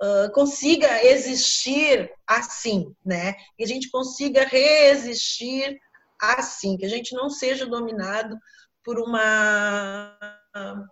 uh, 0.01 0.32
consiga 0.32 1.05
existir 1.05 2.11
assim, 2.26 2.94
né? 3.05 3.34
Que 3.57 3.64
a 3.64 3.66
gente 3.66 3.90
consiga 3.90 4.44
resistir 4.44 5.78
assim, 6.20 6.76
que 6.76 6.84
a 6.84 6.88
gente 6.88 7.14
não 7.14 7.30
seja 7.30 7.66
dominado 7.66 8.36
por 8.84 8.98
uma 8.98 10.16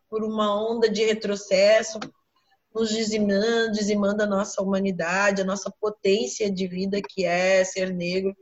por 0.09 0.23
uma 0.23 0.55
onda 0.55 0.89
de 0.89 1.05
retrocesso, 1.05 1.99
nos 2.75 2.91
dizimando, 2.91 3.73
dizimando 3.73 4.23
a 4.23 4.27
nossa 4.27 4.63
humanidade, 4.63 5.43
a 5.43 5.45
nossa 5.45 5.73
potência 5.81 6.51
de 6.51 6.67
vida 6.67 7.01
que 7.01 7.25
é 7.25 7.65
ser 7.65 7.93
negro 7.93 8.35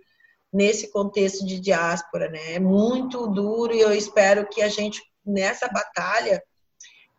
nesse 0.53 0.91
contexto 0.91 1.45
de 1.45 1.61
diáspora, 1.61 2.29
né? 2.31 2.55
É 2.55 2.61
muito 2.61 3.27
duro 3.27 3.75
e 3.75 3.81
eu 3.81 3.93
espero 3.93 4.49
que 4.49 4.63
a 4.63 4.69
gente 4.69 5.03
nessa 5.25 5.69
batalha 5.69 6.43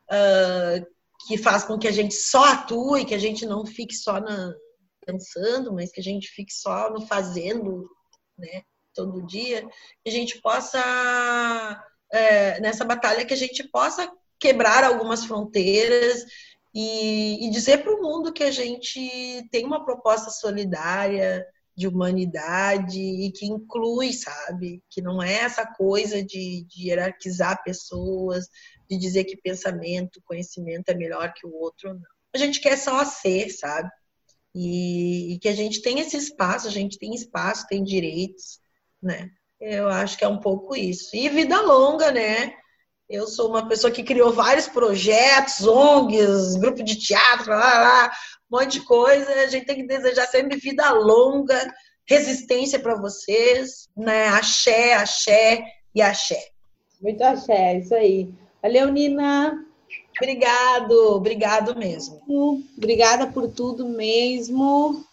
uh, 0.09 0.85
que 1.27 1.37
faz 1.37 1.63
com 1.63 1.77
que 1.77 1.87
a 1.87 1.91
gente 1.91 2.13
só 2.13 2.43
atue, 2.45 3.05
que 3.05 3.13
a 3.13 3.19
gente 3.19 3.45
não 3.45 3.65
fique 3.65 3.95
só 3.95 4.19
na, 4.19 4.53
pensando, 5.07 5.73
mas 5.73 5.91
que 5.91 6.01
a 6.01 6.03
gente 6.03 6.27
fique 6.27 6.53
só 6.53 6.91
no 6.91 7.05
fazendo, 7.07 7.89
né, 8.37 8.61
todo 8.93 9.25
dia, 9.25 9.61
que 10.03 10.09
a 10.09 10.11
gente 10.11 10.41
possa, 10.41 11.83
é, 12.11 12.59
nessa 12.59 12.83
batalha, 12.83 13.25
que 13.25 13.33
a 13.33 13.37
gente 13.37 13.63
possa 13.69 14.11
quebrar 14.39 14.83
algumas 14.83 15.25
fronteiras 15.25 16.25
e, 16.74 17.47
e 17.47 17.49
dizer 17.49 17.84
para 17.84 17.93
o 17.93 18.01
mundo 18.01 18.34
que 18.34 18.43
a 18.43 18.51
gente 18.51 19.47
tem 19.51 19.65
uma 19.65 19.84
proposta 19.84 20.30
solidária, 20.30 21.45
de 21.78 21.88
humanidade 21.88 22.99
e 22.99 23.32
que 23.32 23.45
inclui, 23.45 24.11
sabe? 24.11 24.82
Que 24.89 24.99
não 24.99 25.22
é 25.22 25.34
essa 25.36 25.63
coisa 25.63 26.24
de, 26.24 26.65
de 26.68 26.88
hierarquizar 26.88 27.63
pessoas, 27.63 28.47
de 28.89 28.97
dizer 28.97 29.26
que 29.26 29.38
pensamento, 29.38 30.20
conhecimento 30.26 30.89
é 30.89 30.95
melhor 30.95 31.32
que 31.34 31.45
o 31.45 31.53
outro, 31.53 31.93
não. 31.93 32.01
A 32.34 32.38
gente 32.39 32.59
quer 32.59 32.78
só 32.78 33.05
ser, 33.05 33.51
sabe? 33.51 33.89
E, 34.55 35.34
e, 35.34 35.39
que 35.39 35.47
a 35.47 35.53
gente 35.53 35.82
tem 35.84 35.99
esse 35.99 36.18
espaço, 36.18 36.68
a 36.68 36.72
gente 36.72 36.97
tem 36.97 37.13
espaço, 37.13 37.68
tem 37.68 37.84
direitos, 37.84 38.59
né? 39.01 39.30
Eu 39.59 39.88
acho 39.88 40.18
que 40.18 40.26
é 40.26 40.28
um 40.28 40.39
pouco 40.39 40.76
isso. 40.76 41.15
E 41.15 41.30
vida 41.30 41.61
longa, 41.61 42.11
né? 42.11 42.53
Eu 43.09 43.25
sou 43.25 43.49
uma 43.49 43.67
pessoa 43.67 43.91
que 43.91 44.03
criou 44.03 44.33
vários 44.33 44.67
projetos, 44.67 45.65
ONGs, 45.65 46.57
grupo 46.57 46.83
de 46.83 46.97
teatro, 46.97 47.51
lá, 47.51 47.79
lá, 47.79 48.11
um 48.51 48.57
monte 48.57 48.79
de 48.79 48.81
coisa. 48.81 49.31
A 49.31 49.47
gente 49.47 49.65
tem 49.65 49.77
que 49.77 49.87
desejar 49.87 50.27
sempre 50.27 50.57
vida 50.57 50.91
longa, 50.91 51.73
resistência 52.05 52.79
para 52.79 52.95
vocês, 52.95 53.87
né? 53.95 54.27
Axé, 54.27 54.93
axé 54.93 55.63
e 55.95 56.01
axé. 56.01 56.49
Muito 57.01 57.21
axé, 57.23 57.77
isso 57.77 57.95
aí. 57.95 58.29
Valeu, 58.61 58.91
Nina. 58.91 59.63
Obrigado, 60.17 61.15
obrigado 61.15 61.77
mesmo. 61.77 62.21
Obrigada 62.75 63.27
por 63.27 63.47
tudo 63.47 63.87
mesmo. 63.87 65.05